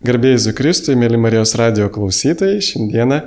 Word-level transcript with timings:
Garbėjai 0.00 0.54
Kristui, 0.56 0.94
mėly 0.96 1.18
Marijos 1.20 1.50
radio 1.60 1.90
klausytojai, 1.92 2.62
šiandieną 2.64 3.18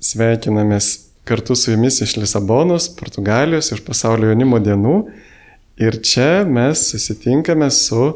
sveikinamės 0.00 0.86
kartu 1.28 1.52
su 1.52 1.74
jumis 1.74 1.98
iš 2.00 2.14
Lisabonos, 2.16 2.86
Portugalijos, 2.96 3.68
iš 3.74 3.82
pasaulio 3.84 4.30
jaunimo 4.30 4.56
dienų. 4.64 4.94
Ir 5.84 5.98
čia 6.00 6.46
mes 6.48 6.86
susitinkame 6.94 7.68
su 7.68 8.06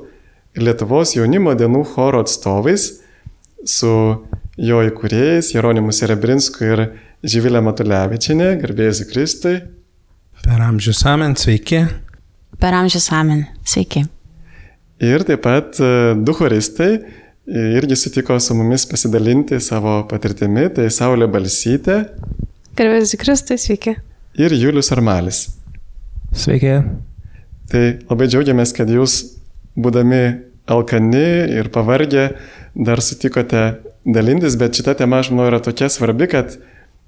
Lietuvos 0.56 1.12
jaunimo 1.18 1.52
dienų 1.52 1.82
choro 1.90 2.22
atstovais, 2.24 2.86
su 3.68 3.92
jo 4.56 4.80
įkūrėjais 4.88 5.52
Jeronimu 5.52 5.92
Serebrinsku 5.92 6.64
ir 6.64 6.84
Živilė 7.28 7.60
Matulevičinė, 7.66 8.54
garbėjai 8.64 9.10
Kristui. 9.12 9.54
Per 10.46 10.64
amžius 10.64 11.04
amen, 11.12 11.36
sveiki. 11.36 11.84
Per 12.56 12.80
amžius 12.80 13.12
amen, 13.12 13.44
sveiki. 13.68 14.06
Ir 15.04 15.28
taip 15.28 15.44
pat 15.44 15.76
e, 15.76 15.92
du 16.16 16.32
choristai 16.32 17.25
irgi 17.46 17.96
sutiko 17.96 18.40
su 18.40 18.54
mumis 18.54 18.86
pasidalinti 18.90 19.60
savo 19.60 20.00
patirtimi, 20.10 20.66
tai 20.74 20.88
Saulė 20.90 21.28
Balsytė. 21.30 22.00
Gerbės 22.76 23.14
Kristai, 23.20 23.58
sveiki. 23.60 23.96
Ir 24.36 24.52
Julius 24.52 24.90
Armalis. 24.92 25.46
Sveiki. 26.36 26.74
Tai 27.70 27.82
labai 28.10 28.28
džiaugiamės, 28.28 28.74
kad 28.76 28.90
jūs, 28.90 29.14
būdami 29.78 30.22
alkani 30.66 31.26
ir 31.56 31.70
pavargę, 31.74 32.28
dar 32.74 33.00
sutikote 33.02 33.64
dalintis, 34.04 34.58
bet 34.58 34.76
šita 34.76 34.96
tema, 34.98 35.22
aš 35.22 35.30
manau, 35.32 35.46
yra 35.50 35.62
tokia 35.62 35.88
svarbi, 35.90 36.28
kad 36.30 36.58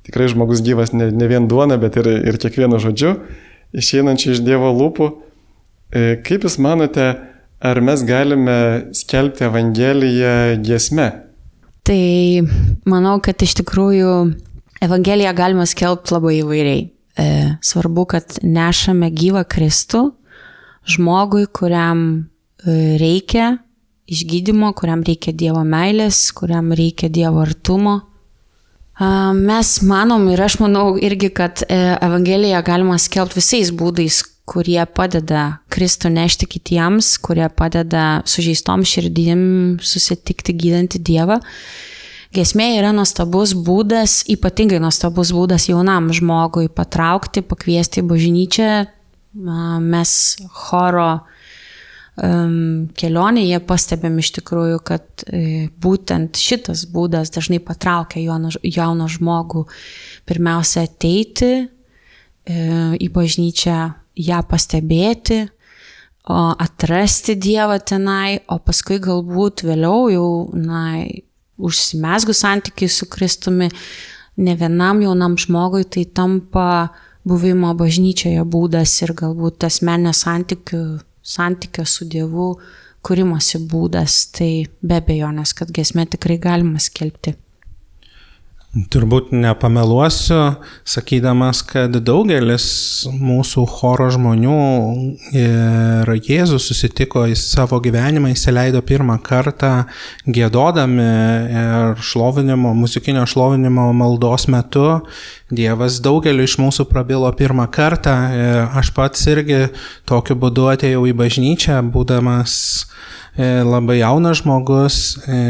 tikrai 0.07 0.31
žmogus 0.31 0.63
gyvas 0.65 0.95
ne, 0.95 1.11
ne 1.13 1.29
vien 1.31 1.49
duona, 1.51 1.77
bet 1.81 1.99
ir, 2.01 2.09
ir 2.31 2.39
kiekvienu 2.41 2.79
žodžiu, 2.83 3.17
išeinančiu 3.77 4.33
iš 4.37 4.43
Dievo 4.47 4.71
lūpų. 4.73 5.11
E, 5.89 6.05
kaip 6.25 6.47
Jūs 6.47 6.59
manote, 6.63 7.11
Ar 7.59 7.81
mes 7.83 8.05
galime 8.07 8.59
skelbti 8.95 9.45
Evangeliją 9.49 10.61
giesme? 10.63 11.09
Tai 11.83 12.03
manau, 12.87 13.17
kad 13.25 13.43
iš 13.43 13.57
tikrųjų 13.59 14.13
Evangeliją 14.85 15.33
galima 15.35 15.67
skelbti 15.67 16.15
labai 16.15 16.37
įvairiai. 16.39 16.85
E, 17.19 17.27
svarbu, 17.67 18.05
kad 18.13 18.37
nešame 18.47 19.11
gyvą 19.11 19.43
Kristų 19.51 20.05
žmogui, 20.87 21.49
kuriam 21.51 22.05
e, 22.63 22.95
reikia 23.01 23.57
išgydymo, 24.07 24.71
kuriam 24.79 25.03
reikia 25.03 25.35
Dievo 25.35 25.65
meilės, 25.67 26.29
kuriam 26.39 26.71
reikia 26.71 27.11
Dievo 27.11 27.43
artumo. 27.43 27.99
Mes 28.99 29.69
manom 29.87 30.25
ir 30.31 30.41
aš 30.43 30.57
manau 30.63 30.97
irgi, 30.99 31.29
kad 31.35 31.61
e, 31.67 31.77
Evangeliją 32.03 32.63
galima 32.67 32.97
skelbti 32.99 33.39
visais 33.39 33.71
būdais, 33.75 34.23
kurie 34.49 34.81
padeda 34.87 35.61
Kristų 35.73 36.11
nešti 36.15 36.49
kitiems, 36.51 37.17
kurie 37.23 37.47
padeda 37.53 38.23
sužeistom 38.29 38.85
širdim 38.89 39.43
susitikti 39.85 40.57
gydantį 40.57 41.03
Dievą. 41.05 41.39
Gesmė 42.35 42.75
yra 42.77 42.91
nuostabus 42.93 43.55
būdas, 43.57 44.21
ypatingai 44.29 44.81
nuostabus 44.85 45.33
būdas 45.33 45.69
jaunam 45.71 46.11
žmogui 46.13 46.69
patraukti, 46.69 47.41
pakviesti 47.41 48.03
į 48.03 48.09
bažnyčią. 48.11 48.73
Mes 49.39 50.13
choro 50.53 51.09
um, 52.19 52.89
kelionėje 52.99 53.61
pastebėm 53.69 54.19
iš 54.21 54.33
tikrųjų, 54.41 54.81
kad 54.85 55.25
e, 55.25 55.69
būtent 55.81 56.41
šitas 56.41 56.85
būdas 56.93 57.33
dažnai 57.33 57.61
patraukia 57.65 58.21
jauną, 58.25 58.53
jauną 58.65 59.09
žmogų 59.13 59.65
pirmiausia 60.29 60.85
ateiti 60.89 61.53
e, 61.57 61.67
į 62.99 63.09
bažnyčią 63.15 63.79
ją 64.19 64.43
pastebėti, 64.49 65.47
atrasti 66.29 67.39
Dievą 67.41 67.79
tenai, 67.81 68.41
o 68.53 68.59
paskui 68.61 68.99
galbūt 69.01 69.65
vėliau 69.65 70.09
jau, 70.13 70.29
na, 70.53 70.83
užsimesgų 71.59 72.35
santykiai 72.37 72.91
su 72.93 73.09
Kristumi, 73.11 73.71
ne 74.39 74.55
vienam 74.59 75.01
jaunam 75.03 75.39
žmogui 75.41 75.87
tai 75.89 76.05
tampa 76.05 76.91
buvimo 77.29 77.73
bažnyčioje 77.79 78.45
būdas 78.45 78.93
ir 79.03 79.15
galbūt 79.17 79.67
asmenio 79.67 80.13
santykių, 80.15 80.83
santykio 81.23 81.85
su 81.89 82.07
Dievu 82.09 82.53
kūrimosi 83.05 83.63
būdas, 83.71 84.29
tai 84.37 84.69
be 84.83 85.01
abejonės, 85.01 85.55
kad 85.57 85.73
gesmė 85.75 86.07
tikrai 86.13 86.39
galima 86.43 86.81
skelbti. 86.83 87.35
Turbūt 88.87 89.31
nepameluosiu, 89.35 90.39
sakydamas, 90.87 91.63
kad 91.67 91.95
daugelis 92.05 92.67
mūsų 93.11 93.65
choro 93.73 94.07
žmonių 94.15 94.59
ir 95.35 96.13
Jėzus 96.29 96.69
susitiko 96.69 97.25
į 97.27 97.35
savo 97.41 97.81
gyvenimą, 97.83 98.31
įsileido 98.35 98.83
pirmą 98.87 99.17
kartą 99.25 99.73
gėdodami 100.29 101.09
ir 101.63 102.05
šlovinimo, 102.11 102.75
muzikinio 102.79 103.25
šlovinimo 103.27 103.89
maldos 103.97 104.47
metu. 104.53 104.87
Dievas 105.49 105.99
daugeliu 106.05 106.45
iš 106.45 106.59
mūsų 106.61 106.87
prabilo 106.91 107.31
pirmą 107.35 107.67
kartą. 107.73 108.15
Aš 108.79 108.93
pats 108.95 109.25
irgi 109.33 109.65
tokiu 110.07 110.37
būdu 110.39 110.69
atėjau 110.75 111.07
į 111.09 111.17
bažnyčią, 111.19 111.81
būdamas 111.95 112.59
E, 112.79 113.18
labai 113.39 114.01
jaunas 114.01 114.43
žmogus, 114.43 114.97
e, 115.27 115.41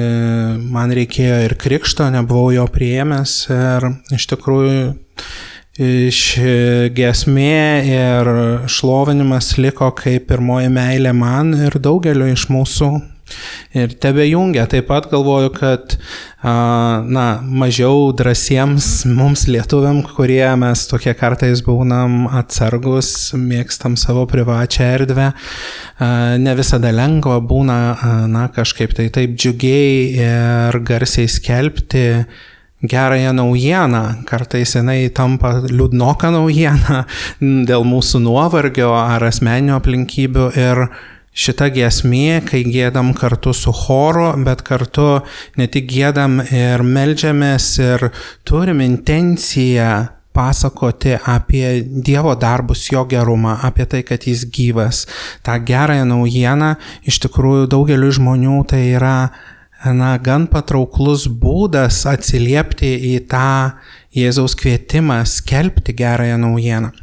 man 0.59 0.93
reikėjo 0.93 1.39
ir 1.47 1.55
krikšto, 1.61 2.09
nebuvau 2.13 2.51
jo 2.53 2.67
prieėmęs 2.73 3.37
ir 3.55 3.89
iš 4.17 4.29
tikrųjų 4.35 4.83
iš 5.79 6.21
gesmė 6.97 7.61
ir 7.87 8.31
šlovinimas 8.67 9.53
liko 9.63 9.93
kaip 9.97 10.27
pirmoji 10.29 10.73
meilė 10.75 11.13
man 11.15 11.55
ir 11.55 11.79
daugeliu 11.79 12.27
iš 12.33 12.49
mūsų 12.51 12.91
Ir 13.77 13.93
tebe 14.01 14.25
jungia. 14.29 14.67
Taip 14.71 14.89
pat 14.89 15.11
galvoju, 15.11 15.53
kad 15.57 15.97
na, 16.43 17.27
mažiau 17.43 18.13
drąsiems 18.17 19.05
mums 19.11 19.47
lietuviam, 19.51 20.03
kurie 20.07 20.47
mes 20.61 20.85
tokie 20.91 21.15
kartais 21.19 21.63
būnam 21.67 22.29
atsargus, 22.41 23.33
mėgstam 23.35 23.97
savo 23.99 24.25
privačią 24.31 24.91
erdvę, 24.99 25.33
ne 26.39 26.55
visada 26.59 26.93
lengva 26.95 27.41
būna 27.43 27.79
na, 28.31 28.47
kažkaip 28.55 28.95
tai 28.97 29.09
taip 29.15 29.35
džiugiai 29.35 30.15
ir 30.23 30.81
garsiai 30.87 31.29
skelbti 31.29 32.07
gerąją 32.83 33.33
naujieną, 33.35 34.03
kartais 34.27 34.77
jinai 34.77 35.11
tampa 35.11 35.57
liūdnoka 35.67 36.31
naujiena 36.31 37.05
dėl 37.69 37.83
mūsų 37.83 38.23
nuovargio 38.23 38.93
ar 38.95 39.27
asmeninių 39.27 39.75
aplinkybių 39.81 40.51
ir 40.55 40.85
šita 41.39 41.71
giesmė, 41.75 42.43
kai 42.49 42.65
gėdam 42.67 43.13
kartu 43.17 43.55
su 43.55 43.73
choru, 43.75 44.33
bet 44.45 44.65
kartu 44.67 45.21
ne 45.59 45.69
tik 45.71 45.87
gėdam 45.91 46.41
ir 46.43 46.83
melžiamės 46.83 47.73
ir 47.83 48.09
turim 48.49 48.83
intenciją 48.83 49.91
pasakoti 50.39 51.17
apie 51.27 51.83
Dievo 51.83 52.35
darbus, 52.39 52.85
jo 52.93 53.05
gerumą, 53.11 53.57
apie 53.67 53.87
tai, 53.91 54.05
kad 54.07 54.27
jis 54.27 54.45
gyvas. 54.55 55.07
Ta 55.43 55.59
gerąją 55.59 56.07
naujieną 56.07 56.75
iš 57.09 57.19
tikrųjų 57.27 57.67
daugeliu 57.75 58.11
žmonių 58.15 58.61
tai 58.71 58.85
yra 58.93 59.17
na, 59.95 60.13
gan 60.19 60.47
patrauklus 60.51 61.27
būdas 61.31 62.05
atsiliepti 62.11 62.95
į 63.15 63.19
tą 63.31 63.79
Jėzaus 64.15 64.57
kvietimą 64.59 65.21
skelbti 65.29 65.95
gerąją 65.95 66.39
naujieną. 66.43 66.95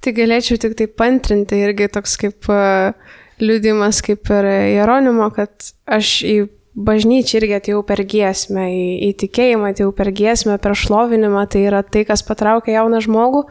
Tai 0.00 0.12
galėčiau 0.16 0.58
tik 0.60 0.76
tai 0.78 0.86
pantrinti 0.86 1.58
irgi 1.60 1.90
toks 1.92 2.14
kaip 2.20 2.46
uh, 2.48 2.94
liūdimas 3.42 4.00
kaip 4.04 4.30
ir 4.30 4.48
Jeronimo, 4.76 5.28
kad 5.34 5.72
aš 5.90 6.20
į 6.28 6.36
bažnyčią 6.80 7.40
irgi 7.40 7.56
atėjau 7.58 7.82
per 7.86 8.02
giesmę, 8.08 8.68
į, 8.70 8.86
į 9.08 9.10
tikėjimą 9.24 9.72
atėjau 9.72 9.92
per 9.96 10.12
giesmę, 10.16 10.56
per 10.62 10.76
šlovinimą, 10.78 11.44
tai 11.50 11.64
yra 11.68 11.82
tai, 11.82 12.04
kas 12.08 12.22
patraukia 12.26 12.78
jauną 12.78 13.02
žmogų. 13.04 13.44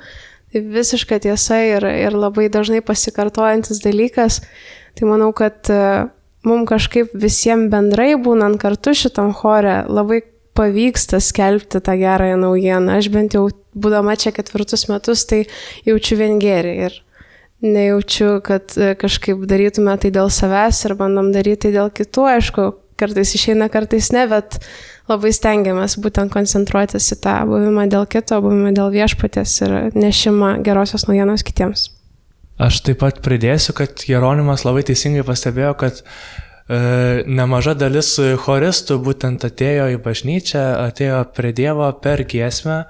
Tai 0.50 0.62
visiška 0.74 1.20
tiesa 1.22 1.60
ir, 1.62 1.86
ir 1.86 2.16
labai 2.18 2.48
dažnai 2.50 2.82
pasikartojantis 2.82 3.84
dalykas. 3.84 4.40
Tai 4.98 5.10
manau, 5.12 5.30
kad 5.38 5.70
e, 5.70 6.08
mums 6.48 6.66
kažkaip 6.72 7.14
visiems 7.14 7.70
bendrai 7.70 8.16
būnant 8.18 8.58
kartu 8.62 8.96
šitam 8.98 9.30
chore 9.38 9.84
labai 9.86 10.24
pavyksta 10.58 11.20
skelbti 11.22 11.84
tą 11.86 11.94
gerąją 12.00 12.40
naujieną. 12.42 12.98
Aš 12.98 13.12
bent 13.14 13.38
jau 13.38 13.46
būdama 13.78 14.18
čia 14.20 14.34
ketvirtus 14.36 14.88
metus, 14.90 15.28
tai 15.30 15.44
jaučiu 15.86 16.18
vien 16.20 16.42
gerį. 16.42 16.74
Ir 16.88 16.98
nejaučiu, 17.62 18.40
kad 18.46 18.74
e, 18.78 18.94
kažkaip 19.00 19.44
darytume 19.50 19.96
tai 20.00 20.12
dėl 20.16 20.32
savęs 20.32 20.86
ir 20.88 20.96
bandom 21.00 21.34
daryti 21.36 21.68
tai 21.68 21.76
dėl 21.76 21.92
kitų, 21.96 22.26
aišku, 22.36 22.68
kartais 23.00 23.34
išeina, 23.36 23.70
kartais 23.72 24.12
ne, 24.16 24.26
bet 24.32 24.60
labai 25.10 25.32
stengiamės 25.36 25.98
būtent 26.02 26.32
koncentruotis 26.34 27.12
į 27.16 27.20
tą 27.24 27.38
buvimą 27.50 27.88
dėl 27.92 28.08
kito, 28.12 28.42
buvimą 28.44 28.74
dėl 28.78 28.92
viešpatės 28.94 29.56
ir 29.66 29.78
nešimą 29.96 30.60
gerosios 30.66 31.08
naujienos 31.10 31.46
kitiems. 31.48 31.90
Aš 32.60 32.82
taip 32.84 33.00
pat 33.00 33.22
pridėsiu, 33.24 33.72
kad 33.76 34.04
Jeronimas 34.04 34.66
labai 34.68 34.84
teisingai 34.88 35.24
pastebėjo, 35.28 35.76
kad 35.80 36.02
nemaža 36.70 37.74
dalis 37.74 38.12
choristų 38.44 39.00
būtent 39.02 39.46
atėjo 39.48 39.88
į 39.96 40.00
bažnyčią, 40.06 40.64
atėjo 40.86 41.24
prie 41.34 41.50
Dievo 41.58 41.90
per 42.04 42.22
giesmę, 42.30 42.84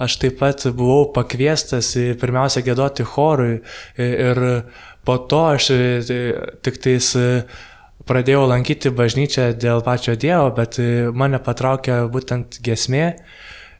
aš 0.00 0.16
taip 0.22 0.38
pat 0.40 0.64
buvau 0.72 1.10
pakviestas 1.12 1.92
pirmiausia 2.20 2.64
gėdoti 2.64 3.04
chorui 3.04 3.58
ir 4.00 4.42
po 5.04 5.18
to 5.28 5.42
aš 5.52 5.68
tik 6.64 6.80
tais 6.80 7.12
pradėjau 8.06 8.46
lankyti 8.46 8.92
bažnyčią 8.94 9.50
dėl 9.58 9.82
pačio 9.86 10.14
Dievo, 10.18 10.50
bet 10.54 10.78
e, 10.82 11.08
mane 11.10 11.40
patraukė 11.42 12.04
būtent 12.12 12.60
gesmė. 12.64 13.16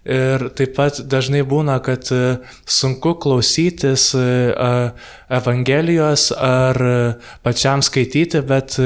Ir 0.07 0.45
taip 0.55 0.77
pat 0.77 1.01
dažnai 1.11 1.41
būna, 1.47 1.81
kad 1.83 2.07
e, 2.15 2.37
sunku 2.63 3.17
klausytis 3.23 4.13
e, 4.15 4.27
Evangelijos 5.37 6.29
ar 6.31 6.79
pačiam 7.43 7.83
skaityti, 7.83 8.45
bet 8.47 8.77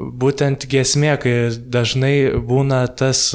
būtent 0.00 0.64
gesmė, 0.72 1.10
kai 1.20 1.34
dažnai 1.52 2.14
būna 2.40 2.86
tas 2.96 3.28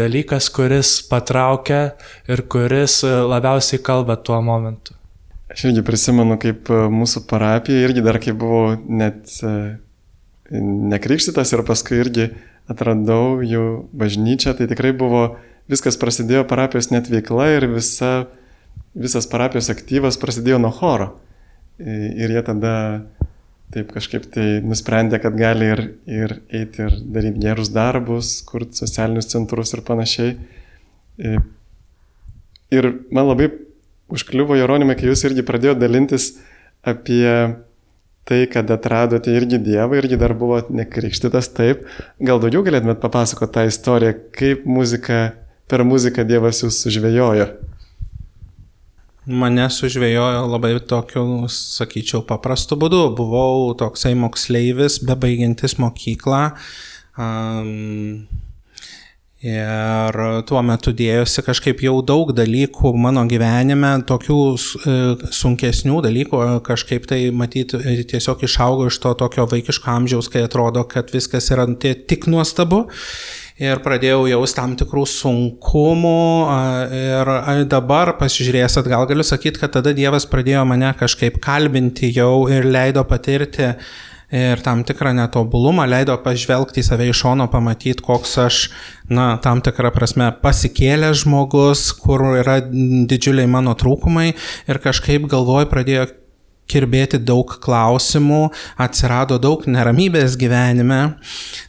dalykas, 0.00 0.48
kuris 0.56 0.94
patraukia 1.10 1.82
ir 2.24 2.46
kuris 2.48 3.02
labiausiai 3.04 3.82
kalba 3.84 4.16
tuo 4.16 4.40
momentu. 4.40 4.96
Aš 5.52 5.66
irgi 5.68 5.84
prisimenu, 5.84 6.40
kaip 6.40 6.72
mūsų 6.72 7.26
parapija 7.28 7.84
irgi 7.84 8.06
dar 8.06 8.16
kai 8.22 8.32
buvau 8.32 8.78
net 8.88 9.28
nekrikštytas 10.50 11.52
ir 11.52 11.66
paskui 11.68 12.00
irgi 12.00 12.30
atradau 12.70 13.40
jų 13.42 13.64
bažnyčią, 13.96 14.54
tai 14.58 14.68
tikrai 14.70 14.92
buvo, 14.96 15.36
viskas 15.70 15.98
prasidėjo 16.00 16.44
parapijos 16.50 16.90
net 16.90 17.08
veikla 17.10 17.46
ir 17.56 17.68
visa, 17.70 18.26
visas 18.94 19.28
parapijos 19.30 19.70
aktyvas 19.72 20.18
prasidėjo 20.20 20.58
nuo 20.62 20.72
choro. 20.74 21.12
Ir 21.80 22.34
jie 22.34 22.42
tada 22.44 22.74
taip 23.70 23.92
kažkaip 23.94 24.26
tai 24.34 24.46
nusprendė, 24.66 25.20
kad 25.22 25.36
gali 25.38 25.70
ir, 25.70 25.82
ir 26.10 26.36
eiti 26.50 26.84
ir 26.88 26.96
daryti 27.14 27.42
gerus 27.44 27.70
darbus, 27.72 28.40
kurti 28.46 28.82
socialinius 28.82 29.30
centrus 29.30 29.72
ir 29.76 29.84
panašiai. 29.86 30.36
Ir 32.70 32.88
man 33.14 33.30
labai 33.30 33.50
užkliuvo 34.10 34.58
Jeronimai, 34.58 34.96
kai 34.98 35.10
jūs 35.10 35.22
irgi 35.28 35.46
pradėjote 35.46 35.82
dalintis 35.84 36.32
apie 36.82 37.26
tai, 38.28 38.44
kad 38.50 38.70
atradote 38.70 39.32
irgi 39.34 39.58
Dievą, 39.62 39.98
irgi 39.98 40.18
dar 40.20 40.34
buvote 40.38 40.74
nekrikštytas, 40.76 41.50
taip. 41.54 41.86
Gal 42.22 42.42
daugiau 42.42 42.62
galėtumėt 42.66 43.00
papasakoti 43.02 43.54
tą 43.56 43.64
istoriją, 43.70 44.16
kaip 44.36 44.66
muzika, 44.68 45.22
per 45.70 45.84
muziką 45.86 46.26
Dievas 46.28 46.64
jūs 46.64 46.82
sužvėjojo? 46.84 47.46
Mane 49.30 49.68
sužvėjojo 49.70 50.44
labai 50.50 50.74
tokiu, 50.90 51.24
sakyčiau, 51.52 52.24
paprastu 52.26 52.78
būdu. 52.80 53.04
Buvau 53.14 53.70
toksai 53.78 54.16
moksleivis, 54.18 54.98
bebaigiantis 55.06 55.76
mokyklą. 55.78 56.44
Um, 57.20 58.24
Ir 59.40 60.16
tuo 60.44 60.60
metu 60.60 60.92
dėjosi 60.92 61.40
kažkaip 61.46 61.78
jau 61.80 61.94
daug 62.04 62.28
dalykų 62.36 62.90
mano 63.00 63.22
gyvenime, 63.24 63.94
tokių 64.04 64.36
e, 64.52 64.96
sunkesnių 65.32 66.02
dalykų, 66.04 66.40
kažkaip 66.66 67.06
tai 67.08 67.22
matyti 67.32 67.80
tiesiog 68.10 68.44
išaugo 68.44 68.90
iš 68.90 68.98
to 69.00 69.14
tokio 69.22 69.46
vaikiško 69.48 69.88
amžiaus, 69.94 70.28
kai 70.28 70.44
atrodo, 70.44 70.84
kad 70.84 71.08
viskas 71.16 71.48
yra 71.56 71.64
tik 71.80 72.28
nuostabu. 72.28 72.82
Ir 73.60 73.80
pradėjau 73.84 74.22
jaus 74.30 74.54
tam 74.56 74.72
tikrų 74.80 75.02
sunkumų 75.04 76.20
ir 76.96 77.30
dabar 77.68 78.14
pasižiūrėjęs 78.16 78.78
atgal 78.80 79.04
galiu 79.10 79.26
sakyti, 79.26 79.60
kad 79.60 79.74
tada 79.74 79.92
Dievas 79.96 80.24
pradėjo 80.30 80.62
mane 80.68 80.94
kažkaip 80.96 81.36
kalbinti 81.44 82.08
jau 82.16 82.46
ir 82.48 82.64
leido 82.64 83.04
patirti 83.04 83.74
ir 84.30 84.62
tam 84.62 84.84
tikrą 84.86 85.12
netobulumą, 85.18 85.84
leido 85.90 86.14
pažvelgti 86.22 86.80
į 86.80 86.86
save 86.86 87.08
iš 87.10 87.20
šono, 87.24 87.48
pamatyti, 87.50 88.00
koks 88.06 88.36
aš, 88.44 88.60
na, 89.10 89.34
tam 89.42 89.60
tikrą 89.64 89.90
prasme 89.92 90.30
pasikėlęs 90.40 91.24
žmogus, 91.24 91.90
kur 91.98 92.24
yra 92.38 92.60
didžiuliai 92.62 93.50
mano 93.50 93.74
trūkumai 93.78 94.30
ir 94.30 94.80
kažkaip 94.80 95.26
galvoj 95.30 95.66
pradėjo 95.68 96.06
kirbėti 96.70 97.20
daug 97.22 97.50
klausimų, 97.62 98.42
atsirado 98.80 99.38
daug 99.42 99.66
neramybės 99.66 100.36
gyvenime, 100.40 101.00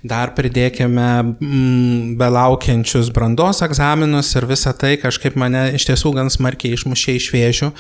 dar 0.06 0.34
pridėkime 0.38 1.10
mm, 1.24 2.16
belaukiančius 2.22 3.12
brandos 3.16 3.64
egzaminus 3.66 4.32
ir 4.38 4.48
visa 4.50 4.74
tai 4.78 4.96
kažkaip 5.02 5.38
mane 5.40 5.68
iš 5.78 5.90
tiesų 5.90 6.14
gan 6.18 6.32
smarkiai 6.34 6.78
išmušė 6.78 7.18
iš 7.18 7.30
vėžių. 7.36 7.72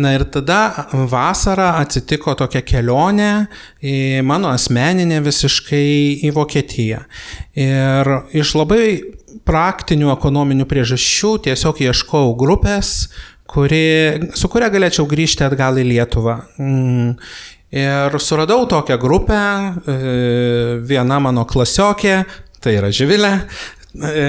Na 0.00 0.14
ir 0.16 0.26
tada 0.32 0.88
vasarą 0.92 1.74
atsitiko 1.80 2.34
tokia 2.38 2.64
kelionė 2.66 3.30
mano 4.26 4.50
asmeninę 4.54 5.20
visiškai 5.24 6.26
į 6.26 6.34
Vokietiją. 6.36 7.04
Ir 7.60 8.14
iš 8.36 8.54
labai 8.58 8.84
praktinių 9.46 10.10
ekonominių 10.12 10.66
priežasčių 10.68 11.32
tiesiog 11.46 11.82
ieškojau 11.86 12.34
grupės, 12.38 13.10
kuri, 13.50 14.30
su 14.38 14.50
kuria 14.50 14.70
galėčiau 14.72 15.08
grįžti 15.10 15.46
atgal 15.46 15.80
į 15.80 15.88
Lietuvą. 15.94 16.36
Mm. 16.60 17.16
Ir 17.70 18.16
suradau 18.18 18.64
tokią 18.66 18.96
grupę, 18.98 19.34
e, 19.86 19.98
viena 20.82 21.20
mano 21.22 21.44
klasiokė, 21.46 22.16
tai 22.58 22.72
yra 22.80 22.88
Živilė, 22.90 23.30
e, 23.94 24.24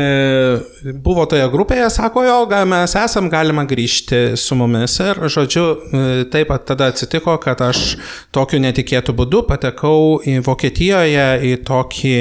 buvo 0.93 1.25
toje 1.25 1.47
grupėje, 1.49 1.87
sako, 1.89 2.21
jo, 2.27 2.35
mes 2.69 2.93
esam, 3.01 3.31
galima 3.33 3.65
grįžti 3.65 4.37
su 4.37 4.57
mumis. 4.59 4.99
Ir, 5.01 5.23
žodžiu, 5.25 5.65
e, 5.65 6.03
taip 6.29 6.53
pat 6.53 6.69
tada 6.69 6.91
atsitiko, 6.93 7.33
kad 7.41 7.65
aš 7.65 7.97
tokiu 8.29 8.61
netikėtu 8.61 9.17
būdu 9.17 9.41
patekau 9.49 10.21
į 10.21 10.37
Vokietijoje 10.45 11.27
į 11.41 11.57
tokį 11.65 12.15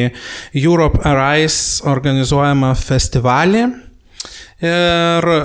Europe 0.64 1.04
Arise 1.04 1.84
organizuojamą 1.84 2.72
festivalį 2.80 3.89
Ir 4.60 5.24
e, 5.24 5.44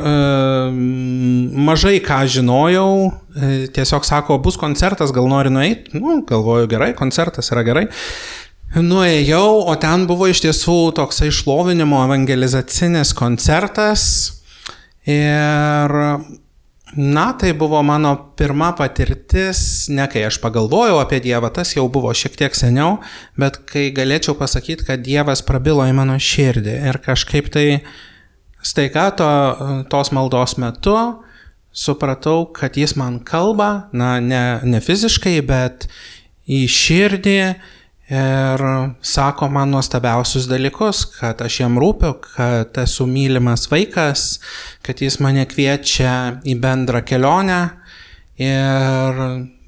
mažai 1.56 2.01
ką 2.03 2.17
žinojau, 2.27 2.89
e, 3.07 3.51
tiesiog 3.71 4.03
sako, 4.03 4.41
bus 4.44 4.57
koncertas, 4.59 5.13
gal 5.15 5.29
nori 5.31 5.53
nueiti. 5.53 5.95
Nu, 5.95 6.17
galvoju, 6.27 6.67
gerai, 6.71 6.91
koncertas 6.97 7.53
yra 7.56 7.63
gerai. 7.63 7.85
Nuėjau, 8.75 9.62
o 9.71 9.75
ten 9.79 10.03
buvo 10.09 10.27
iš 10.27 10.41
tiesų 10.44 10.79
toksai 10.97 11.29
išlovinimo 11.31 12.01
evangelizacinis 12.09 13.13
koncertas. 13.15 14.01
Ir, 15.07 15.94
na, 17.00 17.25
tai 17.39 17.53
buvo 17.56 17.79
mano 17.88 18.12
pirma 18.35 18.73
patirtis, 18.75 19.85
ne 19.88 20.09
kai 20.12 20.25
aš 20.27 20.41
pagalvojau 20.44 20.97
apie 21.00 21.21
Dievą, 21.23 21.53
tas 21.56 21.71
jau 21.77 21.85
buvo 21.94 22.12
šiek 22.12 22.35
tiek 22.41 22.57
seniau, 22.57 22.97
bet 23.39 23.62
kai 23.69 23.94
galėčiau 23.95 24.35
pasakyti, 24.35 24.89
kad 24.89 25.06
Dievas 25.07 25.45
prabilo 25.45 25.85
į 25.88 25.95
mano 25.95 26.19
širdį 26.19 26.75
ir 26.89 27.00
kažkaip 27.06 27.47
tai 27.56 27.67
staiga 28.65 29.12
to, 29.13 29.29
tos 29.91 30.12
maldos 30.15 30.57
metu 30.62 30.95
supratau, 31.75 32.45
kad 32.56 32.77
jis 32.79 32.95
man 32.95 33.19
kalba, 33.19 33.89
na, 33.91 34.19
ne, 34.23 34.44
ne 34.63 34.79
fiziškai, 34.81 35.39
bet 35.45 35.89
į 36.47 36.63
širdį 36.71 37.39
ir 38.15 38.63
sako 39.03 39.50
man 39.51 39.73
nuostabiausius 39.73 40.47
dalykus, 40.47 41.03
kad 41.17 41.41
aš 41.41 41.59
jam 41.63 41.79
rūpiu, 41.81 42.13
kad 42.21 42.77
esu 42.79 43.07
mylimas 43.10 43.65
vaikas, 43.72 44.38
kad 44.86 45.01
jis 45.01 45.19
mane 45.24 45.43
kviečia 45.50 46.39
į 46.45 46.55
bendrą 46.62 47.01
kelionę. 47.05 47.63
Ir 48.36 49.19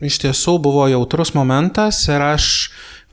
iš 0.04 0.20
tiesų 0.24 0.58
buvo 0.64 0.86
jautrus 0.92 1.32
momentas 1.36 2.02
ir 2.12 2.24
aš 2.24 2.48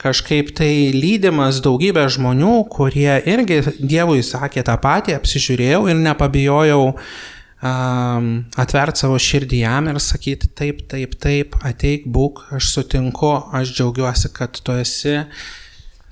kažkaip 0.05 0.53
tai 0.57 0.71
lydimas 0.93 1.61
daugybė 1.65 2.05
žmonių, 2.13 2.55
kurie 2.71 3.17
irgi 3.25 3.61
Dievui 3.79 4.21
sakė 4.25 4.65
tą 4.67 4.77
patį, 4.81 5.17
apsižiūrėjau 5.17 5.85
ir 5.89 6.01
nepabijojau 6.03 6.81
um, 6.91 8.29
atvert 8.61 9.01
savo 9.01 9.17
širdį 9.21 9.61
jam 9.63 9.89
ir 9.91 9.99
sakyti 10.03 10.51
taip, 10.53 10.85
taip, 10.91 11.17
taip, 11.21 11.59
ateik, 11.65 12.05
būk, 12.05 12.45
aš 12.55 12.71
sutinku, 12.77 13.33
aš 13.55 13.73
džiaugiuosi, 13.75 14.33
kad 14.35 14.57
tu 14.61 14.75
esi. 14.77 15.21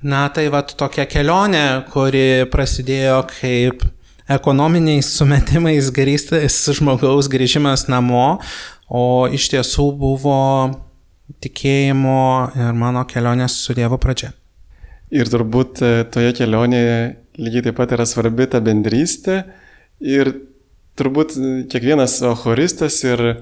Na 0.04 0.26
tai 0.28 0.50
va 0.52 0.60
tokia 0.66 1.06
kelionė, 1.08 1.66
kuri 1.92 2.44
prasidėjo 2.52 3.22
kaip 3.38 3.86
ekonominiais 4.28 5.08
sumetimais 5.16 5.90
grįstas 5.94 6.58
žmogaus 6.76 7.30
grįžimas 7.32 7.86
namo, 7.92 8.40
o 8.88 9.04
iš 9.32 9.48
tiesų 9.54 9.88
buvo 10.00 10.40
tikėjimo 11.44 12.20
ir 12.58 12.74
mano 12.76 13.04
kelionės 13.08 13.56
su 13.64 13.76
Dievu 13.76 13.98
pradžia. 14.00 14.32
Ir 15.14 15.28
turbūt 15.30 15.80
e, 15.84 15.92
toje 16.12 16.34
kelionėje 16.36 16.98
lygiai 17.38 17.68
taip 17.68 17.78
pat 17.78 17.94
yra 17.96 18.06
svarbi 18.08 18.46
ta 18.50 18.60
bendrystė 18.64 19.42
ir 20.04 20.32
turbūt 20.98 21.34
kiekvienas 21.72 22.18
choristas 22.42 23.00
ir 23.06 23.22
e, 23.24 23.34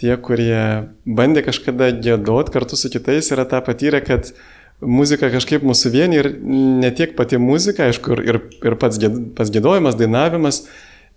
tie, 0.00 0.12
kurie 0.22 0.60
bandė 1.04 1.44
kažkada 1.46 1.90
gėdot 1.96 2.52
kartu 2.54 2.78
su 2.78 2.90
kitais, 2.92 3.32
yra 3.34 3.46
tą 3.48 3.62
patyrę, 3.64 4.02
kad 4.04 4.32
muzika 4.80 5.30
kažkaip 5.32 5.64
mūsų 5.66 5.92
vieni 5.94 6.20
ir 6.20 6.30
ne 6.44 6.90
tiek 6.94 7.16
pati 7.18 7.40
muzika, 7.42 7.88
aišku, 7.88 8.20
ir, 8.22 8.40
ir 8.62 8.78
pats, 8.78 9.00
pats 9.38 9.54
gėdojimas, 9.54 9.98
dainavimas, 9.98 10.66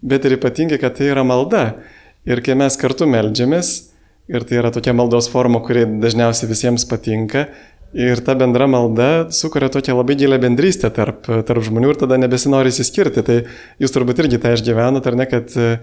bet 0.01 0.25
ir 0.25 0.39
ypatingai, 0.39 0.81
kad 0.81 0.98
tai 0.98 1.12
yra 1.13 1.25
malda. 1.27 1.81
Ir 2.25 2.41
kai 2.46 2.53
mes 2.58 2.75
kartu 2.77 3.08
melžiamės, 3.10 3.90
Ir 4.32 4.46
tai 4.48 4.62
yra 4.62 4.72
tokia 4.72 4.94
maldos 4.96 5.28
forma, 5.32 5.60
kuri 5.64 5.84
dažniausiai 6.00 6.50
visiems 6.50 6.86
patinka. 6.88 7.50
Ir 7.92 8.22
ta 8.24 8.38
bendra 8.40 8.70
malda 8.72 9.08
sukuria 9.36 9.68
tokią 9.72 9.98
labai 9.98 10.16
gilę 10.16 10.38
bendrystę 10.40 10.88
tarp, 10.96 11.28
tarp 11.48 11.66
žmonių 11.68 11.92
ir 11.92 12.00
tada 12.00 12.20
nebesinori 12.22 12.72
įsiskirti. 12.72 13.24
Tai 13.28 13.42
jūs 13.84 13.92
turbūt 13.92 14.24
irgi 14.24 14.40
tą 14.40 14.54
išgyvenat, 14.56 15.10
ar 15.12 15.18
ne, 15.20 15.28
kad 15.28 15.52
e, 15.60 15.74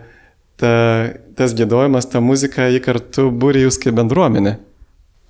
ta, 0.56 0.72
tas 1.36 1.52
gėdojimas, 1.58 2.08
ta 2.08 2.24
muzika, 2.24 2.70
jį 2.72 2.80
kartu 2.86 3.28
būri 3.28 3.66
jūs 3.66 3.76
kaip 3.82 3.98
bendruomenė. 4.00 4.56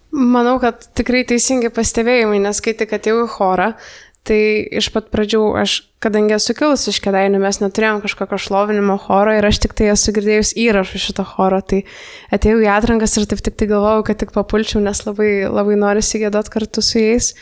Manau, 0.09 0.55
kad 0.63 0.87
tikrai 0.97 1.25
teisingi 1.29 1.69
pastebėjimai, 1.75 2.39
nes 2.41 2.63
kai 2.65 2.73
tik 2.79 2.95
atėjau 2.97 3.27
į 3.27 3.33
chorą, 3.35 3.73
tai 4.27 4.41
iš 4.81 4.91
pat 4.95 5.09
pradžių 5.13 5.41
aš, 5.61 5.77
kadangi 6.03 6.37
esu 6.37 6.55
kilus 6.57 6.87
iš 6.91 6.99
kėdainių, 7.05 7.41
mes 7.43 7.61
neturėjom 7.63 8.03
kažkokio 8.05 8.41
šlovinimo 8.43 8.99
choro 9.01 9.35
ir 9.37 9.47
aš 9.49 9.63
tik 9.65 9.77
tai 9.79 9.91
esu 9.95 10.13
girdėjus 10.17 10.55
įrašų 10.59 11.01
šito 11.05 11.25
choro, 11.29 11.61
tai 11.63 11.85
atėjau 12.35 12.61
į 12.65 12.69
atrankas 12.75 13.17
ir 13.17 13.29
taip 13.31 13.43
tik 13.47 13.57
tai 13.61 13.71
galvojau, 13.71 14.05
kad 14.11 14.21
tik 14.21 14.35
papulčiau, 14.37 14.83
nes 14.85 15.01
labai, 15.07 15.33
labai 15.49 15.79
noriu 15.81 16.05
įsigėdot 16.05 16.53
kartu 16.53 16.85
su 16.85 17.01
jais. 17.01 17.33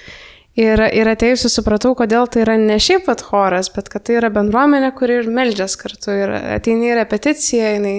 Ir, 0.57 0.81
ir 0.81 1.09
atėjusi 1.11 1.51
supratau, 1.53 1.91
kodėl 1.99 2.31
tai 2.33 2.41
yra 2.47 2.55
ne 2.57 2.79
šiaip 2.81 3.05
pat 3.11 3.21
choras, 3.27 3.69
bet 3.75 3.91
kad 3.93 4.07
tai 4.09 4.17
yra 4.23 4.31
bendruomenė, 4.33 4.89
kuri 4.97 5.19
ir 5.21 5.29
meldžias 5.29 5.77
kartu. 5.77 6.15
Ir 6.17 6.33
ateini 6.57 6.95
į 6.95 6.97
repeticiją, 7.03 7.75
jinai 7.75 7.99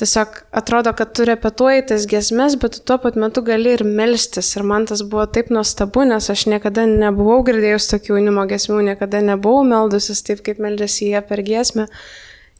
tiesiog 0.00 0.40
atrodo, 0.50 0.92
kad 0.96 1.12
tu 1.16 1.26
repetuoji 1.28 1.84
tas 1.92 2.06
gesmes, 2.08 2.56
bet 2.60 2.78
tu 2.78 2.82
tuo 2.88 2.98
pat 3.02 3.18
metu 3.20 3.42
gali 3.44 3.76
ir 3.76 3.84
melstis. 3.84 4.54
Ir 4.56 4.66
man 4.66 4.86
tas 4.88 5.04
buvo 5.04 5.26
taip 5.28 5.52
nuostabu, 5.52 6.06
nes 6.08 6.30
aš 6.32 6.46
niekada 6.50 6.86
nebuvau 6.88 7.42
girdėjus 7.46 7.90
tokių 7.92 8.16
jaunimo 8.16 8.46
gesmių, 8.50 8.82
niekada 8.92 9.22
nebuvau 9.24 9.62
meldusis 9.68 10.24
taip, 10.26 10.44
kaip 10.46 10.62
meldėsi 10.62 11.12
jie 11.12 11.24
per 11.28 11.44
gesmę. 11.46 11.88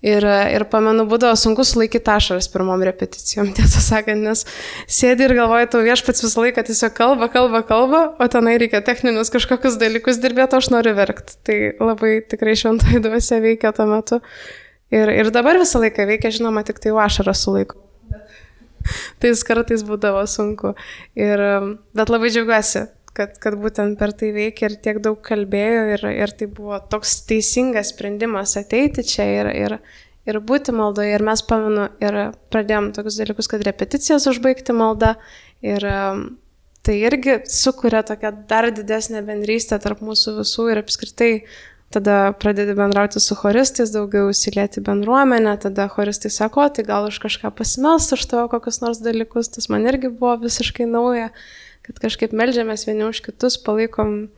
Ir, 0.03 0.25
ir 0.27 0.65
pamenu, 0.67 1.05
būdavo 1.07 1.37
sunku 1.39 1.63
sulaikyti 1.63 2.11
ašaras 2.11 2.49
pirmom 2.51 2.81
repeticijom, 2.83 3.53
tiesą 3.57 3.79
sakant, 3.85 4.25
nes 4.27 4.43
sėdi 4.91 5.29
ir 5.29 5.37
galvoji, 5.39 5.69
tau 5.71 5.83
viešpats 5.87 6.25
visą 6.25 6.43
laiką 6.43 6.65
tiesiog 6.67 6.97
kalba, 6.97 7.29
kalba, 7.31 7.61
kalba, 7.69 8.01
o 8.19 8.27
tenai 8.27 8.57
reikia 8.59 8.81
techninius 8.83 9.31
kažkokius 9.31 9.79
dalykus 9.79 10.19
dirbėti, 10.19 10.59
aš 10.59 10.73
noriu 10.75 10.97
verkti. 10.99 11.39
Tai 11.47 11.59
labai 11.79 12.17
tikrai 12.27 12.57
šventai 12.59 12.99
duose 13.05 13.39
veikia 13.47 13.71
tuo 13.77 13.87
metu. 13.95 14.19
Ir, 14.93 15.09
ir 15.09 15.31
dabar 15.33 15.57
visą 15.61 15.81
laiką 15.81 16.05
veikia, 16.09 16.33
žinoma, 16.35 16.65
tik 16.69 16.81
tai 16.83 16.93
ašarą 17.05 17.33
sulaiko. 17.37 17.79
Tais 19.23 19.45
kartais 19.47 19.85
būdavo 19.89 20.25
sunku. 20.29 20.75
Ir, 21.17 21.43
bet 21.97 22.13
labai 22.13 22.29
džiaugiuosi, 22.35 22.85
kad, 23.17 23.39
kad 23.41 23.57
būtent 23.61 23.97
per 24.01 24.13
tai 24.17 24.33
veikia 24.37 24.69
ir 24.69 24.77
tiek 24.85 25.01
daug 25.05 25.21
kalbėjo 25.25 25.85
ir, 25.95 26.07
ir 26.13 26.35
tai 26.37 26.49
buvo 26.53 26.81
toks 26.93 27.23
teisingas 27.29 27.95
sprendimas 27.95 28.57
ateiti 28.61 29.05
čia 29.07 29.29
ir, 29.39 29.51
ir, 29.57 29.79
ir 30.29 30.41
būti 30.45 30.75
maldoje. 30.77 31.17
Ir 31.17 31.25
mes 31.25 31.45
pamenu 31.49 31.89
ir 32.05 32.21
pradėjom 32.53 32.93
tokius 32.97 33.21
dalykus, 33.23 33.49
kad 33.49 33.65
repeticijas 33.69 34.29
užbaigti 34.29 34.77
maldą 34.77 35.15
ir 35.65 35.89
tai 36.83 36.97
irgi 36.99 37.41
sukuria 37.47 38.03
tokią 38.03 38.33
dar 38.51 38.69
didesnę 38.75 39.23
bendrystę 39.27 39.79
tarp 39.83 40.03
mūsų 40.03 40.41
visų 40.41 40.73
ir 40.73 40.83
apskritai 40.83 41.33
tada 41.93 42.33
pradedi 42.41 42.75
bendrauti 42.77 43.21
su 43.21 43.37
choristais, 43.39 43.93
daugiau 43.95 44.31
įsilieti 44.33 44.83
bendruomenę, 44.85 45.55
tada 45.63 45.89
choristai 45.93 46.31
sako, 46.33 46.67
tai 46.75 46.85
gal 46.89 47.09
už 47.11 47.21
kažką 47.23 47.53
pasimels 47.59 48.11
už 48.17 48.25
tavo 48.31 48.49
kokius 48.53 48.81
nors 48.85 49.03
dalykus, 49.05 49.51
tas 49.53 49.69
man 49.73 49.87
irgi 49.89 50.11
buvo 50.11 50.39
visiškai 50.45 50.89
nauja, 50.89 51.31
kad 51.87 52.01
kažkaip 52.03 52.35
melžiamės 52.37 52.87
vieni 52.89 53.07
už 53.09 53.23
kitus, 53.27 53.59
palaikom 53.63 54.31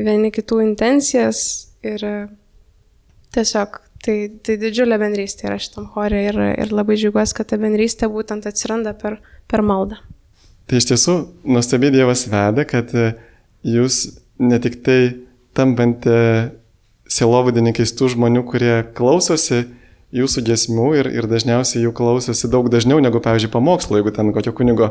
vieni 0.00 0.32
kitų 0.34 0.62
intencijas 0.64 1.42
ir 1.84 2.04
tiesiog 3.34 3.80
tai, 4.04 4.16
tai 4.44 4.56
didžiulė 4.60 4.98
bendrystė 5.00 5.48
yra 5.50 5.58
šitam 5.62 5.90
chorė 5.92 6.24
ir, 6.30 6.40
ir 6.64 6.72
labai 6.74 6.96
džiugiuosi, 7.00 7.36
kad 7.38 7.50
ta 7.52 7.58
bendrystė 7.60 8.08
būtent 8.12 8.48
atsiranda 8.48 8.94
per, 8.98 9.20
per 9.50 9.64
maldą. 9.66 10.00
Tai 10.66 10.78
iš 10.78 10.88
tiesų 10.92 11.14
nuostabiai 11.44 11.92
Dievas 11.94 12.24
veda, 12.30 12.64
kad 12.68 12.92
jūs 13.66 14.02
ne 14.42 14.58
tik 14.62 14.80
tai 14.86 15.00
tampate 15.56 16.18
sielovadininkais 17.12 17.92
tų 17.98 18.12
žmonių, 18.14 18.44
kurie 18.48 18.74
klausosi 18.96 19.66
jūsų 20.12 20.44
gesmių 20.44 20.88
ir, 21.00 21.08
ir 21.12 21.28
dažniausiai 21.28 21.86
jų 21.86 21.92
klausosi 21.96 22.50
daug 22.52 22.68
dažniau 22.72 23.00
negu, 23.00 23.20
pavyzdžiui, 23.24 23.52
pamokslo. 23.52 23.98
Jeigu 23.98 24.12
ten 24.12 24.32
kokio 24.36 24.52
kunigo 24.56 24.90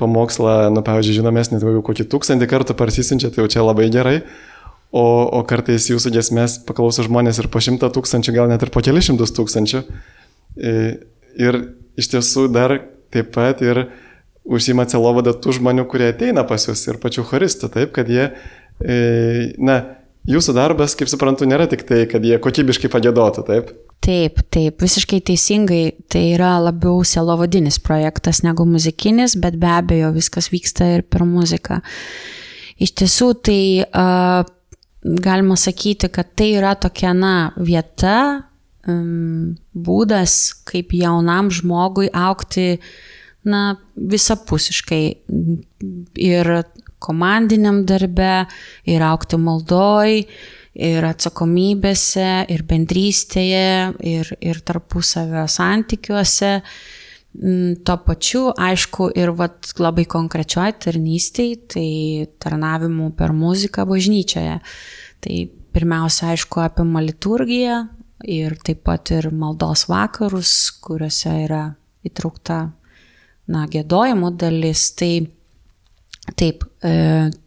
pamokslą, 0.00 0.70
nu, 0.72 0.84
pavyzdžiui, 0.84 1.18
žinomesnį, 1.20 1.60
tai 1.60 1.74
jau 1.74 1.84
kokį 1.84 2.08
tūkstantį 2.12 2.48
kartų 2.48 2.76
parsisinčia, 2.78 3.32
tai 3.32 3.44
jau 3.44 3.50
čia 3.52 3.66
labai 3.66 3.90
gerai. 3.92 4.22
O, 4.92 5.04
o 5.38 5.40
kartais 5.48 5.88
jūsų 5.88 6.12
gesmės 6.12 6.58
paklauso 6.68 7.04
žmonės 7.04 7.40
ir 7.40 7.48
po 7.52 7.60
šimtą 7.64 7.88
tūkstančių, 7.92 8.34
gal 8.36 8.50
net 8.50 8.64
ir 8.64 8.72
po 8.72 8.82
kelius 8.84 9.08
šimtus 9.08 9.32
tūkstančių. 9.36 9.84
Ir 11.40 11.60
iš 12.00 12.10
tiesų 12.12 12.48
dar 12.52 12.76
taip 13.12 13.32
pat 13.32 13.60
ir 13.64 13.86
užsima 14.44 14.84
celovada 14.88 15.32
tų 15.36 15.56
žmonių, 15.60 15.86
kurie 15.88 16.10
ateina 16.12 16.44
pas 16.48 16.64
jūs 16.68 16.84
ir 16.88 17.00
pačių 17.00 17.24
choristų, 17.28 17.72
taip, 17.72 17.92
kad 17.96 18.08
jie, 18.12 18.30
na, 19.60 19.78
Jūsų 20.28 20.54
darbas, 20.54 20.94
kaip 20.94 21.10
suprantu, 21.10 21.48
nėra 21.50 21.66
tik 21.70 21.82
tai, 21.88 22.04
kad 22.10 22.22
jie 22.22 22.36
kokybiškai 22.38 22.90
pagėdotų, 22.92 23.42
taip? 23.48 23.72
Taip, 24.02 24.38
taip, 24.54 24.82
visiškai 24.82 25.18
teisingai. 25.26 25.82
Tai 26.10 26.22
yra 26.34 26.52
labiau 26.62 27.02
selovadinis 27.06 27.80
projektas 27.82 28.42
negu 28.46 28.66
muzikinis, 28.66 29.34
bet 29.38 29.58
be 29.62 29.70
abejo 29.70 30.12
viskas 30.14 30.52
vyksta 30.54 30.92
ir 30.96 31.04
per 31.06 31.26
muziką. 31.26 31.80
Iš 32.82 32.94
tiesų, 33.02 33.28
tai 33.46 33.62
uh, 33.82 34.42
galima 35.26 35.58
sakyti, 35.58 36.10
kad 36.10 36.30
tai 36.38 36.52
yra 36.56 36.76
tokia, 36.78 37.12
na, 37.18 37.34
vieta, 37.58 38.16
um, 38.86 39.56
būdas, 39.74 40.38
kaip 40.70 40.94
jaunam 40.98 41.50
žmogui 41.54 42.10
aukti, 42.14 42.78
na, 43.42 43.64
visapusiškai. 43.98 45.02
Ir 46.22 46.52
komandiniam 47.02 47.82
darbe, 47.88 48.46
ir 48.88 49.04
aukti 49.04 49.38
maldoj, 49.40 50.22
ir 50.72 51.04
atsakomybėse, 51.04 52.28
ir 52.52 52.64
bendrystėje, 52.68 53.92
ir, 54.08 54.34
ir 54.40 54.60
tarpusavio 54.64 55.44
santykiuose. 55.50 56.58
Mm, 57.32 57.78
tuo 57.84 57.96
pačiu, 58.04 58.42
aišku, 58.60 59.08
ir 59.16 59.32
vat, 59.36 59.70
labai 59.80 60.04
konkrečioj 60.08 60.74
tarnystėj, 60.84 61.52
tai 61.72 61.88
tarnavimu 62.42 63.12
per 63.16 63.32
muziką 63.32 63.86
bažnyčioje. 63.88 64.58
Tai 65.22 65.36
pirmiausia, 65.72 66.32
aišku, 66.34 66.60
apima 66.60 67.00
liturgiją 67.04 67.86
ir 68.28 68.56
taip 68.64 68.84
pat 68.86 69.14
ir 69.16 69.30
maldos 69.34 69.86
vakarus, 69.90 70.52
kuriuose 70.84 71.32
yra 71.46 71.62
įtraukta, 72.06 72.58
na, 73.48 73.64
gėdojimo 73.70 74.32
dalis. 74.36 74.90
Tai 74.98 75.12
Taip, 76.22 76.62
e, 76.86 76.92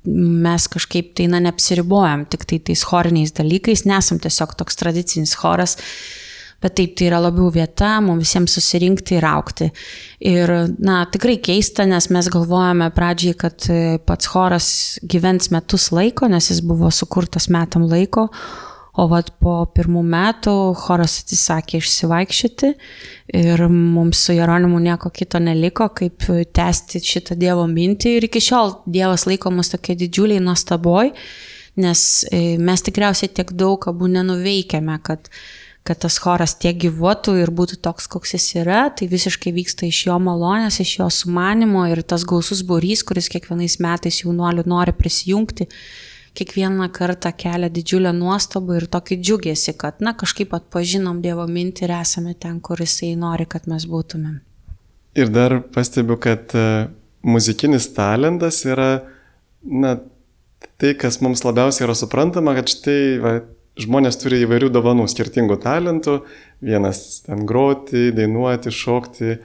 mes 0.04 0.68
kažkaip 0.68 1.14
tai, 1.16 1.30
na, 1.32 1.40
neapsiribojam 1.46 2.26
tik 2.28 2.44
tai 2.50 2.60
tais 2.60 2.84
choriniais 2.84 3.32
dalykais, 3.36 3.86
nesam 3.88 4.20
tiesiog 4.20 4.52
toks 4.60 4.76
tradicinis 4.82 5.32
choras, 5.40 5.78
bet 6.60 6.76
taip, 6.76 6.92
tai 7.00 7.08
yra 7.08 7.22
labiau 7.24 7.48
vieta 7.56 7.94
mums 8.04 8.26
visiems 8.26 8.58
susirinkti 8.58 9.16
ir 9.16 9.28
aukti. 9.30 9.70
Ir, 10.28 10.52
na, 10.84 11.06
tikrai 11.08 11.38
keista, 11.46 11.88
nes 11.88 12.10
mes 12.12 12.30
galvojame 12.34 12.92
pradžiai, 12.96 13.40
kad 13.46 13.70
e, 13.72 13.98
pats 14.04 14.28
choras 14.34 14.70
gyvens 15.08 15.54
metus 15.56 15.88
laiko, 15.96 16.28
nes 16.28 16.52
jis 16.52 16.60
buvo 16.66 16.92
sukurtas 16.92 17.48
metam 17.54 17.88
laiko, 17.88 18.28
O 18.96 19.10
vat 19.12 19.34
po 19.44 19.58
pirmų 19.76 20.06
metų 20.08 20.54
choras 20.80 21.18
atsisakė 21.20 21.82
išsivaikščioti 21.82 22.70
ir 23.36 23.66
mums 23.68 24.22
su 24.24 24.36
Jeronimu 24.38 24.80
nieko 24.80 25.12
kito 25.12 25.42
neliko, 25.44 25.90
kaip 25.92 26.24
tęsti 26.56 27.02
šitą 27.04 27.36
Dievo 27.40 27.66
mintį. 27.68 28.16
Ir 28.16 28.30
iki 28.30 28.40
šiol 28.44 28.78
Dievas 28.88 29.28
laikomas 29.28 29.74
tokia 29.74 29.98
didžiuliai 30.00 30.40
nuostaboj, 30.44 31.12
nes 31.84 32.08
e, 32.32 32.56
mes 32.56 32.88
tikriausiai 32.88 33.34
tiek 33.36 33.52
daug 33.60 33.84
abu 33.92 34.08
nenuveikėme, 34.12 35.00
kad 35.04 35.28
kad 35.86 36.00
tas 36.02 36.16
choras 36.18 36.56
tiek 36.58 36.80
gyvuotų 36.82 37.36
ir 37.44 37.52
būtų 37.54 37.78
toks, 37.86 38.08
koks 38.10 38.32
jis 38.34 38.48
yra, 38.64 38.88
tai 38.90 39.06
visiškai 39.06 39.52
vyksta 39.54 39.86
iš 39.86 40.00
jo 40.08 40.16
malonės, 40.18 40.80
iš 40.82 40.96
jo 40.98 41.10
sumanimo 41.14 41.84
ir 41.92 42.02
tas 42.02 42.26
gausus 42.26 42.64
būrys, 42.66 43.04
kuris 43.06 43.30
kiekvienais 43.30 43.78
metais 43.86 44.24
jaunuolių 44.24 44.66
nori 44.66 44.96
prisijungti, 44.98 45.68
kiekvieną 46.36 46.90
kartą 46.94 47.32
kelia 47.38 47.70
didžiulę 47.74 48.12
nuostabą 48.16 48.80
ir 48.80 48.88
tokį 48.92 49.18
džiugėsi, 49.22 49.76
kad, 49.80 50.02
na, 50.04 50.16
kažkaip 50.18 50.54
atpažinom 50.58 51.22
Dievo 51.24 51.48
mintį 51.48 51.88
ir 51.88 51.96
esame 52.02 52.36
ten, 52.40 52.60
kur 52.60 52.84
Jisai 52.84 53.14
nori, 53.20 53.48
kad 53.50 53.70
mes 53.72 53.88
būtumėm. 53.90 54.42
Ir 55.16 55.32
dar 55.32 55.62
pastebiu, 55.76 56.18
kad 56.20 56.52
e, 56.58 56.66
muzikinis 57.24 57.88
talentas 57.96 58.62
yra, 58.68 59.06
na, 59.64 59.96
tai, 60.82 60.94
kas 61.00 61.22
mums 61.24 61.46
labiausiai 61.48 61.88
yra 61.88 61.96
suprantama, 61.96 62.56
kad 62.58 62.72
štai 62.72 63.00
va, 63.24 63.36
žmonės 63.80 64.20
turi 64.20 64.42
įvairių 64.46 64.70
dovanų, 64.76 65.08
skirtingų 65.12 65.60
talentų, 65.64 66.20
vienas 66.64 67.02
ten 67.26 67.44
groti, 67.48 68.10
dainuoti, 68.16 68.72
šokti. 68.72 69.38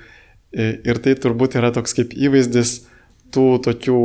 Ir 0.59 0.99
tai 1.03 1.15
turbūt 1.15 1.55
yra 1.59 1.71
toks 1.75 1.95
kaip 1.95 2.15
įvaizdis 2.19 2.81
tų 3.35 3.47
tokių 3.63 3.99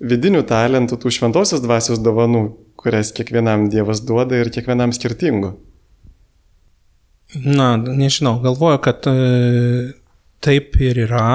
vidinių 0.00 0.42
talentų, 0.48 0.98
tų 1.00 1.12
šventosios 1.14 1.62
dvasios 1.64 2.00
dovanų, 2.04 2.48
kurias 2.80 3.12
kiekvienam 3.16 3.68
Dievas 3.72 4.02
duoda 4.04 4.38
ir 4.40 4.52
kiekvienam 4.54 4.92
skirtingų? 4.94 5.54
Na, 7.42 7.74
nežinau, 7.76 8.36
galvoju, 8.44 8.80
kad 8.84 9.08
e, 9.10 9.14
taip 10.44 10.76
ir 10.80 11.06
yra. 11.08 11.30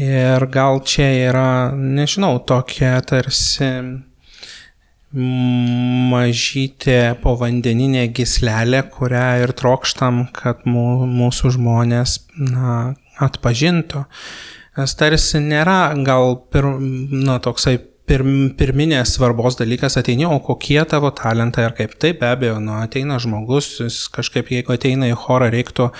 Ir 0.00 0.46
gal 0.48 0.80
čia 0.86 1.10
yra, 1.28 1.50
nežinau, 1.76 2.38
tokia 2.46 2.94
tarsi 3.04 3.66
mažytė 5.10 7.18
povandeninė 7.20 8.06
gislelė, 8.14 8.84
kurią 8.94 9.26
ir 9.42 9.52
trokštam, 9.58 10.22
kad 10.36 10.62
mūsų 10.70 11.50
žmonės 11.58 12.20
na, 12.38 12.94
atpažintų. 13.18 14.06
Nes 14.78 14.94
tarsi 14.94 15.40
nėra 15.42 15.92
gal 16.06 16.36
pir, 16.52 16.68
nu, 16.78 17.38
toksai 17.42 17.78
pir, 18.10 18.24
pirminės 18.58 19.14
svarbos 19.16 19.58
dalykas 19.60 19.96
ateini, 20.00 20.26
o 20.26 20.38
kokie 20.42 20.80
tavo 20.88 21.12
talentai 21.14 21.66
ar 21.68 21.74
kaip. 21.78 21.94
Taip, 22.00 22.18
be 22.22 22.30
abejo, 22.30 22.58
nu, 22.62 22.74
ateina 22.80 23.18
žmogus, 23.22 23.68
jis 23.84 24.00
kažkaip, 24.12 24.50
jeigu 24.54 24.74
ateina 24.74 25.10
į 25.10 25.16
chorą, 25.20 25.50
reiktų 25.52 25.90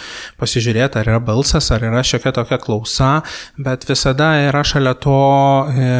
pasižiūrėti, 0.40 1.00
ar 1.00 1.10
yra 1.12 1.20
balsas, 1.22 1.70
ar 1.74 1.84
yra 1.86 2.02
šiokia 2.06 2.32
tokia 2.36 2.58
klausa, 2.62 3.10
bet 3.60 3.86
visada 3.88 4.32
yra 4.48 4.62
šalia 4.66 4.94
to 4.98 5.20
e, 5.70 5.90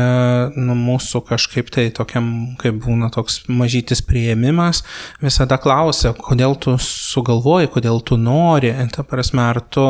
nu, 0.57 0.77
mūsų 0.79 1.23
kažkaip 1.31 1.71
tai 1.75 1.87
tokiam, 1.95 2.31
kaip 2.61 2.81
būna 2.85 3.13
toks 3.15 3.43
mažytis 3.51 4.03
prieimimas, 4.07 4.83
visada 5.23 5.61
klausia, 5.63 6.15
kodėl 6.17 6.57
tu 6.61 6.77
sugalvoji, 6.81 7.71
kodėl 7.77 8.03
tu 8.07 8.19
nori, 8.21 8.73
ta 8.95 9.05
prasme, 9.07 9.45
ar 9.53 9.63
tu 9.63 9.87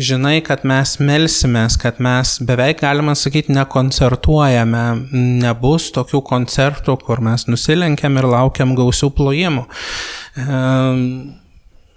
žinai, 0.00 0.38
kad 0.46 0.66
mes 0.68 0.96
melsimės, 1.02 1.78
kad 1.80 2.00
mes 2.02 2.38
beveik, 2.46 2.82
galima 2.82 3.14
sakyti, 3.18 3.54
nekoncertuojame, 3.54 4.84
ne 5.12 5.54
nebus 5.60 5.90
tokių 5.92 6.22
koncertų, 6.24 6.96
kur 7.04 7.20
mes 7.20 7.46
nusilenkiam 7.46 8.16
ir 8.16 8.24
laukiam 8.24 8.74
gausių 8.74 9.10
plojimų. 9.12 9.66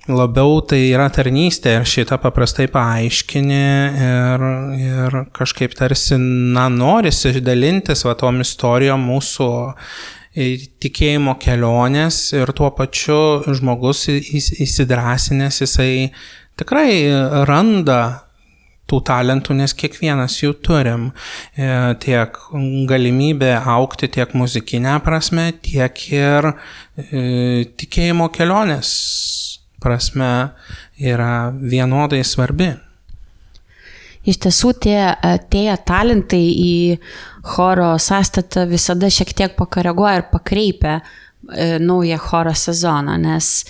Labiau 0.03 0.58
tai 0.67 0.91
yra 0.91 1.08
tarnystė 1.10 1.77
ir 1.77 1.86
šitą 1.88 2.17
paprastai 2.20 2.67
paaiškini 2.67 3.62
ir, 4.03 4.43
ir 4.75 5.15
kažkaip 5.32 5.74
tarsi, 5.74 6.17
na, 6.17 6.67
norisi 6.67 7.39
dalintis 7.39 8.03
va 8.03 8.13
tom 8.20 8.41
istorijom 8.43 9.00
mūsų 9.00 9.48
tikėjimo 10.34 11.38
kelionės 11.39 12.34
ir 12.34 12.51
tuo 12.51 12.72
pačiu 12.75 13.46
žmogus 13.53 14.10
įsidrasinęs, 14.10 15.62
jisai 15.62 16.12
tikrai 16.60 16.89
randa 17.48 18.27
tų 18.89 18.99
talentų, 19.07 19.55
nes 19.57 19.73
kiekvienas 19.77 20.37
jų 20.41 20.53
turim. 20.65 21.09
E, 21.55 21.67
tiek 22.03 22.37
galimybė 22.89 23.55
aukti 23.75 24.09
tiek 24.11 24.35
muzikinę 24.37 24.97
prasme, 25.05 25.51
tiek 25.63 26.05
ir 26.11 26.51
e, 26.51 26.55
tikėjimo 27.79 28.29
kelionės 28.35 28.93
prasme 29.83 30.31
yra 30.99 31.51
vienodai 31.51 32.23
svarbi. 32.27 32.73
Iš 34.23 34.37
tiesų 34.45 34.69
tie 34.85 34.99
atėję 35.11 35.73
talentai 35.83 36.45
į 36.55 36.75
choro 37.43 37.97
sąstatą 37.99 38.63
visada 38.69 39.09
šiek 39.11 39.33
tiek 39.35 39.57
pakoreguoja 39.59 40.21
ir 40.21 40.29
pakreipia 40.31 41.01
E, 41.01 41.32
naują 41.79 42.17
choro 42.17 42.53
sezoną, 42.55 43.17
nes 43.17 43.65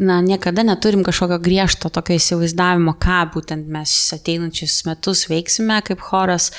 na, 0.00 0.20
niekada 0.20 0.62
neturim 0.62 1.04
kažkokio 1.04 1.38
griežto 1.38 1.88
tokio 1.88 2.18
įsivaizdavimo, 2.18 2.96
ką 3.00 3.20
būtent 3.34 3.68
mes 3.70 3.92
ateinančius 4.16 4.82
metus 4.88 5.28
veiksime 5.30 5.78
kaip 5.86 6.02
choras, 6.02 6.50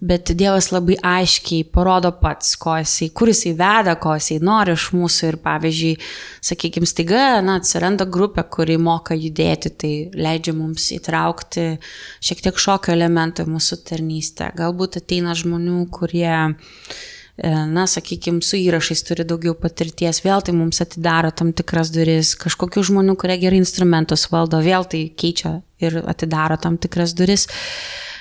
bet 0.00 0.32
Dievas 0.36 0.70
labai 0.72 0.96
aiškiai 1.04 1.64
parodo 1.72 2.10
pats, 2.20 2.56
jisai, 2.56 3.08
kur 3.16 3.30
jisai 3.30 3.52
veda, 3.56 3.94
ko 4.00 4.16
jisai 4.16 4.38
nori 4.44 4.74
iš 4.76 4.90
mūsų 4.96 5.30
ir 5.30 5.38
pavyzdžiui, 5.44 5.94
sakykime, 6.50 6.88
staiga, 6.88 7.40
na, 7.44 7.58
atsiranda 7.60 8.04
grupė, 8.04 8.44
kuri 8.50 8.76
moka 8.80 9.16
judėti, 9.16 9.72
tai 9.72 9.92
leidžia 10.12 10.56
mums 10.56 10.90
įtraukti 10.96 11.66
šiek 12.20 12.44
tiek 12.44 12.58
šokio 12.60 12.96
elementą 12.96 13.46
į 13.46 13.52
mūsų 13.54 13.80
tarnystę. 13.88 14.50
Galbūt 14.56 15.00
ateina 15.00 15.36
žmonių, 15.36 15.84
kurie 15.92 16.32
E, 16.36 17.15
na, 17.44 17.84
sakykime, 17.90 18.40
su 18.40 18.56
įrašais 18.56 19.02
turi 19.04 19.26
daugiau 19.28 19.52
patirties, 19.60 20.22
vėl 20.24 20.40
tai 20.44 20.54
mums 20.56 20.80
atidaro 20.80 21.32
tam 21.36 21.52
tikras 21.56 21.92
duris, 21.92 22.32
kažkokių 22.40 22.86
žmonių, 22.90 23.16
kurie 23.20 23.36
gerai 23.42 23.60
instrumentus 23.60 24.24
valdo, 24.32 24.62
vėl 24.64 24.88
tai 24.88 25.06
keičia 25.12 25.58
ir 25.82 26.00
atidaro 26.08 26.56
tam 26.56 26.78
tikras 26.80 27.12
duris. 27.16 27.44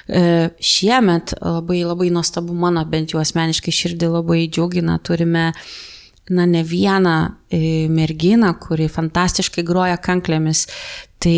E, 0.06 0.52
šiemet 0.60 1.38
labai 1.40 1.86
labai 1.88 2.12
nuostabu 2.14 2.54
mano, 2.54 2.84
bent 2.86 3.16
jau 3.16 3.24
asmeniškai 3.24 3.74
širdį 3.74 4.12
labai 4.18 4.44
džiugina, 4.52 5.00
turime 5.00 5.48
uh, 5.54 5.70
na, 6.30 6.46
ne 6.46 6.64
vieną 6.64 7.16
e, 7.50 7.60
merginą, 7.90 8.54
kuri 8.62 8.88
fantastiškai 8.90 9.64
groja 9.66 9.98
kanklėmis, 10.02 10.66
tai 11.22 11.36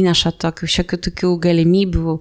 įneša 0.00 0.32
tokių 0.42 0.70
šiokių 0.74 0.98
tokių 1.06 1.34
galimybių 1.44 2.16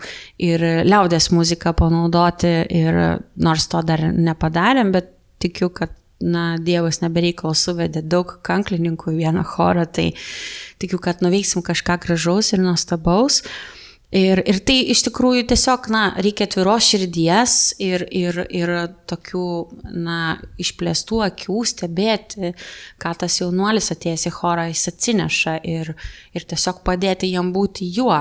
ir 0.45 0.65
liaudės 0.85 1.29
muziką 1.33 1.73
panaudoti 1.77 2.51
ir 2.69 2.99
nors 3.35 3.69
to 3.71 3.81
dar 3.85 4.03
nepadarėm, 4.13 4.93
bet 4.93 5.15
tikiu, 5.41 5.71
kad 5.73 5.95
na, 6.19 6.57
Dievas 6.59 6.99
nebereikalo 7.01 7.55
suvedė 7.55 8.03
daug 8.03 8.39
kanklininkų 8.43 9.13
į 9.13 9.19
vieną 9.23 9.45
chorą, 9.47 9.85
tai 9.87 10.11
tikiu, 10.81 10.99
kad 11.01 11.23
nuveiksim 11.23 11.63
kažką 11.65 11.97
gražaus 12.03 12.53
ir 12.53 12.65
nuostabaus. 12.65 13.43
Uh, 13.43 13.79
Ir, 14.09 14.39
ir 14.41 14.57
tai 14.65 14.79
iš 14.89 15.03
tikrųjų 15.05 15.43
tiesiog, 15.51 15.85
na, 15.93 16.03
reikia 16.17 16.47
atviros 16.47 16.87
širdies 16.89 17.57
ir, 17.77 18.07
ir, 18.09 18.39
ir 18.49 18.71
tokių, 19.09 19.49
na, 19.93 20.39
išplėstų 20.57 21.19
akių 21.27 21.59
stebėti, 21.69 22.55
ką 22.97 23.11
tas 23.21 23.37
jaunuolis 23.37 23.91
atėjęs 23.93 24.25
į 24.31 24.33
chorą 24.33 24.65
jis 24.71 24.87
atsineša 24.89 25.59
ir, 25.61 25.93
ir 26.33 26.47
tiesiog 26.49 26.81
padėti 26.87 27.29
jam 27.29 27.53
būti 27.53 27.85
juo 27.99 28.17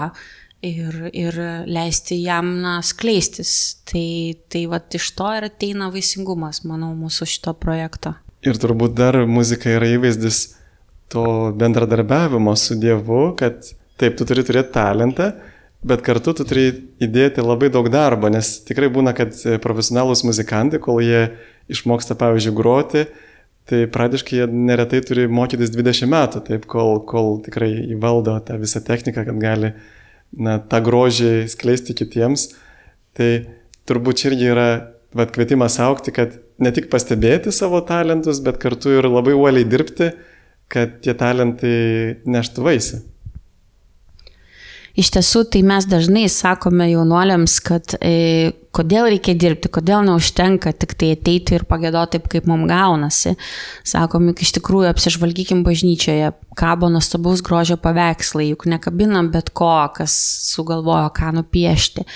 ir, 0.60 1.08
ir 1.16 1.40
leisti 1.64 2.20
jam, 2.20 2.58
na, 2.60 2.78
skleistis. 2.84 3.80
Tai, 3.88 4.36
tai 4.52 4.66
va, 4.68 4.84
iš 5.00 5.10
to 5.16 5.32
ir 5.40 5.48
ateina 5.48 5.88
vaisingumas, 5.94 6.66
manau, 6.68 6.92
mūsų 7.00 7.32
šito 7.32 7.56
projekto. 7.56 8.18
Ir 8.44 8.60
turbūt 8.60 8.92
dar 8.92 9.22
muzika 9.24 9.72
yra 9.72 9.88
įvaizdis 9.96 10.50
to 11.08 11.54
bendradarbiavimo 11.56 12.52
su 12.60 12.76
Dievu, 12.76 13.32
kad 13.40 13.64
taip, 13.98 14.20
tu 14.20 14.28
turi 14.28 14.44
turėti 14.44 14.76
talentą, 14.76 15.32
Bet 15.86 16.02
kartu 16.02 16.34
tu 16.34 16.42
turi 16.42 16.66
įdėti 16.98 17.42
labai 17.44 17.68
daug 17.70 17.86
darbo, 17.92 18.26
nes 18.32 18.56
tikrai 18.66 18.88
būna, 18.90 19.12
kad 19.14 19.36
profesionalūs 19.62 20.24
muzikantai, 20.26 20.80
kol 20.82 20.98
jie 21.04 21.28
išmoksta, 21.70 22.16
pavyzdžiui, 22.18 22.54
groti, 22.56 23.04
tai 23.68 23.84
pradiškai 23.92 24.40
jie 24.40 24.48
neretai 24.50 25.02
turi 25.06 25.28
mokytis 25.30 25.70
20 25.74 26.10
metų, 26.10 26.42
taip, 26.48 26.66
kol, 26.70 26.98
kol 27.06 27.36
tikrai 27.44 27.70
įvaldo 27.94 28.34
tą 28.48 28.56
visą 28.58 28.82
techniką, 28.82 29.22
kad 29.28 29.38
gali 29.42 29.72
na, 30.34 30.58
tą 30.58 30.80
grožį 30.82 31.32
skleisti 31.52 31.94
kitiems. 31.96 32.48
Tai 33.14 33.30
turbūt 33.88 34.24
irgi 34.26 34.50
yra 34.50 34.68
vat, 35.14 35.30
kvietimas 35.34 35.78
aukti, 35.84 36.14
kad 36.16 36.40
ne 36.58 36.72
tik 36.74 36.88
pastebėti 36.92 37.52
savo 37.54 37.80
talentus, 37.86 38.42
bet 38.44 38.58
kartu 38.62 38.96
ir 38.98 39.08
labai 39.08 39.36
uoliai 39.36 39.68
dirbti, 39.68 40.10
kad 40.68 40.98
tie 41.04 41.14
talentai 41.16 42.18
neštų 42.28 42.66
vaisių. 42.66 43.00
Iš 44.98 45.12
tiesų, 45.14 45.44
tai 45.52 45.60
mes 45.62 45.86
dažnai 45.86 46.24
sakome 46.32 46.88
jaunuoliams, 46.90 47.52
kad 47.62 47.92
e, 48.02 48.50
kodėl 48.74 49.06
reikia 49.12 49.36
dirbti, 49.38 49.70
kodėl 49.70 50.02
neužtenka 50.08 50.72
tik 50.74 50.96
tai 50.98 51.12
ateiti 51.14 51.54
ir 51.54 51.64
pagėdoti 51.70 52.16
taip, 52.16 52.26
kaip 52.32 52.48
mums 52.50 52.66
gaunasi. 52.66 53.36
Sakom, 53.86 54.26
juk 54.32 54.42
iš 54.42 54.56
tikrųjų 54.58 54.90
apsižvalgykim 54.90 55.62
bažnyčioje, 55.66 56.32
kabo 56.58 56.90
nuostabaus 56.90 57.44
grožio 57.46 57.78
paveikslai, 57.78 58.48
juk 58.50 58.66
nekabinam 58.70 59.30
bet 59.30 59.52
ko, 59.54 59.70
kas 59.94 60.18
sugalvojo, 60.50 61.12
ką 61.14 61.30
nupiešti. 61.38 62.06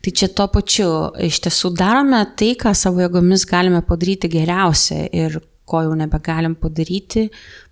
Tai 0.00 0.16
čia 0.22 0.30
tuo 0.30 0.46
pačiu 0.54 0.90
iš 1.18 1.42
tiesų 1.48 1.74
darome 1.74 2.22
tai, 2.38 2.54
ką 2.54 2.76
savo 2.78 3.02
jėgomis 3.02 3.48
galime 3.50 3.82
padaryti 3.82 4.30
geriausia 4.30 5.08
ir 5.10 5.40
ko 5.70 5.84
jau 5.86 5.94
nebegalim 5.98 6.56
padaryti, 6.60 7.28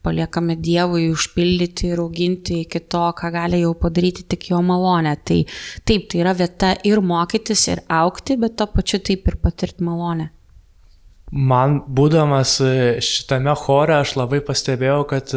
paliekame 0.07 0.57
Dievui 0.63 1.09
užpildyti 1.13 1.93
ir 1.93 2.03
auginti 2.05 2.63
iki 2.65 2.85
to, 2.87 3.05
ką 3.19 3.33
gali 3.35 3.63
jau 3.65 3.75
padaryti 3.79 4.25
tik 4.31 4.51
jo 4.53 4.63
malonė. 4.65 5.17
Tai 5.27 5.43
taip, 5.89 6.09
tai 6.11 6.23
yra 6.23 6.35
vieta 6.39 6.73
ir 6.89 7.03
mokytis, 7.05 7.67
ir 7.75 7.85
aukti, 8.01 8.39
bet 8.41 8.57
to 8.61 8.69
pačiu 8.73 9.03
taip 9.05 9.29
ir 9.29 9.39
patirti 9.43 9.87
malonę. 9.87 10.31
Man 11.29 11.83
būdamas 11.85 12.57
šitame 13.05 13.53
chore 13.61 13.99
aš 13.99 14.17
labai 14.17 14.41
pastebėjau, 14.47 15.03
kad 15.11 15.35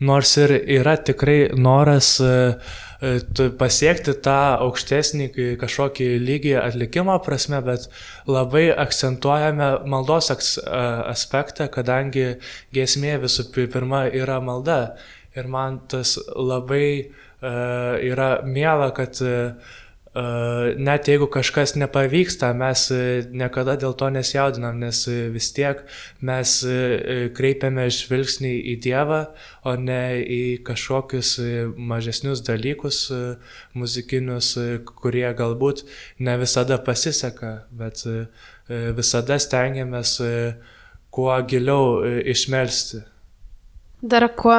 nors 0.00 0.36
ir 0.40 0.56
yra 0.78 0.96
tikrai 0.96 1.38
noras 1.60 2.16
uh, 2.24 2.56
E, 2.93 2.93
pasiekti 3.58 4.14
tą 4.24 4.36
aukštesnį 4.64 5.28
kažkokį 5.60 6.08
lygį 6.22 6.54
atlikimo 6.60 7.16
prasme, 7.24 7.60
bet 7.66 7.88
labai 8.30 8.68
akcentuojame 8.72 9.70
maldos 9.90 10.30
aspektą, 10.32 11.68
kadangi 11.72 12.34
giesmė 12.74 13.18
visų 13.26 13.50
pirma 13.54 14.06
yra 14.08 14.40
malda. 14.40 14.96
Ir 15.34 15.48
man 15.50 15.80
tas 15.90 16.14
labai 16.30 16.86
uh, 17.02 17.96
yra 17.98 18.28
miela, 18.46 18.92
kad 18.94 19.18
uh, 19.26 19.72
net 20.14 21.08
jeigu 21.10 21.26
kažkas 21.26 21.74
nepavyksta, 21.74 22.52
mes 22.54 22.86
niekada 23.34 23.74
dėl 23.80 23.96
to 23.98 24.10
nesijaudinam, 24.14 24.78
nes 24.78 25.00
vis 25.34 25.48
tiek 25.56 25.80
mes 26.22 26.52
kreipiame 27.34 27.88
žvilgsnį 27.90 28.52
į 28.74 28.76
Dievą, 28.84 29.20
o 29.66 29.74
ne 29.74 30.20
į 30.22 30.42
kažkokius 30.66 31.34
mažesnius 31.76 32.44
dalykus 32.46 33.08
muzikinius, 33.74 34.52
kurie 34.86 35.26
galbūt 35.34 35.82
ne 36.18 36.36
visada 36.38 36.78
pasiseka, 36.78 37.64
bet 37.74 38.04
visada 38.68 39.40
stengiamės 39.42 40.20
kuo 41.14 41.34
giliau 41.48 42.04
išmelsti. 42.06 43.02
Dar 44.04 44.26
ko, 44.36 44.52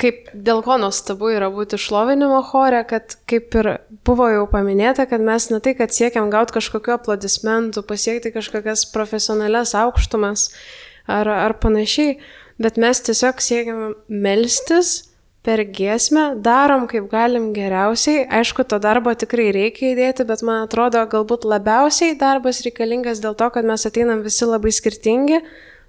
kaip 0.00 0.32
dėl 0.34 0.58
ko 0.66 0.74
nuostabu 0.82 1.28
yra 1.30 1.52
būti 1.54 1.78
šlovinimo 1.78 2.40
chore, 2.48 2.80
kad 2.88 3.14
kaip 3.30 3.54
ir 3.60 3.68
buvo 4.06 4.26
jau 4.32 4.46
paminėta, 4.50 5.04
kad 5.06 5.22
mes 5.22 5.46
ne 5.52 5.60
tai, 5.62 5.76
kad 5.78 5.94
siekiam 5.94 6.32
gauti 6.32 6.56
kažkokiu 6.56 6.96
aplodismentų, 6.96 7.84
pasiekti 7.86 8.32
kažkokias 8.34 8.88
profesionalias 8.90 9.76
aukštumas 9.78 10.48
ar, 11.06 11.30
ar 11.30 11.54
panašiai, 11.62 12.16
bet 12.58 12.80
mes 12.82 13.02
tiesiog 13.06 13.38
siekiam 13.44 13.84
melstis 14.10 14.96
per 15.46 15.62
giesmę, 15.62 16.32
darom 16.42 16.88
kaip 16.90 17.06
galim 17.12 17.52
geriausiai. 17.54 18.26
Aišku, 18.40 18.66
to 18.66 18.80
darbo 18.82 19.14
tikrai 19.14 19.52
reikia 19.54 19.92
įdėti, 19.92 20.26
bet 20.26 20.42
man 20.42 20.66
atrodo, 20.66 21.04
galbūt 21.08 21.46
labiausiai 21.48 22.18
darbas 22.18 22.64
reikalingas 22.66 23.22
dėl 23.22 23.38
to, 23.38 23.46
kad 23.54 23.68
mes 23.68 23.86
ateinam 23.86 24.26
visi 24.26 24.48
labai 24.48 24.74
skirtingi 24.74 25.38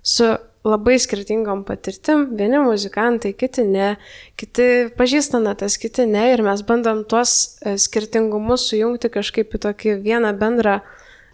su 0.06 0.30
labai 0.68 0.98
skirtingom 1.00 1.64
patirtim, 1.68 2.26
vieni 2.38 2.60
muzikantai, 2.64 3.32
kiti 3.38 3.64
ne, 3.68 3.94
kiti 4.40 4.90
pažįsta 4.98 5.40
natas, 5.44 5.78
kiti 5.80 6.06
ne, 6.10 6.26
ir 6.34 6.44
mes 6.44 6.64
bandom 6.68 7.06
tuos 7.08 7.36
e, 7.64 7.78
skirtingumus 7.80 8.68
sujungti 8.72 9.12
kažkaip 9.14 9.56
į 9.56 9.62
tokį 9.66 9.96
vieną 10.04 10.34
bendrą 10.40 10.80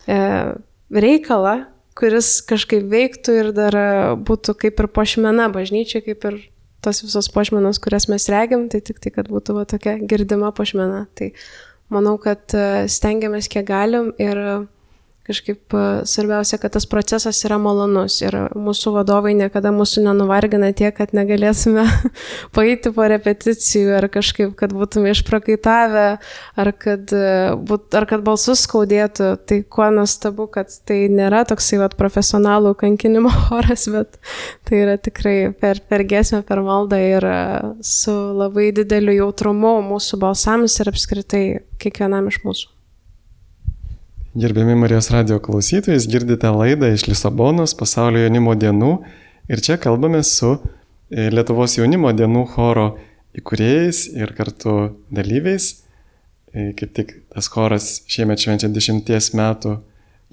e, 0.06 0.20
reikalą, 0.94 1.56
kuris 1.98 2.38
kažkaip 2.46 2.86
veiktų 2.92 3.40
ir 3.42 3.54
dar 3.56 3.80
e, 3.80 3.88
būtų 4.28 4.58
kaip 4.62 4.84
ir 4.84 4.92
pošmena 4.94 5.50
bažnyčia, 5.54 6.04
kaip 6.06 6.30
ir 6.30 6.40
tos 6.86 7.02
visos 7.02 7.32
pošmenos, 7.34 7.82
kurias 7.82 8.06
mes 8.12 8.28
regim, 8.30 8.68
tai 8.70 8.84
tik 8.86 9.02
tai, 9.02 9.10
kad 9.16 9.32
būtų 9.32 9.58
va, 9.58 9.66
tokia 9.66 9.98
girdima 10.06 10.52
pošmena. 10.54 11.08
Tai 11.18 11.32
manau, 11.94 12.20
kad 12.22 12.54
e, 12.54 12.86
stengiamės 12.92 13.50
kiek 13.50 13.66
galim 13.66 14.12
ir 14.22 14.38
kažkaip 15.26 15.74
e, 15.74 15.84
svarbiausia, 16.06 16.60
kad 16.62 16.74
tas 16.76 16.86
procesas 16.90 17.40
yra 17.48 17.58
malonus 17.62 18.20
ir 18.22 18.36
mūsų 18.54 18.94
vadovai 19.00 19.34
niekada 19.38 19.72
mūsų 19.76 20.04
nenuvargina 20.06 20.70
tiek, 20.78 20.94
kad 20.98 21.16
negalėtume 21.18 21.86
paeiti 22.56 22.92
po 22.96 23.08
repeticijų 23.10 23.96
ar 23.98 24.08
kažkaip, 24.14 24.54
kad 24.60 24.76
būtume 24.76 25.14
išprakaitavę 25.16 26.06
ar 26.62 26.72
kad, 26.78 27.14
e, 27.16 27.56
būt, 27.58 27.90
ar 27.98 28.08
kad 28.10 28.26
balsus 28.26 28.66
skaudėtų. 28.68 29.32
Tai 29.50 29.60
kuo 29.70 29.90
nuostabu, 29.94 30.48
kad 30.52 30.74
tai 30.86 31.06
nėra 31.12 31.44
toksai 31.50 31.82
vat, 31.82 31.98
profesionalų 32.00 32.76
kankinimo 32.80 33.34
choras, 33.48 33.88
bet 33.92 34.20
tai 34.68 34.84
yra 34.84 35.00
tikrai 35.02 35.38
per, 35.58 35.82
per 35.90 36.06
gesmę, 36.10 36.44
per 36.46 36.62
maldą 36.66 37.02
ir 37.02 37.26
e, 37.32 37.42
su 37.86 38.14
labai 38.14 38.70
dideliu 38.76 39.20
jautrumu 39.24 39.80
mūsų 39.90 40.22
balsams 40.22 40.80
ir 40.82 40.94
apskritai 40.94 41.46
kiekvienam 41.82 42.30
iš 42.30 42.44
mūsų. 42.46 42.75
Gerbiami 44.36 44.76
Marijos 44.76 45.08
radio 45.10 45.38
klausytojais, 45.40 46.10
girdite 46.12 46.50
laidą 46.52 46.90
iš 46.92 47.06
Lisabonos 47.08 47.72
pasaulio 47.80 48.26
jaunimo 48.26 48.52
dienų 48.60 48.90
ir 49.48 49.62
čia 49.64 49.78
kalbame 49.80 50.20
su 50.28 50.50
e, 50.58 51.30
Lietuvos 51.32 51.78
jaunimo 51.78 52.12
dienų 52.12 52.42
choro 52.52 52.84
įkūrėjais 53.40 54.02
ir 54.20 54.36
kartu 54.36 54.76
dalyviais. 55.08 55.70
E, 56.52 56.68
kaip 56.76 56.92
tik 57.00 57.16
tas 57.32 57.48
choras 57.48 57.90
šiemet 58.12 58.44
švenčia 58.44 58.74
dešimties 58.76 59.32
metų 59.40 59.78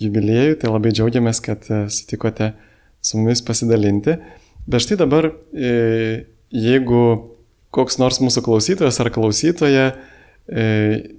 jubiliejų, 0.03 0.59
tai 0.59 0.75
labai 0.75 0.97
džiaugiamės, 0.99 1.39
kad 1.47 1.71
e, 1.71 1.85
sutikote 1.87 2.57
su 2.99 3.23
mumis 3.23 3.47
pasidalinti. 3.47 4.19
Bet 4.67 4.83
štai 4.83 4.99
dabar, 4.99 5.31
jeigu 5.55 7.03
koks 7.71 8.03
nors 8.03 8.19
mūsų 8.19 8.49
klausytojas 8.51 8.99
ar 8.99 9.15
klausytoja 9.15 9.93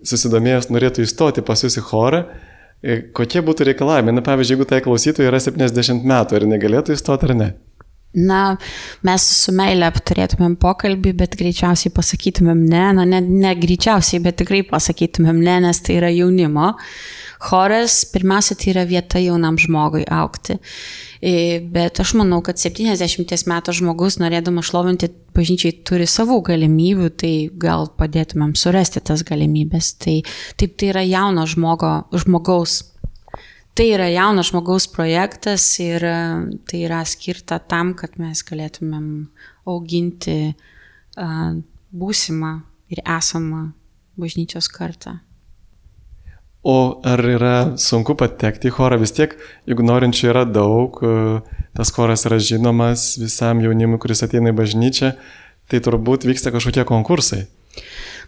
susidomėjęs 0.03 0.67
norėtų 0.71 1.07
įstoti 1.07 1.43
pas 1.47 1.63
jūs 1.63 1.79
į 1.79 1.83
chorą, 1.87 2.27
kokie 3.15 3.43
būtų 3.45 3.69
reikalavimai? 3.69 4.15
Na, 4.15 4.23
pavyzdžiui, 4.25 4.57
jeigu 4.57 4.67
tai 4.69 4.81
klausytojai 4.83 5.29
yra 5.29 5.39
70 5.43 6.03
metų, 6.09 6.39
ar 6.39 6.47
negalėtų 6.51 6.97
įstoti 6.97 7.29
ar 7.29 7.35
ne? 7.39 7.49
Na, 8.13 8.59
mes 9.01 9.23
su 9.25 9.53
meilė 9.57 9.89
turėtumėm 10.05 10.53
pokalbį, 10.61 11.15
bet 11.17 11.37
greičiausiai 11.39 11.89
pasakytumėm 11.95 12.61
ne, 12.69 12.85
na, 12.99 13.07
ne, 13.09 13.23
ne 13.25 13.53
greičiausiai, 13.57 14.21
bet 14.21 14.37
tikrai 14.43 14.61
pasakytumėm 14.69 15.41
ne, 15.41 15.57
nes 15.65 15.81
tai 15.81 15.97
yra 15.97 16.13
jaunimo. 16.13 16.75
Choras, 17.43 18.03
pirmiausia, 18.07 18.55
tai 18.55 18.69
yra 18.71 18.85
vieta 18.87 19.19
jaunam 19.19 19.57
žmogui 19.59 20.05
aukti. 20.07 20.59
E, 21.19 21.59
bet 21.73 21.99
aš 21.99 22.13
manau, 22.19 22.39
kad 22.45 22.61
70 22.61 23.49
metų 23.49 23.75
žmogus, 23.81 24.19
norėdamas 24.21 24.69
šlovinti 24.69 25.09
bažnyčiai, 25.35 25.73
turi 25.83 26.07
savų 26.07 26.37
galimybių, 26.53 27.09
tai 27.19 27.33
gal 27.59 27.89
padėtumėm 27.99 28.53
surasti 28.59 29.01
tas 29.03 29.25
galimybės. 29.27 29.95
Tai 29.99 30.19
taip 30.61 30.77
tai 30.77 30.93
yra 30.93 31.03
jauno 31.03 31.49
žmogo, 31.49 31.95
žmogaus. 32.13 32.83
Tai 33.73 33.87
yra 33.89 34.05
jauno 34.13 34.43
žmogaus 34.45 34.85
projektas 34.93 35.65
ir 35.81 36.03
e, 36.05 36.17
tai 36.69 36.83
yra 36.85 37.01
skirta 37.09 37.57
tam, 37.57 37.95
kad 37.97 38.19
mes 38.21 38.43
galėtumėm 38.45 39.07
auginti 39.65 40.53
uh, 40.53 41.55
būsimą 41.89 42.51
ir 42.93 43.01
esamą 43.01 43.71
bažnyčios 44.19 44.67
kartą. 44.69 45.17
O 46.63 47.01
ar 47.03 47.19
yra 47.27 47.55
sunku 47.81 48.15
patekti 48.15 48.69
į 48.69 48.75
chorą? 48.77 48.99
Vis 49.01 49.11
tiek, 49.15 49.33
jeigu 49.67 49.83
norinčių 49.83 50.29
yra 50.31 50.45
daug, 50.47 50.95
e, 51.03 51.41
tas 51.75 51.91
choras 51.91 52.23
yra 52.29 52.37
žinomas 52.39 53.17
visam 53.19 53.59
jaunimui, 53.63 53.99
kuris 53.99 54.23
ateina 54.23 54.53
į 54.53 54.59
bažnyčią, 54.61 55.11
tai 55.67 55.81
turbūt 55.83 56.23
vyksta 56.29 56.53
kažkokie 56.55 56.85
konkursai. 56.87 57.47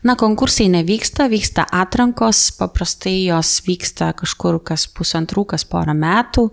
Na, 0.03 0.15
konkursai 0.19 0.67
nevyksta, 0.73 1.29
vyksta 1.31 1.65
atrankos, 1.71 2.49
paprastai 2.59 3.25
jos 3.29 3.59
vyksta 3.65 4.11
kažkur 4.17 4.59
kas 4.65 4.87
pusantrų, 4.91 5.45
kas 5.55 5.65
porą 5.69 5.95
metų. 5.97 6.49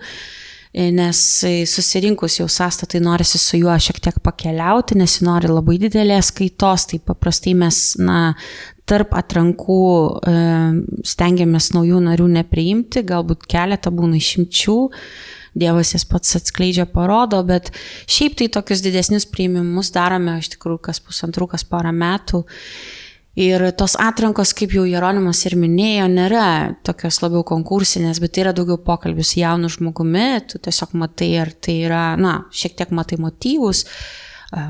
E, 0.72 0.86
nes 0.94 1.18
susirinkus 1.68 2.38
jau 2.38 2.46
sąstatą, 2.48 2.94
tai 2.94 3.00
norisi 3.04 3.38
su 3.38 3.58
juo 3.60 3.74
šiek 3.76 3.98
tiek 4.00 4.22
pakeliauti, 4.24 4.96
nes 4.96 5.18
nori 5.20 5.50
labai 5.50 5.76
didelės 5.82 6.30
kaitos, 6.32 6.86
tai 6.88 7.00
paprastai 7.04 7.52
mes, 7.58 7.82
na, 8.00 8.32
tarp 8.88 9.12
atrankų 9.16 9.82
e, 10.26 10.32
stengiamės 11.06 11.70
naujų 11.76 12.00
narių 12.08 12.30
nepriimti, 12.38 13.04
galbūt 13.06 13.46
keletą 13.50 13.92
būna 13.94 14.18
išimčių. 14.18 14.78
Dievas 15.52 15.92
jas 15.92 16.06
pats 16.08 16.38
atskleidžia, 16.38 16.86
parodo, 16.88 17.42
bet 17.44 17.68
šiaip 18.08 18.38
tai 18.40 18.48
tokius 18.52 18.80
didesnius 18.84 19.26
priimimus 19.28 19.92
darome 19.92 20.38
iš 20.40 20.54
tikrųjų 20.54 20.80
kas 20.88 21.02
pusantrų, 21.04 21.50
kas 21.52 21.66
porą 21.68 21.92
metų. 21.92 22.46
Ir 23.32 23.62
tos 23.80 23.94
atrankos, 23.96 24.50
kaip 24.52 24.74
jau 24.76 24.82
Jeronimas 24.84 25.38
ir 25.48 25.54
minėjo, 25.56 26.04
nėra 26.12 26.48
tokios 26.84 27.22
labiau 27.22 27.40
konkursinės, 27.48 28.20
bet 28.20 28.34
tai 28.36 28.42
yra 28.42 28.52
daugiau 28.52 28.76
pokalbis 28.84 29.30
su 29.32 29.38
jaunu 29.40 29.70
žmogumi, 29.72 30.42
tu 30.52 30.60
tiesiog 30.60 30.92
matai, 31.00 31.30
ar 31.40 31.54
tai 31.56 31.78
yra, 31.86 32.02
na, 32.20 32.34
šiek 32.52 32.76
tiek 32.76 32.92
matai 32.92 33.16
motyvus, 33.24 33.86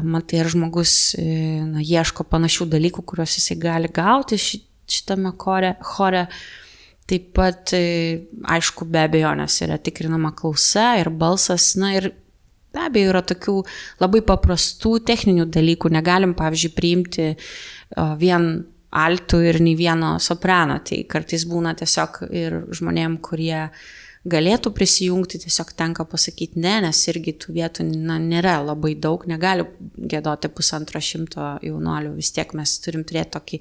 matai, 0.07 0.45
ar 0.45 0.53
žmogus 0.55 0.95
e, 1.19 1.27
na, 1.73 1.83
ieško 1.83 2.29
panašių 2.31 2.69
dalykų, 2.77 3.03
kuriuos 3.03 3.35
jisai 3.41 3.59
gali 3.59 3.91
gauti 3.91 4.39
šitame 4.39 5.35
chore. 5.43 5.75
chore. 5.83 6.29
Taip 7.11 7.33
pat, 7.35 7.75
e, 7.75 8.29
aišku, 8.47 8.87
be 8.87 9.03
abejonės 9.09 9.59
yra 9.67 9.75
tikrinama 9.83 10.31
klausa 10.39 11.01
ir 11.03 11.11
balsas, 11.11 11.73
na 11.75 11.97
ir 11.99 12.13
Be 12.73 12.85
abejo, 12.89 13.13
yra 13.13 13.23
tokių 13.27 13.57
labai 14.03 14.23
paprastų 14.27 14.99
techninių 15.09 15.49
dalykų. 15.53 15.93
Negalim, 15.93 16.37
pavyzdžiui, 16.39 16.75
priimti 16.77 17.33
vien 18.21 18.53
altų 18.93 19.43
ir 19.49 19.61
nei 19.65 19.75
vieno 19.77 20.15
soprano. 20.21 20.79
Tai 20.85 21.03
kartais 21.11 21.45
būna 21.49 21.75
tiesiog 21.79 22.23
ir 22.31 22.63
žmonėm, 22.77 23.19
kurie 23.25 23.69
galėtų 24.29 24.71
prisijungti, 24.77 25.41
tiesiog 25.43 25.73
tenka 25.75 26.05
pasakyti 26.07 26.61
ne, 26.63 26.77
nes 26.85 27.01
irgi 27.11 27.35
tų 27.43 27.57
vietų 27.57 27.87
na, 27.91 28.21
nėra 28.23 28.61
labai 28.63 28.95
daug, 28.95 29.25
negali 29.27 29.67
gėdoti 29.97 30.51
pusantro 30.55 31.03
šimto 31.03 31.57
jaunuolių, 31.65 32.15
vis 32.21 32.31
tiek 32.37 32.55
mes 32.55 32.77
turim 32.85 33.03
turėti 33.09 33.35
tokį 33.39 33.61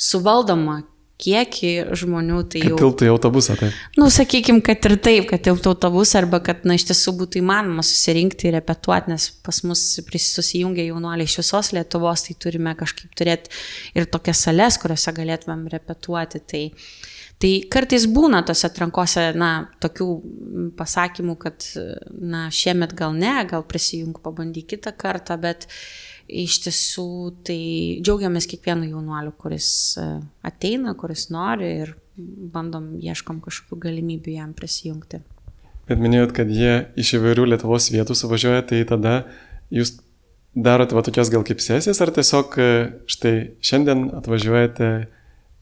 suvaldomą 0.00 0.78
kiekį 1.20 1.70
žmonių, 2.00 2.40
tai 2.50 2.62
kad 2.62 2.72
jau... 2.72 2.78
Tiltų 2.80 3.06
į 3.06 3.10
autobusą, 3.12 3.56
taip. 3.60 3.76
Nu, 3.98 4.08
sakykime, 4.12 4.62
kad 4.64 4.86
ir 4.88 4.96
taip, 5.02 5.28
kad 5.30 5.44
tiltų 5.46 5.74
autobusą, 5.74 6.22
arba 6.22 6.40
kad, 6.44 6.64
na, 6.68 6.76
iš 6.78 6.86
tiesų 6.90 7.14
būtų 7.20 7.40
įmanoma 7.42 7.84
susirinkti 7.86 8.48
ir 8.48 8.56
repetuoti, 8.58 9.12
nes 9.12 9.28
pas 9.44 9.62
mus 9.68 9.84
susijungia 10.00 10.88
jaunuoliai 10.88 11.28
iš 11.28 11.38
visos 11.42 11.72
Lietuvos, 11.76 12.26
tai 12.26 12.36
turime 12.40 12.74
kažkaip 12.78 13.14
turėti 13.18 13.52
ir 13.98 14.08
tokias 14.10 14.44
sales, 14.46 14.80
kuriuose 14.80 15.14
galėtumėm 15.16 15.64
repetuoti. 15.72 16.42
Tai, 16.50 16.62
tai 17.40 17.54
kartais 17.72 18.08
būna 18.10 18.42
tose 18.48 18.68
atrankose, 18.70 19.30
na, 19.38 19.54
tokių 19.84 20.10
pasakymų, 20.80 21.38
kad, 21.40 21.66
na, 22.10 22.46
šiemet 22.54 22.96
gal 22.98 23.16
ne, 23.16 23.36
gal 23.50 23.66
prisijung 23.68 24.16
pabandyk 24.24 24.72
kitą 24.74 24.96
kartą, 24.96 25.40
bet 25.40 25.68
iš 26.44 26.60
tiesų 26.66 27.06
tai 27.46 27.60
džiaugiamės 28.04 28.46
kiekvienu 28.50 28.88
jaunuoliu, 28.90 29.32
kuris 29.40 29.70
e, 30.00 30.06
ateina, 30.46 30.94
kuris 30.98 31.28
nori 31.34 31.70
ir 31.84 31.94
bandom, 32.16 32.92
ieškom 33.00 33.40
kažkokių 33.44 33.80
galimybių 33.86 34.36
jam 34.36 34.52
prisijungti. 34.56 35.22
Bet 35.88 36.02
minėjot, 36.02 36.34
kad 36.36 36.50
jie 36.52 36.92
iš 37.00 37.16
įvairių 37.18 37.48
Lietuvos 37.54 37.88
vietų 37.90 38.14
suvažiuoja, 38.18 38.62
tai 38.70 38.84
tada 38.88 39.14
jūs 39.74 39.96
darote 40.54 40.94
va 40.94 41.02
tokias 41.06 41.32
gal 41.32 41.42
kaip 41.46 41.62
sesijas, 41.64 42.02
ar 42.02 42.12
tiesiog 42.14 42.60
e, 42.60 42.70
štai 43.10 43.34
šiandien 43.64 44.08
atvažiuojate 44.20 44.92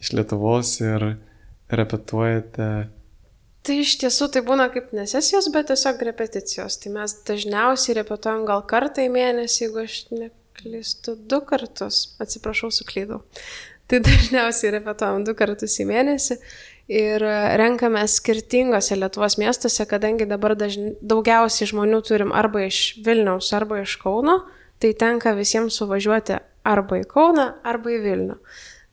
iš 0.03 0.15
Lietuvos 0.19 0.77
ir 0.85 1.11
repetuojate 1.69 2.69
Tai 3.69 3.75
iš 3.83 3.99
tiesų 4.01 4.31
tai 4.33 4.41
būna 4.47 4.71
kaip 4.73 4.95
nesesijos, 4.97 5.51
bet 5.53 5.67
tiesiog 5.69 6.01
repeticijos. 6.09 6.79
Tai 6.81 6.93
mes 6.95 7.15
dažniausiai 7.29 7.99
repetuojam 7.99 8.47
gal 8.49 8.63
kartą 8.71 9.05
į 9.05 9.11
mėnesį, 9.13 9.59
jeigu 9.67 9.83
aš 9.83 9.97
ne, 10.15 10.31
klystu, 10.59 11.17
du 11.31 11.41
kartus, 11.47 12.17
atsiprašau, 12.23 12.71
suklydau. 12.75 13.23
Tai 13.89 14.03
dažniausiai 14.05 14.75
repetuojam 14.75 15.25
du 15.25 15.35
kartus 15.39 15.79
į 15.81 15.87
mėnesį 15.89 16.37
ir 16.93 17.25
renkame 17.61 18.03
skirtingose 18.09 18.97
Lietuvos 18.97 19.39
miestuose, 19.41 19.85
kadangi 19.89 20.29
dabar 20.29 20.57
dažni, 20.59 20.95
daugiausiai 21.01 21.69
žmonių 21.71 22.01
turim 22.05 22.33
arba 22.37 22.67
iš 22.67 22.99
Vilniaus, 23.05 23.53
arba 23.57 23.83
iš 23.85 23.97
Kauno, 24.01 24.43
tai 24.81 24.95
tenka 24.97 25.35
visiems 25.37 25.77
suvažiuoti 25.81 26.39
arba 26.69 27.01
į 27.01 27.07
Kauną, 27.09 27.49
arba 27.65 27.95
į 27.97 28.03
Vilnių. 28.05 28.39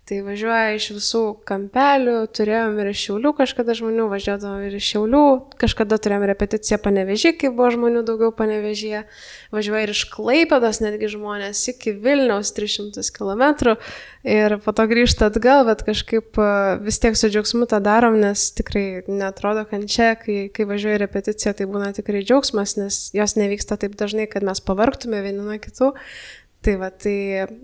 Tai 0.06 0.20
važiuoja 0.22 0.76
iš 0.78 0.91
visų 0.94 1.20
kampelių, 1.50 2.28
turėjom 2.38 2.76
ir 2.78 2.91
iš 2.91 3.00
Šiaulių 3.08 3.30
kažkada 3.39 3.74
žmonių, 3.74 4.04
važiuodavom 4.12 4.62
ir 4.68 4.76
iš 4.78 4.89
Šiaulių, 4.91 5.22
kažkada 5.58 5.98
turėjom 5.98 6.26
repeticiją 6.30 6.78
panevežį, 6.84 7.32
kai 7.41 7.50
buvo 7.50 7.72
žmonių 7.74 8.04
daugiau 8.06 8.30
panevežyje, 8.38 9.02
važiuoja 9.56 9.88
ir 9.88 9.94
iš 9.96 10.04
Klaipėdos 10.12 10.82
netgi 10.84 11.10
žmonės 11.15 11.63
iki 11.74 11.96
Vilniaus 12.04 12.54
300 12.54 13.02
km 13.15 13.74
ir 14.30 14.58
po 14.62 14.76
to 14.78 14.86
grįžta 14.94 15.32
atgal, 15.32 15.63
bet 15.72 15.82
kažkaip 15.89 16.38
e, 16.38 16.52
vis 16.86 17.02
tiek 17.02 17.18
su 17.18 17.32
džiaugsmu 17.34 17.65
tą 17.74 17.82
darom, 17.82 18.20
nes 18.22 18.46
tikrai 18.62 19.02
netrodo 19.10 19.65
kančia, 19.74 20.12
kai, 20.22 20.38
kai 20.54 20.70
važiuoja 20.70 21.02
repeticija, 21.02 21.56
tai 21.58 21.65
būna 21.65 21.89
tikrai 21.98 22.22
džiaugsmas, 22.22 22.78
nes 22.78 23.02
jos 23.18 23.38
nevyksta 23.41 23.82
taip 23.82 23.98
dažnai, 23.98 24.30
kad 24.30 24.46
mes 24.46 24.62
pavarktume 24.70 25.26
vieni 25.26 25.41
nuo 25.41 25.58
kitų. 25.58 25.96
Tai 26.62 26.80
va, 26.82 26.94
tai, 26.94 27.18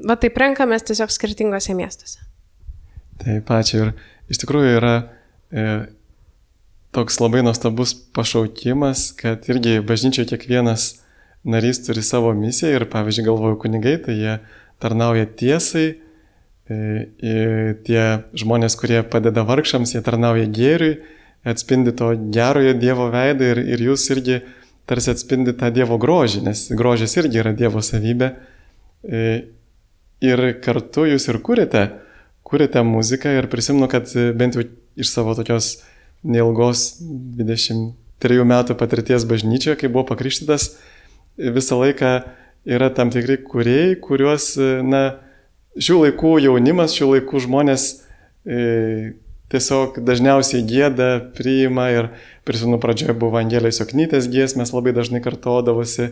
va 0.10 0.18
taip 0.18 0.42
renkamės 0.42 0.90
tiesiog 0.90 1.14
skirtingose 1.14 1.78
miestuose. 1.78 2.31
Taip, 3.22 3.52
ačiū. 3.54 3.84
Ir 3.86 4.34
iš 4.34 4.42
tikrųjų 4.42 4.78
yra 4.80 4.94
e, 5.54 5.66
toks 6.96 7.20
labai 7.22 7.44
nuostabus 7.46 7.94
pašaukimas, 8.16 9.12
kad 9.20 9.46
irgi 9.52 9.80
bažnyčioje 9.86 10.32
kiekvienas 10.34 10.88
narys 11.44 11.82
turi 11.86 12.04
savo 12.06 12.34
misiją 12.38 12.80
ir, 12.80 12.88
pavyzdžiui, 12.90 13.28
galvoju 13.30 13.60
kunigai, 13.62 13.96
tai 14.02 14.18
jie 14.18 14.36
tarnauja 14.82 15.28
tiesai, 15.38 15.88
e, 16.72 16.80
tie 17.86 18.04
žmonės, 18.42 18.78
kurie 18.80 19.02
padeda 19.06 19.46
vargšams, 19.46 19.96
jie 19.96 20.04
tarnauja 20.06 20.50
gėriui, 20.50 21.00
atspindi 21.46 21.94
to 21.98 22.12
gerojo 22.34 22.74
Dievo 22.78 23.10
veidą 23.14 23.54
ir, 23.56 23.64
ir 23.74 23.88
jūs 23.90 24.06
irgi 24.14 24.42
tarsi 24.90 25.14
atspindi 25.14 25.54
tą 25.58 25.72
Dievo 25.74 25.98
grožį, 26.02 26.44
nes 26.50 26.68
grožis 26.78 27.18
irgi 27.18 27.42
yra 27.42 27.54
Dievo 27.58 27.82
savybė. 27.86 28.34
E, 29.02 29.26
ir 30.22 30.48
kartu 30.62 31.08
jūs 31.10 31.26
ir 31.32 31.40
kūrėte 31.42 31.86
kūrėte 32.52 32.84
muziką 32.86 33.32
ir 33.40 33.48
prisimenu, 33.52 33.88
kad 33.92 34.12
e, 34.16 34.30
bent 34.36 34.58
jau 34.58 34.66
iš 35.00 35.14
savo 35.14 35.36
tokios 35.38 35.78
neilgos 36.22 37.00
23 37.40 38.46
metų 38.48 38.78
patirties 38.78 39.26
bažnyčioje, 39.30 39.80
kai 39.80 39.90
buvo 39.92 40.10
pakrikštytas, 40.12 40.74
visą 41.42 41.80
laiką 41.80 42.14
yra 42.70 42.92
tam 42.94 43.10
tikri 43.14 43.40
kuriejai, 43.48 43.96
kuriuos, 44.04 44.52
e, 44.60 44.72
na, 44.86 45.04
šių 45.80 46.04
laikų 46.06 46.36
jaunimas, 46.46 46.96
šių 46.98 47.14
laikų 47.16 47.46
žmonės 47.48 47.88
e, 48.46 49.16
tiesiog 49.52 50.00
dažniausiai 50.08 50.64
gėda, 50.68 51.10
priima 51.38 51.90
ir 51.94 52.12
prisimenu 52.48 52.80
pradžioje 52.82 53.16
buvo 53.20 53.40
Angelijos 53.42 53.82
Joknytės 53.82 54.30
giesmės, 54.32 54.74
labai 54.76 54.94
dažnai 54.96 55.24
kartodavosi, 55.24 56.12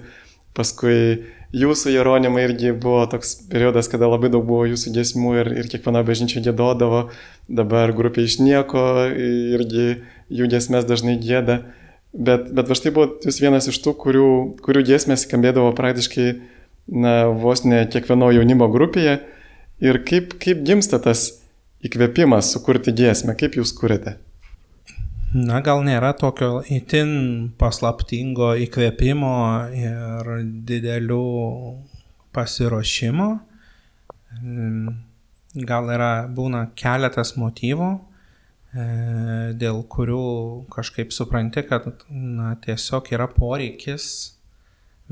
paskui 0.59 1.25
jūsų 1.55 1.93
Jeronimai 1.95 2.43
irgi 2.45 2.73
buvo 2.77 3.05
toks 3.09 3.33
periodas, 3.49 3.89
kada 3.89 4.09
labai 4.09 4.29
daug 4.33 4.45
buvo 4.45 4.67
jūsų 4.69 4.93
giesmų 4.97 5.33
ir, 5.41 5.51
ir 5.63 5.71
kiekviena 5.71 6.03
bažnyčia 6.05 6.43
gėdodavo, 6.45 7.07
dabar 7.47 7.93
grupė 7.95 8.27
iš 8.27 8.37
nieko 8.43 8.83
irgi 9.09 10.03
jų 10.29 10.51
giesmės 10.51 10.87
dažnai 10.89 11.17
gėda. 11.21 11.63
Bet, 12.13 12.49
bet 12.57 12.69
va 12.69 12.77
štai 12.77 12.93
buvo 12.93 13.19
jūs 13.25 13.41
vienas 13.41 13.69
iš 13.69 13.81
tų, 13.85 13.93
kurių, 14.03 14.29
kurių 14.65 14.85
giesmės 14.85 15.27
skambėdavo 15.27 15.73
praktiškai 15.77 16.29
na, 16.89 17.29
vos 17.29 17.65
ne 17.65 17.83
kiekvieno 17.89 18.31
jaunimo 18.33 18.69
grupėje. 18.73 19.19
Ir 19.79 20.01
kaip, 20.05 20.33
kaip 20.41 20.65
gimsta 20.65 20.99
tas 20.99 21.29
įkvėpimas 21.85 22.49
sukurti 22.51 22.93
giesmę, 22.97 23.37
kaip 23.39 23.55
jūs 23.61 23.71
kuriate? 23.77 24.17
Na, 25.29 25.59
gal 25.61 25.83
nėra 25.85 26.15
tokio 26.17 26.63
itin 26.73 27.11
paslaptingo 27.61 28.55
įkvėpimo 28.65 29.33
ir 29.77 30.29
didelių 30.65 31.25
pasiruošimo. 32.33 33.27
Gal 35.69 35.91
yra 35.93 36.09
būna 36.33 36.63
keletas 36.73 37.35
motyvų, 37.37 37.91
e, 38.73 38.87
dėl 39.61 39.83
kurių 39.93 40.25
kažkaip 40.73 41.13
supranti, 41.13 41.61
kad 41.69 41.85
na, 42.09 42.55
tiesiog 42.65 43.13
yra 43.13 43.29
poreikis 43.29 44.09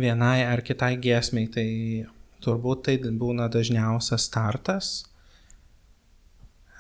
vienai 0.02 0.42
ar 0.48 0.66
kitai 0.66 0.96
giesmiai. 0.98 1.46
Tai 1.54 1.68
turbūt 2.42 2.84
tai 2.90 2.98
būna 3.06 3.52
dažniausias 3.54 4.26
startas. 4.32 4.92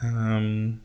Um, 0.02 0.82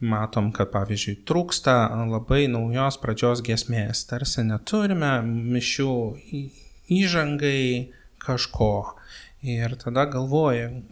matom, 0.00 0.50
kad 0.56 0.70
pavyzdžiui 0.72 1.20
trūksta 1.28 1.74
labai 2.10 2.46
naujos 2.50 2.98
pradžios 3.02 3.42
gesmės, 3.44 4.06
tarsi 4.08 4.44
neturime 4.46 5.18
mišių 5.26 5.92
įžangai 7.00 7.90
kažko. 8.20 8.72
Ir 9.40 9.76
tada 9.80 10.04
galvoju, 10.10 10.82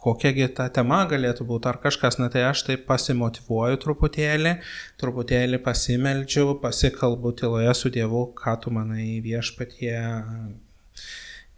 kokiagi 0.00 0.48
ta 0.56 0.68
tema 0.72 1.02
galėtų 1.08 1.44
būti, 1.48 1.68
ar 1.68 1.80
kažkas, 1.82 2.16
na 2.20 2.30
tai 2.32 2.46
aš 2.48 2.64
taip 2.68 2.86
pasimotivuoju 2.88 3.80
truputėlį, 3.82 4.54
truputėlį 5.00 5.60
pasimeldžiu, 5.64 6.46
pasikalbu 6.62 7.34
tyloje 7.40 7.74
su 7.76 7.92
Dievu, 7.92 8.30
ką 8.36 8.56
tu 8.64 8.72
manai 8.72 9.20
viešpatie. 9.24 9.98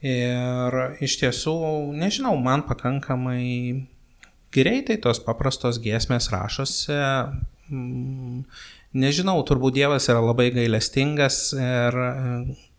Ir 0.03 0.79
iš 0.99 1.21
tiesų, 1.21 1.55
nežinau, 1.95 2.35
man 2.43 2.65
pakankamai 2.67 3.87
greitai 4.53 4.99
tos 5.03 5.21
paprastos 5.23 5.81
giesmės 5.83 6.29
rašosi. 6.33 6.97
Mm, 7.73 8.43
nežinau, 8.93 9.39
turbūt 9.49 9.79
Dievas 9.79 10.09
yra 10.13 10.23
labai 10.23 10.51
gailestingas 10.55 11.53
ir 11.57 11.99
e, 12.05 12.13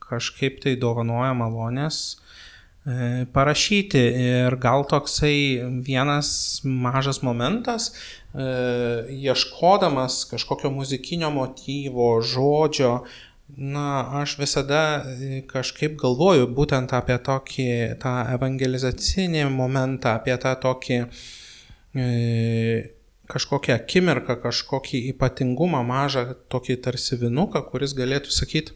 kažkaip 0.04 0.62
tai 0.64 0.76
dovanoja 0.80 1.34
malonės 1.38 2.00
e, 2.86 3.26
parašyti. 3.34 4.04
Ir 4.28 4.58
gal 4.62 4.86
toksai 4.90 5.36
vienas 5.86 6.62
mažas 6.64 7.24
momentas, 7.26 7.92
e, 7.92 8.48
ieškodamas 9.26 10.24
kažkokio 10.34 10.74
muzikinio 10.74 11.34
motyvo, 11.34 12.16
žodžio, 12.22 12.98
Na, 13.54 14.08
aš 14.18 14.32
visada 14.40 15.04
kažkaip 15.46 15.94
galvoju 16.02 16.48
būtent 16.58 16.90
apie 16.98 17.20
tokį 17.22 17.68
tą 18.02 18.14
evangelizacinį 18.34 19.44
momentą, 19.54 20.16
apie 20.18 20.34
tą 20.42 20.56
tokį 20.64 20.98
uh, 21.04 21.20
kažkokią 21.94 23.76
akimirką, 23.78 24.38
kažkokį 24.44 25.04
ypatingumą 25.14 25.84
mažą, 25.88 26.34
tokį 26.52 26.80
tarsi 26.86 27.20
vinuką, 27.22 27.62
kuris 27.70 27.94
galėtų 27.98 28.34
sakyti, 28.34 28.76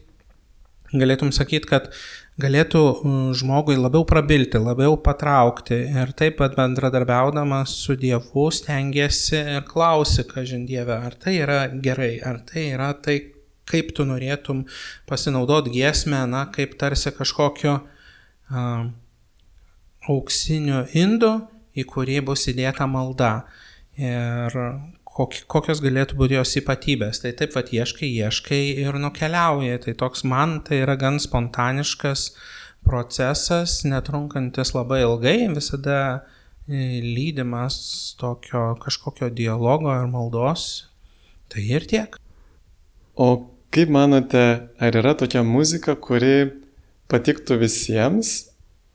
galėtum 0.94 1.32
sakyti, 1.34 1.68
kad 1.68 1.90
galėtų 2.40 2.82
žmogui 3.36 3.76
labiau 3.78 4.06
prabilti, 4.08 4.60
labiau 4.62 4.96
patraukti. 5.02 5.80
Ir 5.90 6.14
taip 6.16 6.38
pat 6.40 6.54
bendradarbiaudamas 6.58 7.74
su 7.82 7.98
Dievu 7.98 8.48
stengiasi 8.54 9.40
ir 9.58 9.66
klausi, 9.68 10.24
ką 10.28 10.46
žindievė, 10.48 11.00
ar 11.10 11.18
tai 11.18 11.40
yra 11.42 11.60
gerai, 11.68 12.14
ar 12.24 12.40
tai 12.46 12.70
yra 12.76 12.92
tai, 12.94 13.18
kaip 13.68 13.92
tu 13.96 14.06
norėtum 14.08 14.64
pasinaudoti 15.10 15.74
giesmę, 15.74 16.22
na, 16.30 16.46
kaip 16.54 16.78
tarsi 16.80 17.12
kažkokio 17.12 17.74
uh, 17.82 18.86
auksinio 20.08 20.86
indo 20.96 21.34
į 21.78 21.86
kurį 21.88 22.20
bus 22.30 22.48
įdėta 22.50 22.86
malda. 22.90 23.32
Ir 23.98 24.54
kokios 25.18 25.80
galėtų 25.82 26.18
būti 26.18 26.36
jos 26.38 26.54
ypatybės. 26.60 27.22
Tai 27.22 27.32
taip 27.38 27.54
pat 27.56 27.72
ieškai, 27.74 28.08
ieškai 28.22 28.60
ir 28.84 28.98
nukeliauji. 29.02 29.80
Tai 29.84 29.94
toks 30.04 30.24
man 30.28 30.60
tai 30.66 30.82
yra 30.84 30.98
gan 31.00 31.18
spontaniškas 31.22 32.30
procesas, 32.86 33.82
netrunkantis 33.84 34.72
labai 34.76 35.02
ilgai, 35.02 35.36
visada 35.52 35.98
e, 36.68 37.00
lydimas 37.02 37.80
tokio 38.20 38.76
kažkokio 38.82 39.32
dialogo 39.34 39.92
ir 39.96 40.06
maldos. 40.10 40.88
Tai 41.50 41.64
ir 41.64 41.88
tiek. 41.90 42.14
O 43.18 43.48
kaip 43.74 43.90
manote, 43.90 44.44
ar 44.78 45.02
yra 45.02 45.16
tokia 45.18 45.42
muzika, 45.42 45.96
kuri 45.98 46.52
patiktų 47.10 47.58
visiems? 47.64 48.36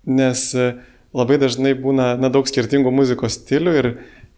Nes 0.04 0.50
uh, 0.60 0.76
labai 1.14 1.40
dažnai 1.42 1.74
būna 1.78 2.14
na, 2.20 2.30
daug 2.34 2.48
skirtingų 2.50 2.92
muzikos 2.94 3.38
stilių 3.40 3.74
ir, 3.80 3.90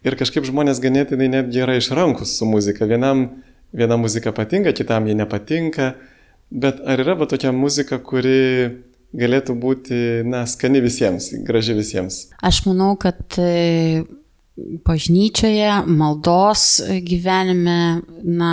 ir 0.06 0.18
kažkaip 0.20 0.48
žmonės 0.48 0.82
ganėtinai 0.84 1.30
netgi 1.32 1.64
yra 1.64 1.78
išrankus 1.80 2.38
su 2.40 2.48
muzika. 2.50 2.88
Vienam 2.90 3.30
viena 3.76 3.98
muzika 4.00 4.34
patinka, 4.36 4.74
kitam 4.76 5.08
jie 5.08 5.16
nepatinka, 5.18 5.94
bet 6.52 6.80
ar 6.86 7.02
yra 7.04 7.18
va 7.20 7.28
tokia 7.30 7.52
muzika, 7.56 8.00
kuri 8.00 8.86
galėtų 9.16 9.56
būti, 9.60 9.98
na, 10.28 10.44
skani 10.50 10.82
visiems, 10.84 11.32
graži 11.48 11.76
visiems? 11.78 12.26
Aš 12.44 12.66
manau, 12.68 12.94
kad 13.00 13.38
e, 13.40 14.04
bažnyčioje, 14.88 15.70
maldos 15.88 16.82
gyvenime, 17.08 17.80
na, 18.24 18.52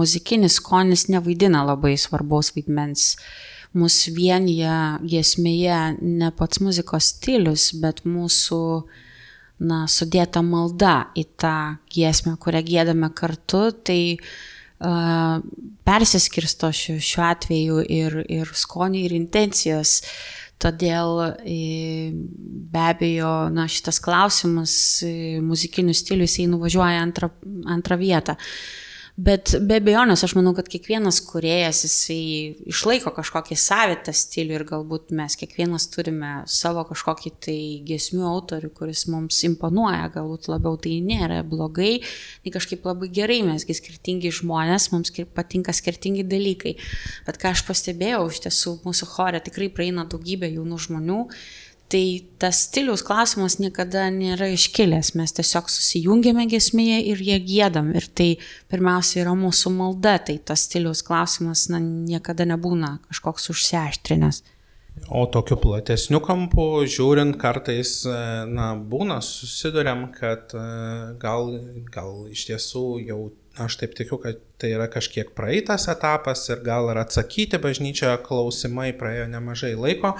muzikinis 0.00 0.58
skonis 0.58 1.06
nevaidina 1.10 1.62
labai 1.66 1.96
svarbaus 1.98 2.52
vaidmens. 2.54 3.14
Mus 3.76 3.96
vienyje 4.10 4.76
giesmėje 5.06 5.80
ne 6.00 6.30
pats 6.36 6.60
muzikos 6.64 7.12
stilius, 7.14 7.70
bet 7.82 8.02
mūsų 8.08 8.62
na, 9.60 9.84
sudėta 9.90 10.42
malda 10.42 11.10
į 11.18 11.26
tą 11.38 11.56
giesmę, 11.92 12.36
kurią 12.40 12.64
gėdame 12.66 13.10
kartu, 13.14 13.68
tai 13.86 14.00
uh, 14.16 14.50
persiskirsto 14.80 16.70
šiuo, 16.72 16.98
šiuo 17.04 17.24
atveju 17.28 17.80
ir, 17.84 18.20
ir 18.28 18.52
skoniai, 18.56 19.04
ir 19.08 19.16
intencijos. 19.18 20.00
Todėl 20.60 21.22
be 21.40 22.80
abejo, 22.84 23.48
na, 23.52 23.64
šitas 23.68 24.00
klausimas 24.04 24.74
muzikinių 25.40 25.94
stilių 25.96 26.26
jisai 26.28 26.44
nuvažiuoja 26.52 27.00
antrą, 27.00 27.30
antrą 27.72 27.96
vietą. 28.00 28.36
Bet 29.20 29.52
be 29.66 29.76
abejonės, 29.80 30.22
aš 30.24 30.32
manau, 30.38 30.54
kad 30.56 30.68
kiekvienas 30.70 31.18
kuriejas 31.26 31.82
jisai 31.84 32.20
išlaiko 32.70 33.10
kažkokį 33.12 33.56
savitą 33.58 34.14
stilių 34.16 34.54
ir 34.56 34.64
galbūt 34.68 35.10
mes 35.18 35.34
kiekvienas 35.36 35.88
turime 35.92 36.30
savo 36.48 36.86
kažkokį 36.88 37.32
tai 37.44 37.56
giesmių 37.88 38.24
autorių, 38.30 38.70
kuris 38.78 39.04
mums 39.12 39.42
imponuoja, 39.44 40.06
galbūt 40.14 40.48
labiau 40.48 40.78
tai 40.80 40.96
nėra 41.04 41.42
blogai, 41.44 41.98
tai 42.44 42.54
kažkaip 42.54 42.86
labai 42.88 43.10
gerai, 43.12 43.42
mesgi 43.50 43.76
skirtingi 43.76 44.32
žmonės, 44.40 44.88
mums 44.94 45.12
patinka 45.36 45.74
skirtingi 45.76 46.24
dalykai. 46.30 46.78
Bet 47.26 47.42
ką 47.42 47.52
aš 47.52 47.66
pastebėjau, 47.68 48.22
iš 48.30 48.46
tiesų 48.46 48.78
mūsų 48.86 49.10
chore 49.18 49.42
tikrai 49.44 49.68
praeina 49.74 50.08
daugybė 50.08 50.54
jaunų 50.54 50.80
žmonių 50.86 51.24
Tai 51.90 52.22
tas 52.38 52.60
stiliaus 52.68 53.02
klausimas 53.02 53.56
niekada 53.58 54.04
nėra 54.14 54.46
iškilęs, 54.54 55.08
mes 55.18 55.32
tiesiog 55.34 55.66
susijungiame 55.74 56.44
gesmėje 56.52 57.00
ir 57.10 57.22
jie 57.26 57.38
gėdam. 57.42 57.88
Ir 57.98 58.06
tai 58.14 58.28
pirmiausia 58.70 59.24
yra 59.24 59.32
mūsų 59.34 59.72
malda, 59.74 60.12
tai 60.22 60.36
tas 60.38 60.68
stiliaus 60.68 61.02
klausimas 61.02 61.64
na, 61.72 61.80
niekada 61.82 62.46
nebūna 62.46 63.00
kažkoks 63.08 63.50
užsiaštrinęs. 63.56 64.38
O 65.10 65.24
tokiu 65.26 65.56
platesniu 65.58 66.20
kampu, 66.22 66.84
žiūrint, 66.86 67.34
kartais, 67.40 67.96
e, 68.06 68.14
na, 68.46 68.68
būna, 68.92 69.18
susidurėm, 69.24 70.06
kad 70.14 70.54
e, 70.54 70.62
gal, 71.18 71.50
gal 71.90 72.28
iš 72.30 72.46
tiesų 72.52 72.84
jau, 73.08 73.18
aš 73.58 73.80
taip 73.82 73.98
tikiu, 73.98 74.20
kad 74.22 74.38
tai 74.62 74.76
yra 74.76 74.86
kažkiek 74.92 75.34
praeitas 75.34 75.88
etapas 75.90 76.46
ir 76.52 76.62
gal 76.66 76.92
ir 76.92 77.02
atsakyti 77.02 77.58
bažnyčioje 77.62 78.20
klausimai 78.26 78.92
praėjo 78.94 79.26
nemažai 79.34 79.74
laiko. 79.74 80.14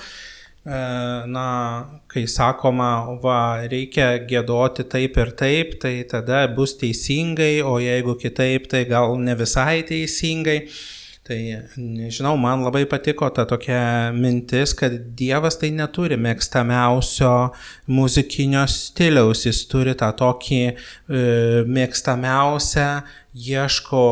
E, 0.66 0.78
na, 1.26 2.00
kai 2.06 2.26
sakoma, 2.28 3.16
va, 3.22 3.64
reikia 3.64 4.12
gėdoti 4.28 4.84
taip 4.92 5.16
ir 5.16 5.30
taip, 5.32 5.78
tai 5.80 5.94
tada 6.08 6.42
bus 6.52 6.74
teisingai, 6.80 7.62
o 7.64 7.78
jeigu 7.80 8.16
kitaip, 8.20 8.68
tai 8.68 8.84
gal 8.90 9.16
ne 9.16 9.36
visai 9.40 9.80
teisingai. 9.88 10.58
Tai 11.30 11.38
nežinau, 11.78 12.34
man 12.40 12.64
labai 12.66 12.82
patiko 12.90 13.28
ta 13.32 13.44
tokia 13.48 14.10
mintis, 14.12 14.72
kad 14.76 14.92
Dievas 15.16 15.56
tai 15.60 15.70
neturi 15.70 16.18
mėgstamiausio 16.20 17.32
muzikinio 17.92 18.64
stiliaus, 18.68 19.44
jis 19.46 19.62
turi 19.70 19.94
tą 19.96 20.10
tokį 20.18 20.62
e, 20.66 20.74
mėgstamiausią, 21.70 22.88
ieško 23.48 24.06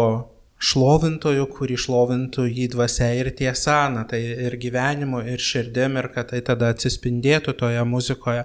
šlovintojų, 0.59 1.45
kurį 1.55 1.77
šlovintų 1.79 2.49
jį 2.51 2.67
dvasia 2.73 3.13
ir 3.15 3.31
tiesa, 3.39 3.87
na 3.93 4.03
tai 4.09 4.21
ir 4.49 4.57
gyvenimu, 4.59 5.23
ir 5.31 5.43
širdim, 5.43 5.99
ir 6.01 6.11
kad 6.15 6.33
tai 6.33 6.43
tada 6.47 6.73
atsispindėtų 6.75 7.55
toje 7.61 7.85
muzikoje. 7.87 8.43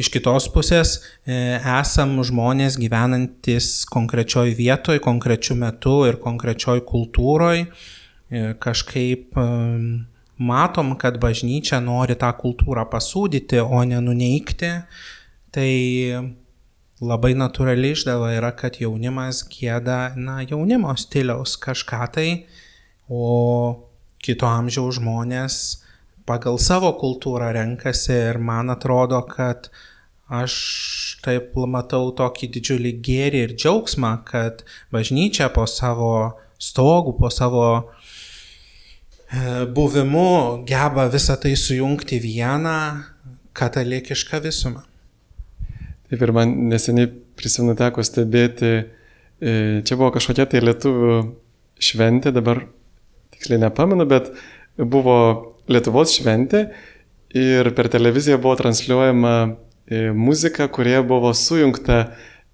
Iš 0.00 0.08
kitos 0.14 0.48
pusės 0.52 0.94
e, 0.98 1.58
esam 1.60 2.16
žmonės 2.24 2.78
gyvenantis 2.80 3.84
konkrečioj 3.92 4.54
vietoj, 4.56 5.02
konkrečiu 5.04 5.58
metu 5.60 6.00
ir 6.08 6.16
konkrečioj 6.22 6.80
kultūroj. 6.88 7.66
E, 7.66 8.44
kažkaip 8.56 9.36
e, 9.36 9.48
matom, 10.40 10.96
kad 10.96 11.20
bažnyčia 11.20 11.82
nori 11.84 12.16
tą 12.16 12.32
kultūrą 12.38 12.88
pasūdyti, 12.88 13.60
o 13.60 13.84
ne 13.84 14.00
nuneikti. 14.00 14.72
Tai 15.52 15.72
labai 17.02 17.34
natūrali 17.34 17.92
išdava 17.96 18.32
yra, 18.36 18.52
kad 18.54 18.78
jaunimas 18.80 19.42
gėda, 19.50 20.14
na, 20.16 20.40
jaunimo 20.46 20.94
stiliaus 20.98 21.56
kažką 21.60 22.02
tai, 22.14 22.28
o 23.10 23.88
kito 24.22 24.46
amžiaus 24.46 25.00
žmonės 25.00 25.56
pagal 26.28 26.58
savo 26.62 26.92
kultūrą 27.00 27.50
renkasi 27.56 28.14
ir 28.30 28.38
man 28.38 28.70
atrodo, 28.70 29.18
kad 29.26 29.70
aš 30.32 30.54
taip 31.24 31.56
matau 31.68 32.12
tokį 32.16 32.48
didžiulį 32.54 32.92
gėrį 33.04 33.42
ir 33.46 33.56
džiaugsmą, 33.58 34.12
kad 34.28 34.62
bažnyčia 34.94 35.50
po 35.52 35.66
savo 35.66 36.38
stogų, 36.62 37.16
po 37.18 37.28
savo 37.34 37.66
e, 37.74 37.82
buvimu 39.66 40.62
geba 40.68 41.08
visą 41.12 41.36
tai 41.42 41.56
sujungti 41.58 42.22
vieną 42.22 42.78
katalikišką 43.58 44.40
visumą. 44.46 44.86
Taip 46.12 46.26
ir 46.26 46.30
man 46.36 46.50
neseniai 46.68 47.08
prisimenu 47.40 47.72
teko 47.72 48.02
stebėti, 48.04 48.72
e, 49.40 49.52
čia 49.80 49.96
buvo 49.96 50.10
kažkokia 50.12 50.44
tai 50.52 50.60
lietuvių 50.60 51.14
šventė, 51.80 52.34
dabar 52.36 52.66
tiksliai 53.32 53.62
nepamenu, 53.62 54.04
bet 54.10 54.28
buvo 54.76 55.16
Lietuvos 55.72 56.12
šventė 56.12 56.66
ir 57.32 57.70
per 57.72 57.88
televiziją 57.88 58.36
buvo 58.42 58.58
transliuojama 58.60 59.32
e, 59.88 60.10
muzika, 60.12 60.68
kurie 60.68 60.98
buvo 61.00 61.32
sujungta 61.32 62.02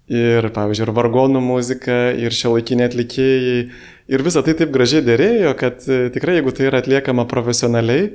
ir, 0.07 0.47
pavyzdžiui, 0.55 0.87
ir 0.87 0.95
vargonų 0.95 1.43
muzika, 1.43 1.99
ir 2.15 2.31
šiuolaikiniai 2.31 2.87
atlikėjai. 2.87 3.61
Ir 4.09 4.23
visa 4.23 4.41
tai 4.45 4.55
taip 4.55 4.71
gražiai 4.71 5.03
dėrėjo, 5.03 5.51
kad 5.59 5.83
e, 5.83 6.05
tikrai 6.15 6.39
jeigu 6.39 6.55
tai 6.55 6.71
yra 6.71 6.79
atliekama 6.79 7.27
profesionaliai, 7.27 8.13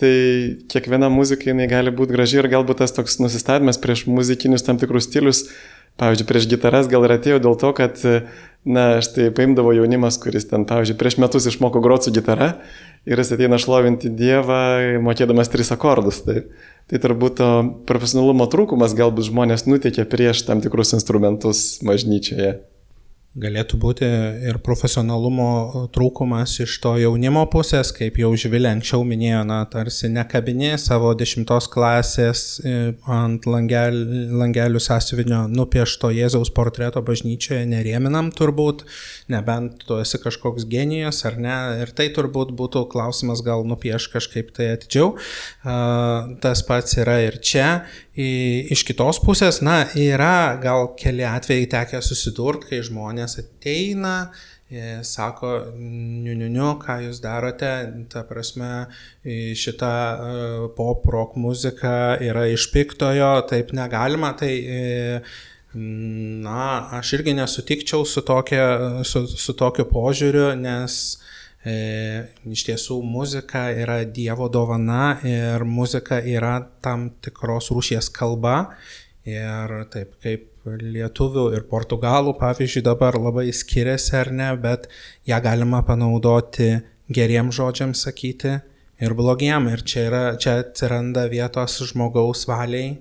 tai 0.00 0.14
kiekviena 0.72 1.10
muzika 1.12 1.50
jinai 1.50 1.68
gali 1.70 1.92
būti 1.94 2.16
graži 2.16 2.40
ir 2.40 2.48
galbūt 2.52 2.82
tas 2.82 2.94
toks 2.96 3.18
nusistatymas 3.22 3.80
prieš 3.82 4.06
muzikinius 4.08 4.64
tam 4.66 4.80
tikrus 4.80 5.08
stilius, 5.08 5.44
pavyzdžiui, 6.00 6.28
prieš 6.28 6.48
gitaras 6.50 6.88
gal 6.90 7.04
ir 7.06 7.16
atėjo 7.18 7.42
dėl 7.44 7.58
to, 7.60 7.72
kad, 7.76 8.00
na, 8.64 8.86
štai 9.04 9.28
paimdavo 9.36 9.74
jaunimas, 9.76 10.18
kuris 10.22 10.48
ten, 10.48 10.64
pavyzdžiui, 10.68 10.98
prieš 11.00 11.18
metus 11.22 11.48
išmoko 11.50 11.82
groti 11.84 12.08
su 12.08 12.16
gitara 12.16 12.54
ir 13.06 13.20
jis 13.20 13.34
ateina 13.36 13.58
šlovinti 13.60 14.12
Dievą, 14.16 14.62
mokėdamas 15.04 15.50
tris 15.52 15.72
akordus. 15.74 16.22
Tai, 16.26 16.44
tai 16.90 17.02
turbūt 17.02 17.38
to 17.40 17.50
profesionalumo 17.88 18.48
trūkumas 18.50 18.96
galbūt 18.98 19.28
žmonės 19.30 19.66
nutikė 19.68 20.06
prieš 20.08 20.46
tam 20.48 20.62
tikrus 20.64 20.94
instrumentus 20.96 21.82
bažnyčioje. 21.84 22.60
Galėtų 23.32 23.78
būti 23.80 24.04
ir 24.44 24.58
profesionalumo 24.60 25.86
trūkumas 25.96 26.58
iš 26.60 26.74
to 26.84 26.90
jaunimo 27.00 27.46
pusės, 27.48 27.88
kaip 27.96 28.18
jau 28.20 28.28
Žvilė 28.36 28.68
anksčiau 28.74 29.06
minėjo, 29.08 29.38
na, 29.48 29.62
tarsi 29.72 30.10
nekabinė 30.12 30.74
savo 30.76 31.14
dešimtos 31.16 31.70
klasės 31.72 32.42
e, 32.60 32.74
ant 33.08 33.48
langel, 33.48 33.96
langelių 34.36 34.82
sąsiuvinio 34.84 35.46
nupiešto 35.48 36.10
Jėzaus 36.12 36.52
portreto 36.52 37.00
bažnyčioje 37.00 37.64
nerėminam 37.72 38.28
turbūt, 38.36 38.84
nebent 39.32 39.80
tu 39.88 39.96
esi 40.04 40.20
kažkoks 40.20 40.68
genijus 40.68 41.24
ar 41.24 41.40
ne, 41.40 41.56
ir 41.86 41.96
tai 41.96 42.10
turbūt 42.12 42.52
būtų 42.52 42.84
klausimas 42.92 43.40
gal 43.46 43.64
nupieš 43.64 44.10
kažkaip 44.12 44.52
tai 44.52 44.74
atidžiau. 44.76 45.14
Tas 46.44 46.66
pats 46.68 47.00
yra 47.00 47.22
ir 47.24 47.40
čia 47.40 47.68
Iš 48.12 48.82
kitos 48.84 49.16
pusės, 49.24 49.62
na, 49.64 49.86
yra 49.96 50.58
gal 50.60 50.90
keli 51.00 51.24
atvejai 51.24 51.68
tekę 51.72 52.00
susidurti, 52.04 52.68
kai 52.68 52.80
žmonės 52.84 53.38
ateina, 53.40 54.28
e, 54.68 54.98
sako, 55.00 55.54
niu, 55.80 56.34
niu, 56.36 56.50
niu, 56.52 56.74
ką 56.82 56.98
jūs 57.06 57.22
darote, 57.24 57.70
ta 58.12 58.26
prasme, 58.28 58.90
šita 59.24 59.94
e, 60.12 60.36
pop 60.76 61.08
rock 61.08 61.40
muzika 61.40 62.18
yra 62.20 62.44
iš 62.52 62.68
piktojo, 62.74 63.32
taip 63.48 63.72
negalima, 63.72 64.34
tai 64.36 64.52
e, 64.60 65.24
na, 65.72 66.92
aš 67.00 67.16
irgi 67.16 67.32
nesutikčiau 67.40 68.04
su, 68.04 68.20
tokia, 68.28 68.66
su, 69.08 69.24
su 69.24 69.56
tokiu 69.56 69.88
požiūriu, 69.88 70.50
nes 70.60 71.00
E, 71.16 71.31
iš 71.64 72.64
tiesų 72.66 72.98
muzika 73.06 73.68
yra 73.70 74.00
Dievo 74.04 74.48
dovana 74.50 75.18
ir 75.22 75.62
muzika 75.64 76.18
yra 76.18 76.56
tam 76.82 77.10
tikros 77.22 77.70
rūšies 77.70 78.10
kalba. 78.14 78.74
Ir 79.22 79.84
taip 79.92 80.16
kaip 80.22 80.48
lietuvių 80.66 81.52
ir 81.56 81.66
portugalų, 81.70 82.34
pavyzdžiui, 82.38 82.82
dabar 82.86 83.14
labai 83.18 83.48
skiriasi 83.54 84.16
ar 84.18 84.30
ne, 84.34 84.48
bet 84.58 84.88
ją 85.26 85.38
galima 85.42 85.82
panaudoti 85.86 86.80
geriem 87.10 87.52
žodžiam 87.54 87.94
sakyti 87.94 88.56
ir 89.02 89.14
blogiem. 89.14 89.68
Ir 89.70 89.82
čia, 89.86 90.06
yra, 90.08 90.22
čia 90.38 90.58
atsiranda 90.62 91.28
vietos 91.30 91.78
žmogaus 91.92 92.46
valiai 92.50 92.96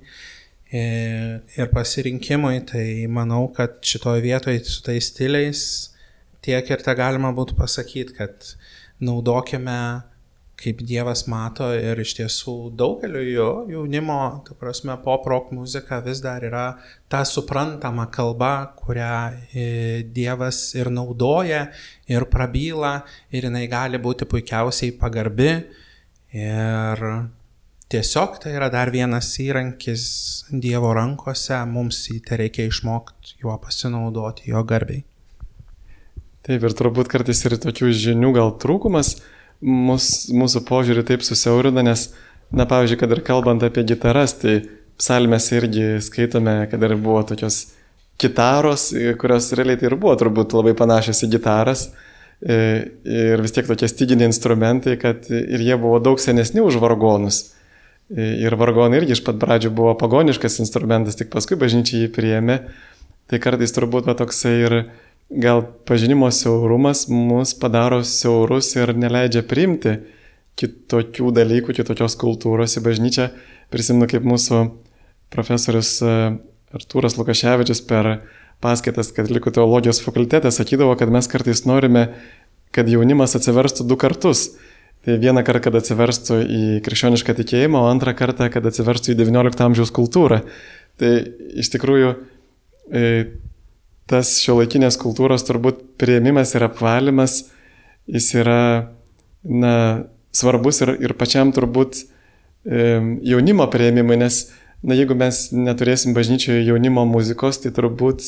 e, 0.70 0.84
ir 1.57 1.74
pasirinkimui. 1.74 2.62
Tai 2.70 2.86
manau, 3.09 3.47
kad 3.55 3.82
šitoje 3.82 4.22
vietoje 4.26 4.62
su 4.66 4.86
tais 4.86 5.09
stiliais 5.09 5.91
tiek 6.46 6.72
ir 6.72 6.86
te 6.86 6.96
galima 6.98 7.34
būtų 7.36 7.58
pasakyti, 7.60 8.16
kad 8.18 8.56
naudokime 9.02 10.08
kaip 10.62 10.84
Dievas 10.86 11.24
mato 11.26 11.72
ir 11.74 11.98
iš 11.98 12.12
tiesų 12.20 12.54
daugeliu 12.78 13.22
jo 13.26 13.48
jaunimo, 13.72 14.18
ta 14.46 14.54
prasme, 14.54 14.94
pop 15.02 15.26
rock 15.26 15.50
muzika 15.58 15.98
vis 16.06 16.22
dar 16.22 16.46
yra 16.46 16.66
ta 17.10 17.24
suprantama 17.26 18.06
kalba, 18.14 18.76
kurią 18.78 19.16
e, 19.58 19.66
Dievas 20.06 20.76
ir 20.78 20.92
naudoja, 20.94 21.64
ir 22.06 22.28
prabyla, 22.30 23.00
ir 23.34 23.50
jinai 23.50 23.66
gali 23.72 23.98
būti 24.02 24.30
puikiausiai 24.30 24.94
pagarbi, 25.02 25.56
Ir 26.32 27.00
tiesiog 27.92 28.38
tai 28.39 28.54
yra 28.56 28.70
dar 28.72 28.92
vienas 28.92 29.34
įrankis 29.44 30.04
Dievo 30.48 30.94
rankose, 30.96 31.58
mums 31.68 32.06
į 32.14 32.22
tai 32.28 32.46
reikia 32.46 32.70
išmokti 32.72 33.42
juo 33.44 33.58
pasinaudoti, 33.60 34.48
jo 34.54 34.64
garbiai. 34.64 35.04
Taip 36.48 36.64
ir 36.66 36.74
turbūt 36.74 37.10
kartais 37.12 37.44
ir 37.46 37.58
tokių 37.62 37.92
žinių 37.94 38.32
gal 38.34 38.56
trūkumas 38.62 39.16
mus, 39.62 40.08
mūsų 40.34 40.64
požiūrį 40.66 41.04
taip 41.12 41.26
susiaurina, 41.26 41.84
nes, 41.86 42.10
na 42.50 42.66
pavyzdžiui, 42.70 42.98
kad 43.04 43.14
ir 43.14 43.22
kalbant 43.26 43.64
apie 43.66 43.84
gitaras, 43.88 44.34
tai 44.42 44.62
psalmės 44.98 45.52
irgi 45.54 46.00
skaitome, 46.02 46.64
kad 46.72 46.82
ir 46.88 46.96
buvo 46.98 47.22
tokios 47.30 47.64
gitaros, 48.22 48.89
kurios 49.22 49.52
realiai 49.58 49.80
tai 49.80 49.89
ir 49.89 49.98
buvo 50.02 50.16
turbūt 50.18 50.54
labai 50.58 50.74
panašios 50.78 51.24
į 51.26 51.32
gitaras. 51.38 51.89
E, 52.42 52.58
ir 53.06 53.42
vis 53.46 53.54
tiek 53.54 53.68
tokie 53.70 53.86
styginiai 53.89 54.32
instrumentai, 54.32 54.96
kad 55.02 55.28
ir 55.30 55.62
jie 55.62 55.78
buvo 55.78 56.00
daug 56.02 56.22
senesni 56.22 56.64
už 56.66 56.80
vargonus. 56.82 57.52
E, 58.10 58.34
ir 58.42 58.58
vargonai 58.58 59.02
irgi 59.02 59.14
iš 59.18 59.22
pat 59.28 59.38
pradžių 59.42 59.70
buvo 59.78 59.94
pagoniškas 60.00 60.58
instrumentas, 60.64 61.20
tik 61.20 61.30
paskui 61.34 61.60
bažnyčiai 61.62 62.08
jį 62.08 62.12
priėmė. 62.16 62.58
Tai 63.30 63.39
kartais 63.39 63.74
turbūt 63.78 64.10
va, 64.10 64.18
toksai 64.18 64.56
ir 64.66 64.78
gal 65.32 65.64
pažinimo 65.88 66.28
siaurumas 66.32 67.06
mus 67.08 67.54
padaro 67.56 68.02
siaurus 68.04 68.74
ir 68.76 68.92
neleidžia 68.98 69.44
priimti 69.48 69.96
kitokių 70.60 71.32
dalykų, 71.36 71.76
kitokios 71.78 72.18
kultūros 72.20 72.76
į 72.78 72.84
bažnyčią. 72.86 73.30
Prisimenu, 73.72 74.10
kaip 74.12 74.26
mūsų 74.28 74.66
profesorius 75.32 75.96
e, 76.04 76.16
Artūras 76.76 77.16
Lukaševičius 77.20 77.82
per 77.88 78.12
paskaitas 78.64 79.14
Katalikų 79.16 79.54
teologijos 79.56 80.02
fakultete 80.04 80.52
sakydavo, 80.54 80.94
kad 81.00 81.12
mes 81.12 81.28
kartais 81.32 81.64
norime, 81.66 82.10
kad 82.76 82.90
jaunimas 82.92 83.36
atsiverstų 83.40 83.88
du 83.88 83.98
kartus. 84.00 84.52
Tai 85.02 85.16
vieną 85.18 85.42
kartą, 85.42 85.64
kad 85.66 85.80
atsiverstų 85.80 86.36
į 86.46 86.64
krikščionišką 86.86 87.34
tikėjimą, 87.40 87.80
o 87.80 87.88
antrą 87.90 88.14
kartą, 88.14 88.52
kad 88.54 88.68
atsiverstų 88.70 89.16
į 89.16 89.18
XIX 89.24 89.64
amžiaus 89.66 89.90
kultūrą. 89.96 90.44
Tai 91.02 91.10
iš 91.58 91.72
tikrųjų 91.74 92.12
e, 92.94 93.08
tas 94.10 94.38
šio 94.41 94.58
laikinės 94.60 94.97
kultūros 95.02 95.45
turbūt 95.47 95.84
prieimimas 96.02 96.56
ir 96.58 96.66
apvalimas, 96.68 97.43
jis 98.10 98.32
yra 98.41 98.62
na, 99.43 99.76
svarbus 100.36 100.82
ir, 100.84 100.95
ir 101.04 101.16
pačiam 101.20 101.54
turbūt 101.56 102.06
jaunimo 102.66 103.66
prieimimui, 103.74 104.18
nes 104.22 104.43
na, 104.84 104.95
jeigu 104.97 105.16
mes 105.18 105.47
neturėsim 105.54 106.16
bažnyčioje 106.18 106.66
jaunimo 106.68 107.06
muzikos, 107.10 107.62
tai 107.64 107.72
turbūt 107.74 108.26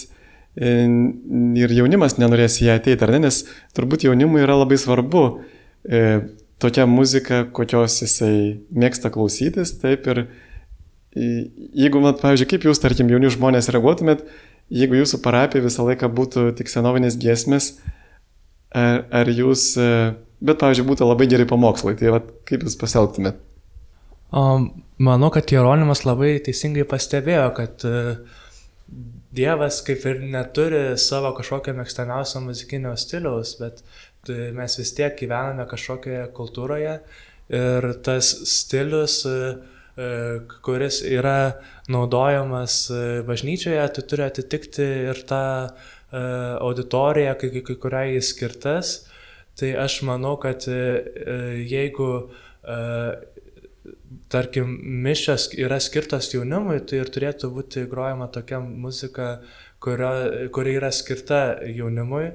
e, 0.57 0.71
ir 1.61 1.75
jaunimas 1.77 2.17
nenorės 2.17 2.59
į 2.61 2.69
ją 2.69 2.77
ateiti, 2.79 3.05
ar 3.05 3.13
ne, 3.13 3.25
nes 3.27 3.43
turbūt 3.77 4.07
jaunimui 4.07 4.41
yra 4.45 4.57
labai 4.57 4.79
svarbu 4.81 5.25
e, 5.85 6.01
tokia 6.63 6.87
muzika, 6.89 7.43
kokios 7.53 7.99
jisai 8.01 8.63
mėgsta 8.73 9.11
klausytis, 9.13 9.75
taip 9.81 10.07
ir 10.09 10.25
jeigu, 11.13 11.99
mat, 12.01 12.17
pavyzdžiui, 12.23 12.49
kaip 12.55 12.63
jūs, 12.65 12.81
tarkim, 12.81 13.11
jauni 13.13 13.29
žmonės 13.33 13.69
reaguotumėt, 13.73 14.23
jeigu 14.71 14.99
jūsų 14.99 15.19
parapija 15.23 15.63
visą 15.63 15.85
laiką 15.87 16.09
būtų 16.13 16.51
tik 16.59 16.71
senovinės 16.71 17.17
giesmės, 17.19 17.73
ar, 18.75 19.03
ar 19.13 19.31
jūs, 19.31 19.73
e, 19.77 20.13
bet, 20.43 20.59
pavyzdžiui, 20.61 20.87
būtų 20.91 21.09
labai 21.09 21.27
geri 21.31 21.47
pamokslai, 21.49 21.95
tai 21.99 22.13
vat, 22.15 22.29
kaip 22.49 22.65
jūs 22.67 22.77
pasielgtumėt? 22.79 23.41
Um, 24.33 24.69
manau, 24.97 25.29
kad 25.33 25.51
Jeronimas 25.51 26.05
labai 26.07 26.37
teisingai 26.45 26.87
pastebėjo, 26.89 27.49
kad 27.57 27.83
uh, 27.85 28.39
Dievas 29.33 29.79
kaip 29.85 30.03
ir 30.09 30.23
neturi 30.29 30.81
savo 31.01 31.31
kažkokio 31.37 31.73
mėgstamiausio 31.77 32.41
muzikinio 32.45 32.95
stiliaus, 32.97 33.55
bet 33.61 33.83
uh, 33.83 34.47
mes 34.57 34.79
vis 34.79 34.95
tiek 34.97 35.13
gyvename 35.19 35.67
kažkokioje 35.69 36.25
kultūroje 36.37 36.97
ir 37.53 37.87
tas 38.05 38.29
stilius 38.49 39.19
uh, 39.29 39.61
E, 39.61 39.72
kuris 40.65 41.01
yra 41.05 41.59
naudojamas 41.91 42.89
e, 42.89 43.01
bažnyčioje, 43.27 43.83
tu 43.93 44.01
turi 44.09 44.25
atitikti 44.25 44.85
ir 45.11 45.19
tą 45.29 45.43
e, 45.69 46.21
auditoriją, 46.57 47.35
kai, 47.37 47.61
kuriai 47.61 48.15
jis 48.15 48.31
skirtas. 48.33 48.93
Tai 49.53 49.69
aš 49.83 49.99
manau, 50.07 50.33
kad 50.41 50.65
jeigu 50.65 52.07
tarkim, 54.33 54.71
mišas 55.05 55.51
yra 55.61 55.77
skirtas 55.77 56.31
jaunimui, 56.33 56.79
tai 56.89 57.03
ir 57.03 57.11
turėtų 57.13 57.51
būti 57.53 57.83
grojama 57.91 58.31
tokia 58.33 58.63
muzika, 58.65 59.43
kurio, 59.77 60.09
kuri 60.55 60.73
yra 60.79 60.89
skirta 60.89 61.43
jaunimui. 61.69 62.31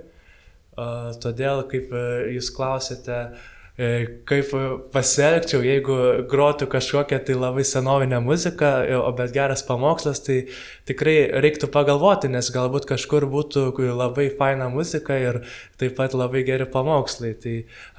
Todėl, 1.19 1.65
kaip 1.67 1.91
jūs 2.37 2.53
klausėte, 2.55 3.19
E, 3.35 3.58
kaip 3.79 4.51
pasielgčiau, 4.91 5.61
jeigu 5.63 5.97
grotų 6.27 6.67
kažkokią 6.73 7.21
tai 7.29 7.37
labai 7.39 7.63
senovinę 7.63 8.19
muziką, 8.25 8.73
o 8.99 9.13
bet 9.15 9.31
geras 9.37 9.63
pamokslas, 9.63 10.19
tai 10.27 10.41
tikrai 10.89 11.29
reiktų 11.45 11.71
pagalvoti, 11.71 12.31
nes 12.33 12.51
galbūt 12.51 12.89
kažkur 12.91 13.29
būtų 13.31 13.71
labai 13.95 14.33
faina 14.35 14.67
muzika 14.73 15.15
ir 15.23 15.45
taip 15.79 15.95
pat 16.01 16.17
labai 16.19 16.43
geri 16.49 16.67
pamokslai. 16.67 17.37
Tai 17.39 17.55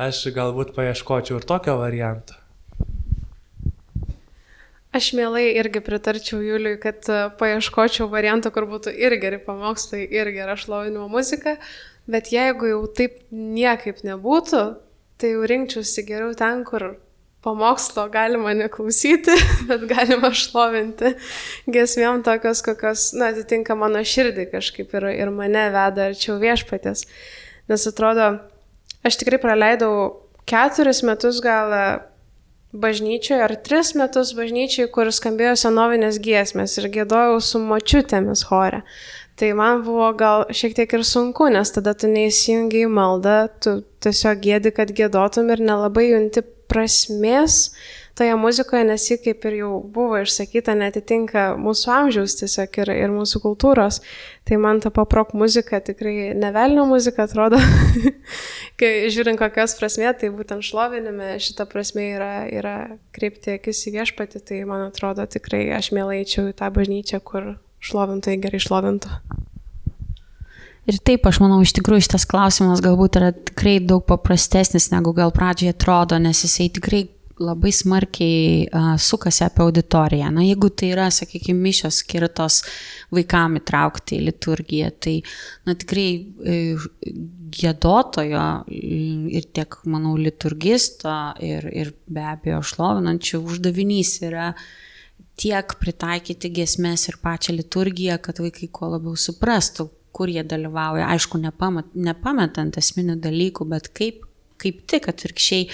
aš 0.09 0.25
galbūt 0.35 0.75
paieškočiau 0.75 1.39
ir 1.39 1.47
tokio 1.47 1.77
varianto. 1.79 2.35
Aš 4.91 5.11
mielai 5.13 5.53
irgi 5.53 5.79
pritarčiau 5.85 6.41
Juliui, 6.41 6.79
kad 6.81 7.05
e, 7.07 7.21
paieškočiau 7.39 8.07
varianto, 8.09 8.49
kur 8.51 8.65
būtų 8.65 8.91
ir 8.97 9.13
geri 9.21 9.37
pamokslai, 9.37 10.01
ir 10.01 10.31
gera 10.33 10.55
šlovinimo 10.57 11.05
muzika, 11.13 11.59
bet 12.09 12.31
jeigu 12.33 12.71
jau 12.71 12.79
taip 12.97 13.19
niekaip 13.29 14.01
nebūtų, 14.01 14.63
tai 15.19 15.33
jau 15.35 15.45
rinkčiausi 15.51 16.05
geriau 16.07 16.33
ten, 16.37 16.63
kur 16.67 16.93
pamokslo 17.43 18.05
galima 18.11 18.53
neklausyti, 18.55 19.35
bet 19.69 19.85
galima 19.89 20.31
šlovinti 20.35 21.13
gesmėm 21.71 22.23
tokios, 22.25 22.63
kokios, 22.65 23.09
na, 23.15 23.31
atitinka 23.33 23.77
mano 23.79 24.03
širdį 24.03 24.49
kažkaip 24.53 24.95
ir, 24.99 25.09
ir 25.23 25.31
mane 25.35 25.69
veda 25.75 26.09
arčiau 26.09 26.39
viešpatės. 26.41 27.05
Nes 27.71 27.87
atrodo, 27.87 28.31
aš 29.05 29.19
tikrai 29.21 29.39
praleidau 29.41 29.93
keturis 30.49 31.03
metus 31.05 31.39
gal 31.45 31.75
bažnyčioje 32.73 33.41
ar 33.41 33.55
tris 33.65 33.93
metus 33.97 34.33
bažnyčioje, 34.37 34.89
kur 34.93 35.09
skambėjo 35.13 35.55
senovinės 35.63 36.19
giesmės 36.21 36.77
ir 36.81 36.89
gėdojau 36.93 37.39
su 37.41 37.61
močiutėmis 37.63 38.45
chore. 38.49 38.83
Tai 39.39 39.53
man 39.55 39.85
buvo 39.85 40.09
gal 40.19 40.41
šiek 40.51 40.73
tiek 40.75 40.93
ir 40.97 41.03
sunku, 41.07 41.45
nes 41.47 41.69
tada 41.71 41.93
tu 41.95 42.09
neįsijungi 42.11 42.81
į 42.83 42.89
maldą, 42.91 43.37
tu 43.63 43.77
tiesiog 44.03 44.41
gėdi, 44.43 44.73
kad 44.75 44.91
gėdotum 44.91 45.47
ir 45.53 45.63
nelabai 45.63 46.09
junti 46.09 46.43
prasmės 46.69 47.69
toje 48.19 48.35
muzikoje, 48.35 48.83
nes 48.89 49.05
ji 49.07 49.15
kaip 49.23 49.45
ir 49.47 49.55
jau 49.61 49.69
buvo 49.95 50.19
išsakyta, 50.19 50.75
netitinka 50.75 51.45
mūsų 51.55 51.93
amžiaus 51.95 52.35
tiesiog 52.41 52.81
ir, 52.83 52.91
ir 53.05 53.13
mūsų 53.15 53.39
kultūros. 53.45 54.01
Tai 54.43 54.59
man 54.59 54.83
ta 54.83 54.91
paprok 54.91 55.31
muzika 55.39 55.79
tikrai 55.87 56.33
nevelnio 56.35 56.83
muzika 56.89 57.23
atrodo, 57.23 57.61
kai 58.79 58.91
žiūrint 59.07 59.39
kokios 59.39 59.77
prasmė, 59.79 60.11
tai 60.19 60.33
būtent 60.35 60.67
šlovinime 60.67 61.37
šita 61.39 61.63
prasme 61.71 62.09
yra, 62.17 62.33
yra 62.51 62.75
kreipti 63.15 63.55
akis 63.55 63.85
į 63.87 63.95
viešpatį, 64.01 64.43
tai 64.51 64.61
man 64.67 64.89
atrodo 64.89 65.23
tikrai 65.31 65.69
aš 65.79 65.93
mielai 65.95 66.25
eičiau 66.25 66.51
į 66.51 66.59
tą 66.59 66.73
bažnyčią, 66.75 67.23
kur 67.23 67.53
šlovintojai 67.83 68.39
gerai 68.43 68.61
šlovintų. 68.63 69.13
Ir 70.89 70.97
taip, 71.05 71.27
aš 71.29 71.37
manau, 71.43 71.59
iš 71.61 71.75
tikrųjų 71.77 72.07
šitas 72.07 72.25
klausimas 72.29 72.81
galbūt 72.81 73.19
yra 73.19 73.29
tikrai 73.35 73.77
daug 73.83 74.01
paprastesnis, 74.09 74.89
negu 74.93 75.13
gal 75.13 75.33
pradžioje 75.35 75.75
atrodo, 75.75 76.17
nes 76.21 76.41
jisai 76.45 76.69
tikrai 76.73 77.03
labai 77.39 77.71
smarkiai 77.71 78.65
uh, 78.65 78.87
sukasi 78.99 79.45
apie 79.45 79.63
auditoriją. 79.63 80.31
Na, 80.33 80.43
jeigu 80.43 80.71
tai 80.73 80.89
yra, 80.95 81.07
sakykime, 81.13 81.61
mišios 81.69 82.01
skirtos 82.01 82.63
vaikam 83.15 83.59
įtraukti 83.61 84.17
į 84.17 84.25
liturgiją, 84.31 84.89
tai, 85.05 85.15
na, 85.69 85.77
tikrai 85.79 86.07
e, 86.19 86.57
gėdotojo 87.59 88.49
ir 88.73 89.47
tiek, 89.55 89.79
manau, 89.87 90.17
liturgisto 90.19 91.15
ir, 91.45 91.69
ir 91.69 91.93
be 92.09 92.27
abejo 92.33 92.59
šlovinančių 92.73 93.43
uždavinys 93.45 94.17
yra 94.27 94.51
uh, 94.51 94.67
tiek 95.39 95.75
pritaikyti 95.79 96.51
gesmes 96.51 97.07
ir 97.09 97.19
pačią 97.23 97.55
liturgiją, 97.55 98.17
kad 98.23 98.41
vaikai 98.43 98.67
kuo 98.75 98.91
labiau 98.95 99.15
suprastų, 99.19 99.87
kur 100.15 100.31
jie 100.31 100.43
dalyvauja. 100.43 101.07
Aišku, 101.13 101.39
nepamat, 101.41 101.93
nepametant 101.95 102.77
esminių 102.81 103.19
dalykų, 103.23 103.67
bet 103.71 103.89
kaip, 103.95 104.25
kaip 104.59 104.83
tik 104.89 105.07
atvirkščiai 105.11 105.69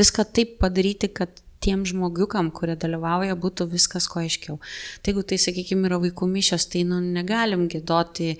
viską 0.00 0.26
taip 0.36 0.56
padaryti, 0.62 1.12
kad 1.12 1.42
tiem 1.60 1.84
žmogiukam, 1.88 2.48
kurie 2.56 2.76
dalyvauja, 2.80 3.36
būtų 3.40 3.66
viskas 3.70 4.06
ko 4.10 4.22
aiškiau. 4.22 4.56
Tai 5.00 5.12
jeigu 5.12 5.24
tai, 5.28 5.38
sakykime, 5.42 5.88
yra 5.90 6.00
vaikų 6.00 6.28
mišios, 6.30 6.66
tai 6.72 6.86
nu, 6.88 7.00
negalim 7.04 7.66
gėdoti 7.70 8.32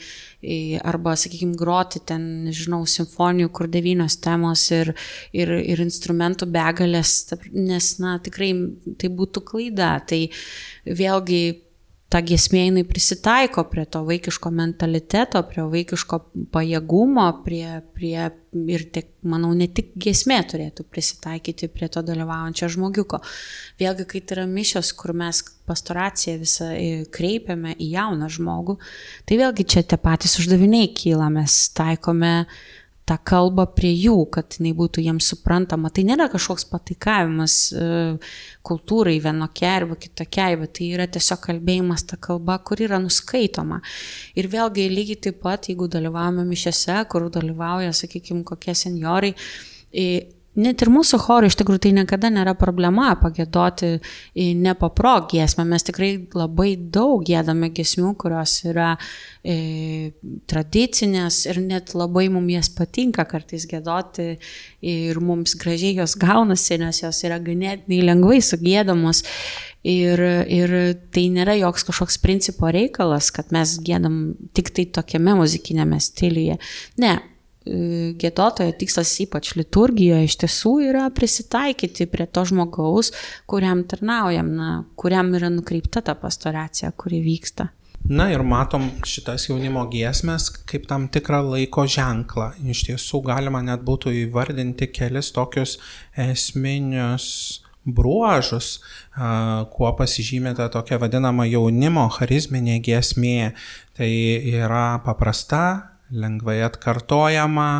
arba, 0.88 1.14
sakykime, 1.20 1.56
groti 1.60 2.00
ten, 2.08 2.26
nežinau, 2.48 2.82
simfonijų, 2.88 3.52
kur 3.56 3.68
devynios 3.72 4.16
temos 4.24 4.66
ir, 4.74 4.94
ir, 5.36 5.52
ir 5.60 5.84
instrumentų 5.84 6.48
begalės, 6.50 7.16
nes, 7.52 7.94
na, 8.00 8.16
tikrai 8.24 8.54
tai 9.00 9.12
būtų 9.20 9.44
klaida. 9.52 9.98
Tai 10.08 10.22
vėlgi 10.88 11.42
ta 12.10 12.20
giesmė 12.26 12.64
jinai 12.66 12.82
prisitaiko 12.88 13.62
prie 13.70 13.84
to 13.86 14.02
vaikiško 14.06 14.50
mentaliteto, 14.54 15.42
prie 15.46 15.62
vaikiško 15.70 16.18
pajėgumo, 16.54 17.26
prie, 17.44 17.64
prie 17.94 18.16
ir 18.74 18.84
tik, 18.90 19.12
manau, 19.30 19.52
ne 19.54 19.68
tik 19.70 19.92
giesmė 20.00 20.40
turėtų 20.50 20.84
prisitaikyti 20.90 21.68
prie 21.70 21.86
to 21.92 22.02
dalyvaujančio 22.06 22.70
žmogiuko. 22.74 23.20
Vėlgi, 23.78 24.08
kai 24.10 24.22
tai 24.24 24.40
yra 24.40 24.48
mišios, 24.50 24.90
kur 24.98 25.14
mes 25.14 25.44
pastoraciją 25.70 26.40
visą 26.40 26.72
kreipiame 27.14 27.76
į 27.78 27.92
jauną 27.94 28.30
žmogų, 28.34 28.80
tai 29.30 29.38
vėlgi 29.38 29.68
čia 29.70 29.84
tie 29.86 30.00
patys 30.02 30.34
uždaviniai 30.42 30.90
kyla, 30.96 31.30
mes 31.30 31.62
taikome 31.78 32.34
tą 33.08 33.16
kalbą 33.26 33.66
prie 33.74 33.90
jų, 33.94 34.16
kad 34.34 34.56
jinai 34.58 34.72
būtų 34.78 35.02
jiems 35.04 35.30
suprantama. 35.32 35.90
Tai 35.94 36.04
nėra 36.06 36.28
kažkoks 36.32 36.66
pataikavimas 36.70 37.56
e, 37.74 37.86
kultūrai 38.66 39.16
vienokiai 39.22 39.70
arba 39.80 39.98
kitokiai, 40.00 40.58
bet 40.60 40.76
tai 40.78 40.90
yra 40.94 41.08
tiesiog 41.10 41.42
kalbėjimas 41.48 42.06
tą 42.10 42.20
kalbą, 42.22 42.58
kur 42.66 42.82
yra 42.86 43.00
nuskaitoma. 43.02 43.80
Ir 44.38 44.50
vėlgi 44.52 44.88
lygiai 44.92 45.22
taip 45.28 45.40
pat, 45.44 45.70
jeigu 45.70 45.90
dalyvavome 45.90 46.46
mišiose, 46.48 47.00
kur 47.10 47.26
dalyvauja, 47.34 47.94
sakykime, 47.96 48.44
kokie 48.48 48.76
seniorai, 48.78 49.34
Net 50.60 50.82
ir 50.84 50.90
mūsų 50.92 51.18
chorui 51.22 51.48
iš 51.50 51.56
tikrųjų 51.60 51.80
tai 51.86 51.92
niekada 51.96 52.28
nėra 52.32 52.52
problema 52.58 53.10
pagėdoti 53.20 53.94
ne 54.60 54.74
paprog 54.78 55.30
giesmę. 55.32 55.64
Mes 55.68 55.86
tikrai 55.86 56.10
labai 56.36 56.74
daug 56.76 57.24
gėdame 57.26 57.70
giesmių, 57.74 58.12
kurios 58.20 58.58
yra 58.68 58.90
e, 59.40 60.12
tradicinės 60.50 61.44
ir 61.48 61.62
net 61.64 61.94
labai 61.96 62.28
mums 62.32 62.52
jas 62.52 62.70
patinka 62.76 63.24
kartais 63.30 63.64
gėdoti 63.70 64.34
ir 64.84 65.20
mums 65.24 65.56
gražiai 65.60 65.96
jos 66.02 66.18
gaunasi, 66.20 66.80
nes 66.82 67.02
jos 67.04 67.24
yra 67.28 67.40
ganėtinai 67.42 68.04
lengvai 68.10 68.40
sugėdamos. 68.44 69.24
Ir, 69.80 70.20
ir 70.52 70.72
tai 71.08 71.22
nėra 71.32 71.54
joks 71.56 71.86
kažkoks 71.88 72.18
principo 72.20 72.68
reikalas, 72.68 73.30
kad 73.32 73.48
mes 73.54 73.78
gėdam 73.80 74.34
tik 74.52 74.74
tai 74.76 74.84
tokiame 74.92 75.38
muzikinėme 75.38 75.96
stiliuje. 76.04 76.58
Ne, 77.00 77.14
gėdotojo 77.66 78.72
tikslas 78.80 79.12
ypač 79.20 79.52
liturgijoje 79.58 80.28
iš 80.28 80.36
tiesų 80.44 80.72
yra 80.88 81.08
prisitaikyti 81.12 82.06
prie 82.08 82.26
to 82.26 82.44
žmogaus, 82.48 83.12
kuriam 83.50 83.84
tarnaujam, 83.84 84.54
na, 84.56 84.70
kuriam 84.96 85.34
yra 85.36 85.52
nukreipta 85.52 86.00
ta 86.04 86.16
pastoracija, 86.16 86.92
kuri 86.96 87.20
vyksta. 87.24 87.68
Na 88.10 88.30
ir 88.32 88.40
matom 88.42 88.86
šitas 89.04 89.44
jaunimo 89.50 89.82
giesmės 89.92 90.48
kaip 90.68 90.86
tam 90.88 91.04
tikrą 91.12 91.42
laiko 91.50 91.84
ženklą. 91.84 92.54
Iš 92.72 92.86
tiesų 92.88 93.20
galima 93.28 93.60
net 93.62 93.84
būtų 93.84 94.14
įvardinti 94.22 94.88
kelis 94.88 95.28
tokius 95.36 95.76
esminius 96.16 97.60
bruožus, 97.84 98.80
kuo 99.72 99.92
pasižymė 99.98 100.54
ta 100.56 100.70
tokia 100.72 100.96
vadinama 101.00 101.44
jaunimo 101.48 102.08
charizminė 102.16 102.80
giesmė. 102.84 103.52
Tai 103.96 104.10
yra 104.48 105.00
paprasta, 105.04 105.89
lengvai 106.10 106.60
atkartojama, 106.66 107.70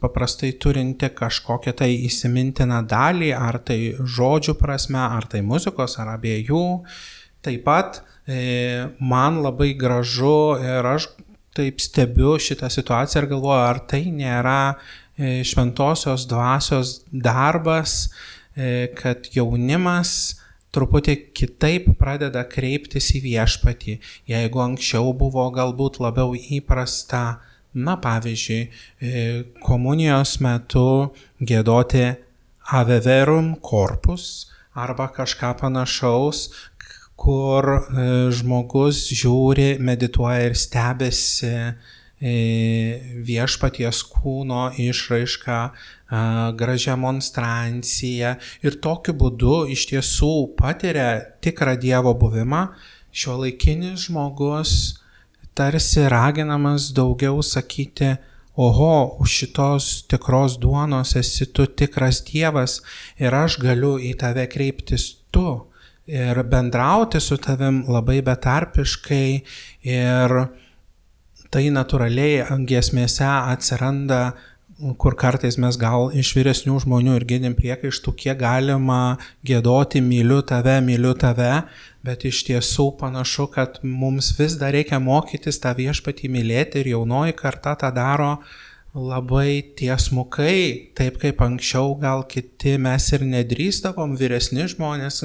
paprastai 0.00 0.52
turinti 0.62 1.10
kažkokią 1.14 1.74
tai 1.80 1.90
įsimintiną 2.06 2.82
dalį, 2.88 3.32
ar 3.34 3.58
tai 3.66 3.78
žodžių 3.98 4.54
prasme, 4.60 5.00
ar 5.00 5.26
tai 5.30 5.42
muzikos, 5.46 5.98
ar 5.98 6.14
abiejų. 6.14 6.64
Taip 7.44 7.64
pat 7.66 8.00
e, 8.26 8.88
man 9.00 9.42
labai 9.42 9.72
gražu 9.78 10.58
ir 10.62 10.86
aš 10.86 11.10
taip 11.58 11.82
stebiu 11.82 12.36
šitą 12.38 12.70
situaciją 12.70 13.24
ir 13.24 13.30
galvoju, 13.32 13.62
ar 13.66 13.82
tai 13.90 14.04
nėra 14.14 14.60
e, 14.72 15.40
šventosios 15.46 16.28
dvasios 16.30 17.00
darbas, 17.10 18.04
e, 18.54 18.90
kad 18.98 19.26
jaunimas 19.34 20.38
truputį 20.74 21.14
kitaip 21.34 21.88
pradeda 21.98 22.44
kreiptis 22.46 23.10
į 23.16 23.22
viešpatį. 23.24 23.98
Jeigu 24.30 24.62
anksčiau 24.62 25.14
buvo 25.16 25.48
galbūt 25.54 25.98
labiau 26.04 26.36
įprasta 26.36 27.40
Na, 27.78 27.94
pavyzdžiui, 28.02 28.62
e, 29.00 29.10
komunijos 29.62 30.38
metu 30.42 31.12
gėdoti 31.38 32.08
aveverum 32.74 33.52
korpus 33.62 34.48
arba 34.74 35.06
kažką 35.14 35.52
panašaus, 35.60 36.48
kur 37.18 37.68
e, 37.70 38.08
žmogus 38.34 39.04
žiūri, 39.14 39.76
medituoja 39.78 40.48
ir 40.48 40.58
stebėsi 40.58 41.54
e, 41.54 42.34
viešpaties 43.30 44.02
kūno 44.10 44.68
išraišką, 44.88 45.62
gražią 46.58 46.94
monstranciją 46.96 48.30
ir 48.64 48.78
tokiu 48.82 49.12
būdu 49.22 49.66
iš 49.74 49.90
tiesų 49.90 50.32
patiria 50.56 51.10
tikrą 51.44 51.76
Dievo 51.78 52.14
buvimą, 52.16 52.62
šio 53.12 53.36
laikinis 53.42 54.08
žmogus 54.08 54.72
tarsi 55.58 56.06
raginamas 56.08 56.92
daugiau 56.94 57.42
sakyti, 57.42 58.14
oho, 58.58 59.18
už 59.22 59.30
šitos 59.40 59.88
tikros 60.10 60.58
duonos 60.62 61.14
esi 61.18 61.46
tu 61.54 61.66
tikras 61.66 62.22
Dievas 62.26 62.80
ir 63.18 63.34
aš 63.34 63.58
galiu 63.62 63.96
į 64.02 64.16
tave 64.18 64.46
kreiptis 64.50 65.12
tu 65.34 65.46
ir 66.08 66.42
bendrauti 66.42 67.20
su 67.20 67.36
tavim 67.36 67.84
labai 67.86 68.18
betarpiškai 68.26 69.28
ir 69.94 70.36
tai 71.54 71.64
natūraliai 71.72 72.64
giesmėse 72.68 73.28
atsiranda 73.28 74.22
kur 74.98 75.16
kartais 75.18 75.56
mes 75.58 75.76
gal 75.78 76.12
iš 76.14 76.30
vyresnių 76.36 76.76
žmonių 76.84 77.16
ir 77.18 77.24
girdim 77.26 77.54
priekaištų, 77.58 78.14
kiek 78.14 78.38
galima 78.38 79.18
gėdoti 79.46 80.02
myliu 80.04 80.38
tave, 80.46 80.76
myliu 80.86 81.16
tave, 81.18 81.64
bet 82.08 82.24
iš 82.28 82.40
tiesų 82.48 82.88
panašu, 83.00 83.48
kad 83.52 83.78
mums 83.84 84.32
vis 84.38 84.56
dar 84.60 84.72
reikia 84.76 85.00
mokytis 85.02 85.60
tą 85.60 85.74
viešpatį 85.76 86.32
mylėti 86.32 86.80
ir 86.80 86.94
jaunoji 86.94 87.36
karta 87.36 87.76
tą 87.78 87.92
daro 87.94 88.38
labai 88.96 89.60
tiesmukai, 89.76 90.94
taip 90.96 91.20
kaip 91.22 91.42
anksčiau 91.44 91.92
gal 92.00 92.24
kiti 92.30 92.78
mes 92.80 93.10
ir 93.12 93.24
nedrįstavom, 93.28 94.16
vyresni 94.18 94.66
žmonės. 94.72 95.22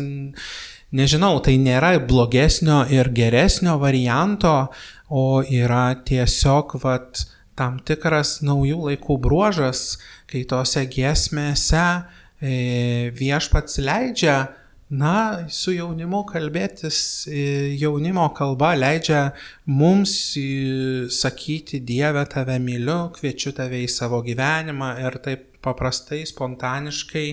Nežinau, 0.94 1.40
tai 1.42 1.56
nėra 1.58 1.96
blogesnio 2.06 2.84
ir 2.94 3.10
geresnio 3.16 3.80
varianto, 3.82 4.68
o 5.10 5.42
yra 5.42 5.96
tiesiog, 6.06 6.76
vat, 6.84 7.24
tam 7.58 7.80
tikras 7.86 8.42
naujų 8.46 8.90
laikų 8.90 9.18
bruožas, 9.22 9.98
kai 10.30 10.44
tose 10.50 10.84
giesmėse 10.90 11.86
e, 12.42 13.10
viešpats 13.18 13.80
leidžia, 13.82 14.38
na, 14.94 15.46
su 15.50 15.74
jaunimu 15.74 16.22
kalbėtis 16.30 17.00
e, 17.26 17.42
jaunimo 17.82 18.28
kalba, 18.38 18.74
leidžia 18.78 19.24
mums 19.66 20.14
sakyti 21.14 21.82
Dieve 21.82 22.24
tave 22.30 22.60
myliu, 22.62 23.10
kviečiu 23.16 23.56
tave 23.58 23.82
į 23.84 23.90
savo 23.92 24.22
gyvenimą 24.26 24.94
ir 25.02 25.20
taip 25.26 25.50
paprastai, 25.64 26.24
spontaniškai. 26.28 27.28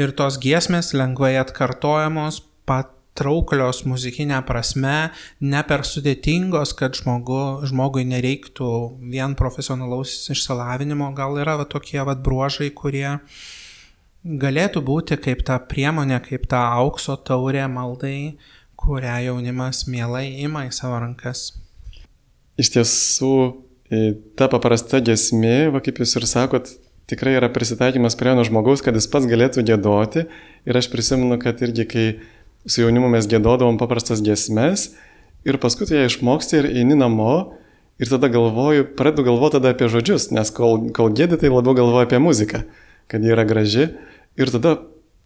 Ir 0.00 0.14
tos 0.16 0.38
giesmės 0.42 0.94
lengvai 0.96 1.36
atkartojamos 1.40 2.40
pat 2.68 2.94
trauklios 3.18 3.82
muzikinė 3.88 4.38
prasme, 4.46 5.10
ne 5.42 5.62
per 5.66 5.82
sudėtingos, 5.86 6.74
kad 6.78 6.94
žmogu, 6.98 7.66
žmogui 7.66 8.04
nereiktų 8.06 8.70
vien 9.10 9.34
profesionalaus 9.38 10.14
išsilavinimo, 10.34 11.10
gal 11.18 11.38
yra 11.42 11.58
va, 11.58 11.66
tokie 11.66 11.98
va, 12.06 12.14
bruožai, 12.14 12.70
kurie 12.70 13.18
galėtų 14.28 14.82
būti 14.84 15.16
kaip 15.20 15.42
ta 15.48 15.56
priemonė, 15.70 16.20
kaip 16.24 16.44
ta 16.50 16.66
aukso 16.76 17.16
taurė 17.16 17.64
maldai, 17.72 18.36
kurią 18.78 19.16
jaunimas 19.28 19.86
mielai 19.88 20.26
ima 20.44 20.66
į 20.68 20.74
savo 20.76 21.00
rankas. 21.00 21.50
Iš 22.60 22.72
tiesų, 22.74 23.32
ta 24.38 24.50
paprasta 24.52 25.00
gesmė, 25.04 25.70
va, 25.72 25.80
kaip 25.84 26.02
jūs 26.02 26.16
ir 26.20 26.26
sakot, 26.28 26.70
tikrai 27.08 27.38
yra 27.38 27.48
prisitaikymas 27.52 28.18
prie 28.18 28.34
vieno 28.34 28.44
žmogaus, 28.44 28.82
kad 28.84 28.96
jis 28.98 29.08
pats 29.10 29.28
galėtų 29.30 29.64
gėdoti. 29.66 30.26
Ir 30.68 30.78
aš 30.78 30.90
prisimenu, 30.92 31.38
kad 31.40 31.62
irgi 31.64 31.86
kai 31.88 32.06
su 32.68 32.82
jaunimu 32.82 33.08
mes 33.14 33.28
gėdodavom 33.30 33.78
paprastas 33.80 34.20
giesmes 34.24 34.90
ir 35.48 35.56
paskui 35.62 35.86
tu 35.88 35.96
ją 35.96 36.04
išmoksti 36.08 36.58
ir 36.58 36.68
eini 36.82 36.98
namo 36.98 37.54
ir 37.98 38.10
tada 38.10 38.28
galvoju, 38.28 38.90
pradedu 38.98 39.24
galvoti 39.30 39.56
tada 39.56 39.72
apie 39.72 39.88
žodžius, 39.90 40.28
nes 40.34 40.50
kol, 40.54 40.90
kol 40.94 41.14
gėdi, 41.14 41.38
tai 41.40 41.48
labiau 41.50 41.78
galvoju 41.78 42.04
apie 42.04 42.20
muziką, 42.22 42.60
kad 43.08 43.24
ji 43.24 43.32
yra 43.32 43.46
graži 43.48 43.88
ir 44.38 44.52
tada 44.54 44.78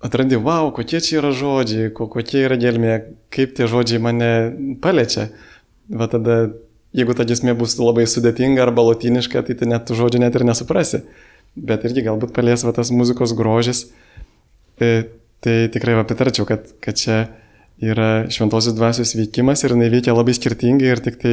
atrandi, 0.02 0.38
wow, 0.40 0.72
kokie 0.74 1.00
čia 1.04 1.20
yra 1.20 1.30
žodžiai, 1.36 1.92
kokie 1.94 2.42
yra 2.48 2.58
gelmė, 2.58 2.98
kaip 3.32 3.54
tie 3.58 3.68
žodžiai 3.70 4.02
mane 4.02 4.32
paliečia. 4.82 5.28
Va 5.92 6.08
tada, 6.10 6.48
jeigu 6.96 7.14
ta 7.14 7.26
giesmė 7.28 7.54
bus 7.58 7.76
labai 7.78 8.08
sudėtinga 8.10 8.64
arba 8.64 8.84
lotiniška, 8.88 9.44
tai, 9.46 9.58
tai 9.58 9.70
net 9.70 9.86
tų 9.86 10.00
žodžių 10.00 10.24
net 10.24 10.38
ir 10.38 10.46
nesuprasi. 10.48 11.04
Bet 11.54 11.84
irgi 11.86 12.06
galbūt 12.08 12.32
palies 12.34 12.64
va 12.64 12.72
tas 12.74 12.90
muzikos 12.94 13.36
grožis. 13.36 13.90
E, 14.80 15.04
Tai 15.42 15.66
tikrai 15.74 15.96
apitarčiau, 15.98 16.46
kad, 16.46 16.68
kad 16.78 16.94
čia 16.94 17.16
yra 17.82 18.28
šventosios 18.30 18.76
dvasios 18.78 19.16
veikimas 19.18 19.64
ir 19.64 19.74
jinai 19.74 19.88
veikia 19.90 20.14
labai 20.14 20.36
skirtingai 20.38 20.92
ir 20.92 21.02
tik 21.02 21.16
tai 21.18 21.32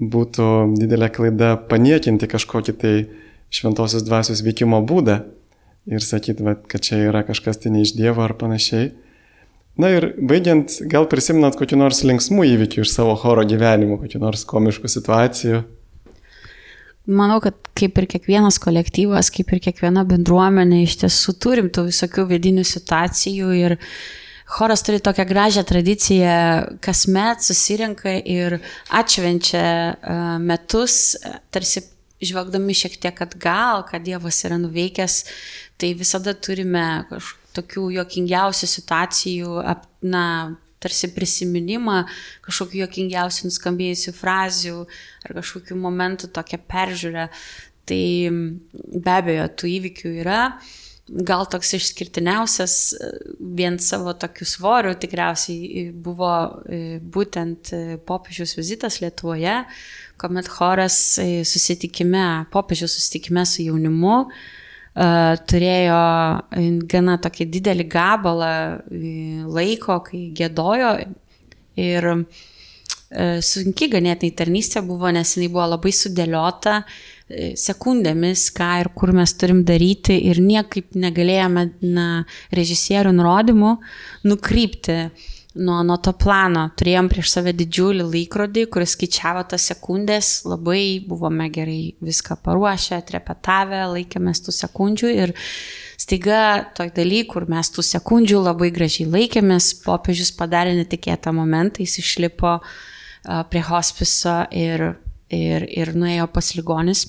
būtų 0.00 0.48
didelė 0.76 1.08
klaida 1.14 1.54
paniekinti 1.70 2.28
kažkokį 2.28 2.74
tai 2.82 2.92
šventosios 3.48 4.04
dvasios 4.04 4.42
veikimo 4.44 4.82
būdą 4.84 5.22
ir 5.88 6.04
sakyti, 6.04 6.44
kad 6.68 6.84
čia 6.84 7.00
yra 7.08 7.22
kažkas 7.26 7.62
tai 7.62 7.72
ne 7.74 7.84
iš 7.84 7.94
Dievo 7.96 8.24
ar 8.24 8.36
panašiai. 8.40 8.90
Na 9.80 9.88
ir 9.94 10.10
baigiant, 10.18 10.72
gal 10.90 11.06
prisimenat 11.08 11.56
kokį 11.56 11.78
nors 11.80 12.02
linksmų 12.04 12.44
įvykių 12.54 12.82
iš 12.84 12.92
savo 12.92 13.14
choro 13.20 13.46
gyvenimo, 13.48 14.00
kokį 14.02 14.20
nors 14.20 14.42
komiškų 14.48 14.90
situacijų. 14.92 15.60
Manau, 17.10 17.38
kad 17.42 17.56
kaip 17.78 17.96
ir 17.98 18.06
kiekvienas 18.10 18.60
kolektyvas, 18.62 19.30
kaip 19.32 19.54
ir 19.54 19.62
kiekviena 19.64 20.04
bendruomenė, 20.06 20.82
iš 20.84 20.98
tiesų 21.04 21.36
turim 21.40 21.70
tų 21.72 21.86
visokių 21.88 22.26
vidinių 22.28 22.66
situacijų 22.66 23.54
ir 23.56 23.76
choras 24.50 24.84
turi 24.84 25.00
tokią 25.00 25.24
gražią 25.30 25.64
tradiciją, 25.66 26.34
kasmet 26.84 27.46
susirinka 27.46 28.18
ir 28.20 28.58
atšvenčia 29.00 29.64
e, 29.64 30.18
metus, 30.44 31.16
tarsi 31.54 31.86
žvelgdami 32.20 32.76
šiek 32.76 32.98
tiek 33.00 33.24
atgal, 33.24 33.86
ką 33.88 34.02
Dievas 34.04 34.42
yra 34.44 34.58
nuveikęs, 34.60 35.22
tai 35.80 35.94
visada 35.98 36.36
turime 36.36 36.86
kažkokių 37.10 37.38
tokių 37.56 37.86
jokingiausių 37.98 38.68
situacijų, 38.70 39.54
na, 40.10 40.24
tarsi 40.80 41.10
prisiminimą, 41.12 42.02
kažkokių 42.46 42.84
jokingiausių 42.86 43.50
nuskambėjusių 43.50 44.14
frazių 44.16 44.76
ar 45.26 45.40
kažkokių 45.40 45.76
momentų 45.76 46.30
tokią 46.36 46.60
peržiūrę. 46.70 47.26
Tai 47.90 48.04
be 48.70 49.16
abejo, 49.16 49.48
tų 49.60 49.72
įvykių 49.76 50.12
yra. 50.22 50.44
Gal 51.10 51.42
toks 51.50 51.72
išskirtiniausias 51.74 52.74
vien 53.58 53.80
savo 53.82 54.12
tokiu 54.14 54.46
svoriu 54.46 54.92
tikriausiai 54.94 55.88
buvo 55.90 56.30
e, 56.70 57.00
būtent 57.02 57.72
e, 57.74 57.80
popiežiaus 58.06 58.54
vizitas 58.54 59.00
Lietuvoje, 59.02 59.56
kuomet 60.22 60.46
choras 60.54 61.00
e, 61.18 61.42
susitikime, 61.42 62.46
popiežiaus 62.54 62.94
susitikime 62.94 63.42
su 63.42 63.66
jaunimu 63.66 64.20
turėjo 64.94 66.00
gana 66.90 67.16
tokį 67.22 67.46
didelį 67.56 67.86
gabalą 67.90 68.52
laiko, 69.54 70.00
kai 70.06 70.22
gėdojo 70.36 70.94
ir 71.80 72.08
sunki 73.42 73.88
ganėtinai 73.90 74.34
tarnystė 74.38 74.82
buvo, 74.86 75.10
nes 75.14 75.36
jinai 75.36 75.50
buvo 75.50 75.66
labai 75.72 75.92
sudėliota 75.94 76.82
sekundėmis, 77.58 78.48
ką 78.54 78.70
ir 78.82 78.90
kur 78.94 79.12
mes 79.14 79.34
turim 79.38 79.64
daryti. 79.66 80.16
Ir 80.30 80.42
niekaip 80.42 80.94
negalėjome 80.98 81.68
na, 81.86 82.06
režisierių 82.54 83.14
nurodymų 83.14 83.76
nukrypti 84.26 84.98
nuo, 85.54 85.82
nuo 85.82 85.96
to 86.02 86.12
plano. 86.18 86.66
Turėjom 86.78 87.08
prieš 87.10 87.34
save 87.34 87.52
didžiulį 87.58 88.06
laikrodį, 88.06 88.66
kuris 88.72 88.94
skaičiavo 88.96 89.42
tas 89.50 89.66
sekundės, 89.70 90.32
labai 90.48 91.00
buvome 91.06 91.48
gerai 91.52 91.94
viską 92.04 92.38
paruošę, 92.44 93.00
trepetavę, 93.08 93.82
laikėmės 93.94 94.44
tų 94.46 94.54
sekundžių 94.56 95.12
ir 95.14 95.34
staiga 96.00 96.42
toj 96.76 96.92
daly, 96.96 97.24
kur 97.28 97.48
mes 97.50 97.72
tų 97.74 97.84
sekundžių 97.86 98.42
labai 98.46 98.70
gražiai 98.74 99.08
laikėmės, 99.10 99.72
popiežius 99.84 100.32
padarė 100.38 100.76
netikėtą 100.78 101.34
momentą, 101.36 101.84
jis 101.84 101.98
išlipo 102.04 102.58
prie 103.50 103.64
hospiso 103.66 104.42
ir, 104.54 104.92
ir, 105.28 105.66
ir 105.68 105.92
nuėjo 105.98 106.30
pas 106.32 106.54
ligonis, 106.56 107.04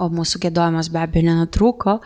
o 0.00 0.08
mūsų 0.12 0.44
gėdojimas 0.44 0.92
be 0.92 1.00
abejo 1.02 1.26
nenutrūko. 1.32 1.98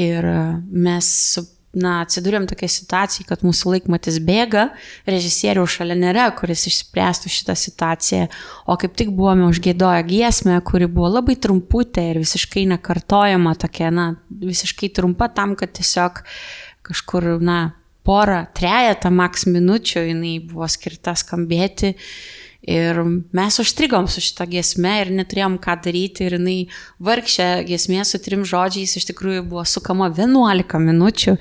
Ir 0.00 0.24
mes 0.72 1.08
su 1.34 1.42
na, 1.72 2.02
atsidūrėm 2.04 2.46
tokia 2.50 2.68
situacija, 2.70 3.26
kad 3.28 3.44
mūsų 3.46 3.76
laikmatis 3.76 4.18
bėga, 4.24 4.68
režisierių 5.08 5.64
šalia 5.70 5.96
nėra, 5.98 6.26
kuris 6.36 6.66
išspręstų 6.68 7.32
šitą 7.32 7.56
situaciją, 7.58 8.26
o 8.68 8.76
kaip 8.80 8.96
tik 8.98 9.12
buvome 9.16 9.48
užgėdoję 9.48 10.04
giesmę, 10.08 10.58
kuri 10.68 10.88
buvo 10.90 11.08
labai 11.14 11.38
trumputė 11.40 12.10
ir 12.10 12.20
visiškai 12.22 12.66
nekartojama, 12.74 13.54
tokia, 13.60 13.92
na, 13.94 14.08
visiškai 14.28 14.92
trumpa 14.96 15.30
tam, 15.32 15.56
kad 15.56 15.72
tiesiog 15.78 16.22
kažkur, 16.84 17.34
na, 17.40 17.60
porą, 18.06 18.44
trejetą 18.56 19.12
maks 19.14 19.46
minučių 19.48 20.06
jinai 20.10 20.36
buvo 20.44 20.68
skirta 20.70 21.14
skambėti 21.18 21.94
Ir 22.62 23.00
mes 23.34 23.56
užstrigom 23.58 24.06
su 24.06 24.22
šitą 24.22 24.46
giesmę 24.46 24.92
ir 25.02 25.08
neturėjom 25.10 25.56
ką 25.62 25.74
daryti 25.82 26.28
ir 26.28 26.36
jinai 26.36 26.58
vargšė 27.02 27.48
giesmė 27.66 28.04
su 28.06 28.20
trim 28.22 28.44
žodžiais 28.46 28.94
iš 29.00 29.08
tikrųjų 29.08 29.42
buvo 29.50 29.64
sukama 29.66 30.06
11 30.14 30.78
minučių. 30.84 31.34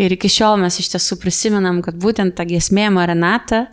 Ir 0.00 0.16
iki 0.16 0.30
šiol 0.32 0.56
mes 0.62 0.80
iš 0.80 0.94
tiesų 0.94 1.20
prisimenam, 1.20 1.82
kad 1.84 2.00
būtent 2.00 2.38
ta 2.38 2.48
giesmė 2.48 2.88
Maranata, 2.96 3.66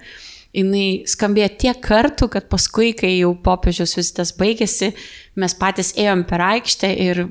jinai 0.51 1.05
skambėjo 1.07 1.53
tiek 1.61 1.79
kartų, 1.87 2.27
kad 2.35 2.51
paskui, 2.51 2.91
kai 2.99 3.13
jau 3.21 3.31
popiežiaus 3.47 3.95
vizitas 3.95 4.35
baigėsi, 4.35 4.91
mes 5.39 5.55
patys 5.55 5.93
ėjom 5.95 6.27
per 6.27 6.43
aikštę 6.49 6.91
ir 6.99 7.27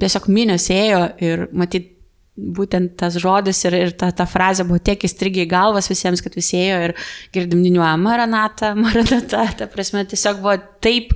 tiesiog 0.00 0.32
minios 0.32 0.70
ėjo 0.72 1.10
ir 1.20 1.48
matyt 1.52 1.91
būtent 2.36 2.94
tas 3.00 3.18
žodis 3.20 3.60
ir, 3.68 3.76
ir 3.76 3.90
ta, 3.98 4.08
ta 4.16 4.24
frazė 4.28 4.64
buvo 4.68 4.80
tiek 4.80 5.02
įstrigę 5.04 5.44
į 5.44 5.50
galvas 5.50 5.90
visiems, 5.92 6.22
kad 6.24 6.36
visi 6.38 6.56
ėjo 6.62 6.78
ir 6.86 6.94
girdim 7.34 7.64
diniuoja 7.64 7.94
Maranata, 8.00 8.72
Maranata, 8.84 9.44
ta 9.58 9.68
prasme 9.72 10.04
tiesiog 10.08 10.40
buvo 10.40 10.56
taip, 10.84 11.12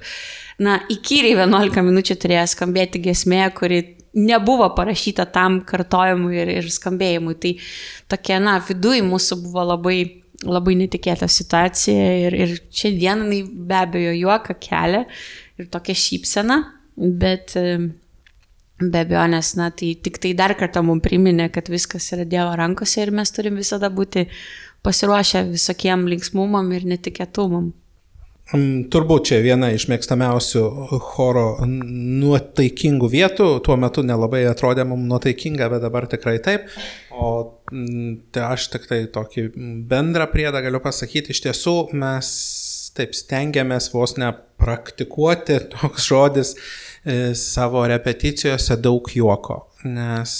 na, 0.60 0.78
įkyriai 0.92 1.38
11 1.38 1.86
minučių 1.88 2.18
turėjo 2.20 2.44
skambėti 2.52 3.00
gesmė, 3.08 3.46
kuri 3.56 3.82
nebuvo 4.16 4.68
parašyta 4.76 5.26
tam 5.32 5.60
kartojimui 5.68 6.36
ir, 6.36 6.52
ir 6.60 6.70
skambėjimui. 6.72 7.36
Tai 7.40 7.52
tokia, 8.12 8.38
na, 8.42 8.56
viduj 8.64 9.02
mūsų 9.04 9.40
buvo 9.44 9.66
labai, 9.72 9.98
labai 10.44 10.76
netikėta 10.84 11.28
situacija 11.32 12.08
ir, 12.26 12.40
ir 12.44 12.56
šiandienai 12.76 13.42
be 13.44 13.78
abejo 13.82 14.16
juoką 14.16 14.56
kelia 14.60 15.04
ir 15.56 15.68
tokia 15.72 15.96
šypsena, 15.96 16.60
bet 16.96 17.56
Be 18.80 19.00
abejo, 19.06 19.24
nes, 19.32 19.54
na, 19.56 19.70
tai 19.72 19.94
tik 20.04 20.18
tai 20.20 20.34
dar 20.36 20.52
kartą 20.58 20.82
mums 20.84 21.04
priminė, 21.04 21.48
kad 21.52 21.70
viskas 21.72 22.10
yra 22.12 22.26
Dievo 22.28 22.52
rankose 22.60 23.00
ir 23.06 23.12
mes 23.14 23.32
turim 23.32 23.56
visada 23.56 23.88
būti 23.88 24.26
pasiruošę 24.84 25.46
visokiem 25.48 26.04
linksmumam 26.12 26.68
ir 26.76 26.84
netikėtumam. 26.90 27.70
Mm, 28.54 28.84
turbūt 28.94 29.30
čia 29.30 29.40
viena 29.42 29.72
iš 29.74 29.88
mėgstamiausių 29.90 30.60
choro 31.08 31.46
nuotaikingų 31.66 33.08
vietų. 33.10 33.48
Tuo 33.66 33.74
metu 33.80 34.04
nelabai 34.06 34.44
atrodė 34.46 34.84
mums 34.86 35.08
nuotaikinga, 35.10 35.66
bet 35.72 35.82
dabar 35.82 36.06
tikrai 36.12 36.36
taip. 36.44 36.68
O 37.16 37.32
mm, 37.72 38.12
tai 38.36 38.44
aš 38.52 38.68
tik 38.76 38.86
tai 38.92 39.00
tokį 39.10 39.48
bendrą 39.90 40.28
priedą 40.30 40.62
galiu 40.62 40.84
pasakyti. 40.84 41.34
Iš 41.34 41.42
tiesų 41.48 41.76
mes 41.98 42.30
taip 42.96 43.16
stengiamės 43.18 43.90
vos 43.92 44.14
nepraktikuoti 44.20 45.58
toks 45.74 46.06
žodis 46.06 46.54
savo 47.38 47.84
repeticijose 47.86 48.76
daug 48.82 49.10
juoko, 49.14 49.60
nes 49.84 50.32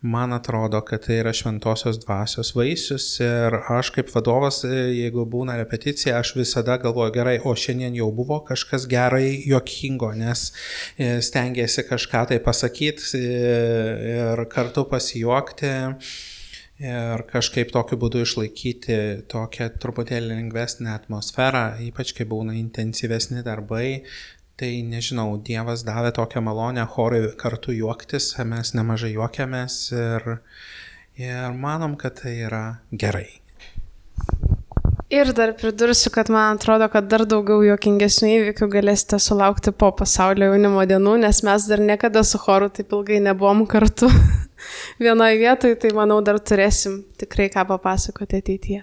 man 0.00 0.32
atrodo, 0.32 0.80
kad 0.80 1.04
tai 1.04 1.18
yra 1.20 1.32
šventosios 1.36 1.98
dvasios 2.00 2.54
vaisius 2.56 3.06
ir 3.20 3.56
aš 3.68 3.90
kaip 3.96 4.08
vadovas, 4.14 4.62
e, 4.64 4.72
jeigu 4.96 5.26
būna 5.28 5.58
repeticija, 5.60 6.18
aš 6.20 6.34
visada 6.38 6.78
galvoju 6.80 7.12
gerai, 7.14 7.36
o 7.44 7.52
šiandien 7.52 7.98
jau 7.98 8.08
buvo 8.16 8.40
kažkas 8.48 8.88
gerai 8.88 9.42
juokingo, 9.44 10.12
nes 10.16 10.50
e, 10.96 11.18
stengiasi 11.20 11.84
kažką 11.88 12.26
tai 12.32 12.40
pasakyti 12.44 13.20
ir 13.20 14.44
kartu 14.52 14.88
pasijuokti. 14.88 15.74
Ir 16.80 17.26
kažkaip 17.28 17.74
tokiu 17.74 17.98
būdu 18.00 18.22
išlaikyti 18.24 18.94
tokią 19.28 19.66
truputėlį 19.82 20.30
lengvesnę 20.30 20.94
atmosferą, 20.94 21.74
ypač 21.84 22.14
kai 22.16 22.24
būna 22.24 22.54
intensyvesni 22.56 23.42
darbai, 23.44 24.00
Tai 24.60 24.68
nežinau, 24.84 25.38
Dievas 25.40 25.80
davė 25.88 26.10
tokią 26.12 26.42
malonę 26.44 26.82
chorui 26.92 27.30
kartu 27.40 27.72
juoktis, 27.72 28.26
mes 28.44 28.74
nemažai 28.76 29.14
juokiamės 29.14 29.76
ir, 29.96 30.26
ir 31.16 31.54
manom, 31.56 31.94
kad 31.96 32.18
tai 32.18 32.34
yra 32.44 32.64
gerai. 32.92 33.38
Ir 35.08 35.30
dar 35.32 35.54
pridursiu, 35.56 36.10
kad 36.12 36.28
man 36.28 36.58
atrodo, 36.58 36.90
kad 36.92 37.08
dar 37.08 37.24
daugiau 37.30 37.64
juokingesnių 37.70 38.28
įvykių 38.34 38.68
galėsite 38.74 39.16
sulaukti 39.24 39.72
po 39.72 39.88
pasaulio 39.96 40.50
jaunimo 40.50 40.84
dienų, 40.90 41.14
nes 41.22 41.40
mes 41.48 41.68
dar 41.70 41.80
niekada 41.80 42.20
su 42.20 42.38
choru 42.42 42.68
taip 42.68 42.92
ilgai 42.92 43.22
nebuvom 43.30 43.62
kartu 43.64 44.10
vienoje 45.06 45.38
vietoje, 45.40 45.78
tai 45.86 45.94
manau 45.96 46.18
dar 46.26 46.36
turėsim 46.36 46.98
tikrai 47.22 47.48
ką 47.48 47.64
papasakoti 47.72 48.42
ateityje. 48.44 48.82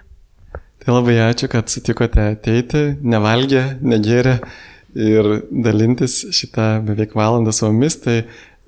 Tai 0.82 0.98
labai 0.98 1.20
ačiū, 1.28 1.52
kad 1.54 1.70
sutikote 1.70 2.26
ateiti, 2.32 2.84
nevalgė, 3.06 3.64
negėrė 3.86 4.40
ir 4.98 5.30
dalintis 5.52 6.24
šitą 6.34 6.78
beveik 6.88 7.16
valandą 7.18 7.54
su 7.54 7.68
mumis. 7.70 8.00
Tai 8.02 8.22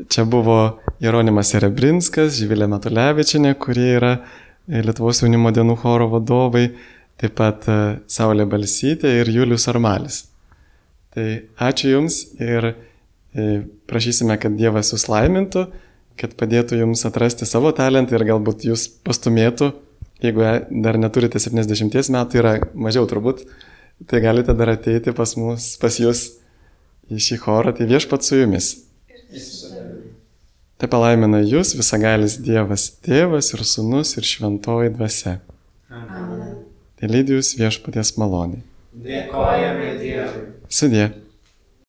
čia 0.07 0.25
buvo 0.29 0.79
Jeronimas 1.03 1.53
Erebrinskas, 1.57 2.37
Živilė 2.37 2.69
Matulevičinė, 2.71 3.55
kurie 3.59 3.89
yra 3.97 4.13
Lietuvos 4.69 5.23
jaunimo 5.23 5.49
dienų 5.49 5.75
choro 5.81 6.05
vadovai, 6.11 6.67
taip 7.19 7.33
pat 7.39 7.65
e, 7.65 7.77
Saulė 8.11 8.45
Balsytė 8.49 9.15
ir 9.23 9.31
Julius 9.33 9.65
Armalis. 9.71 10.27
Tai 11.15 11.25
ačiū 11.65 11.95
Jums 11.95 12.19
ir 12.37 12.69
e, 12.69 13.47
prašysime, 13.89 14.37
kad 14.37 14.53
Dievas 14.59 14.93
Jūs 14.93 15.07
laimintų, 15.09 15.65
kad 16.21 16.35
padėtų 16.37 16.83
Jums 16.83 17.01
atrasti 17.09 17.49
savo 17.49 17.73
talentą 17.75 18.19
ir 18.19 18.27
galbūt 18.29 18.67
Jūs 18.69 18.85
pastumėtų, 19.07 19.71
jeigu 20.21 20.45
dar 20.85 21.01
neturite 21.01 21.41
70 21.41 22.13
metų, 22.13 22.39
yra 22.43 22.53
mažiau 22.77 23.09
turbūt, 23.09 23.47
tai 24.07 24.21
galite 24.23 24.53
dar 24.53 24.71
ateiti 24.75 25.11
pas 25.15 25.35
mus, 25.39 25.73
pas 25.81 25.99
jūs 25.99 26.25
į 27.09 27.19
šį 27.25 27.39
chorą, 27.43 27.73
tai 27.75 27.89
viešpat 27.89 28.25
su 28.25 28.39
jumis. 28.39 28.71
Te 30.79 30.87
palaimina 30.87 31.41
jūs 31.43 31.73
visagalis 31.75 32.37
Dievas, 32.39 32.87
Tėvas 33.03 33.51
ir 33.55 33.65
Sūnus 33.67 34.15
ir 34.15 34.27
Šventoji 34.27 34.93
Dvasia. 34.95 35.39
Amen. 35.91 36.61
Tai 36.99 37.09
lydijus 37.11 37.55
viešpaties 37.59 38.13
maloniai. 38.19 38.63
Dėkojame 38.95 39.97
Dievui. 39.99 40.45
Sudė. 40.71 41.09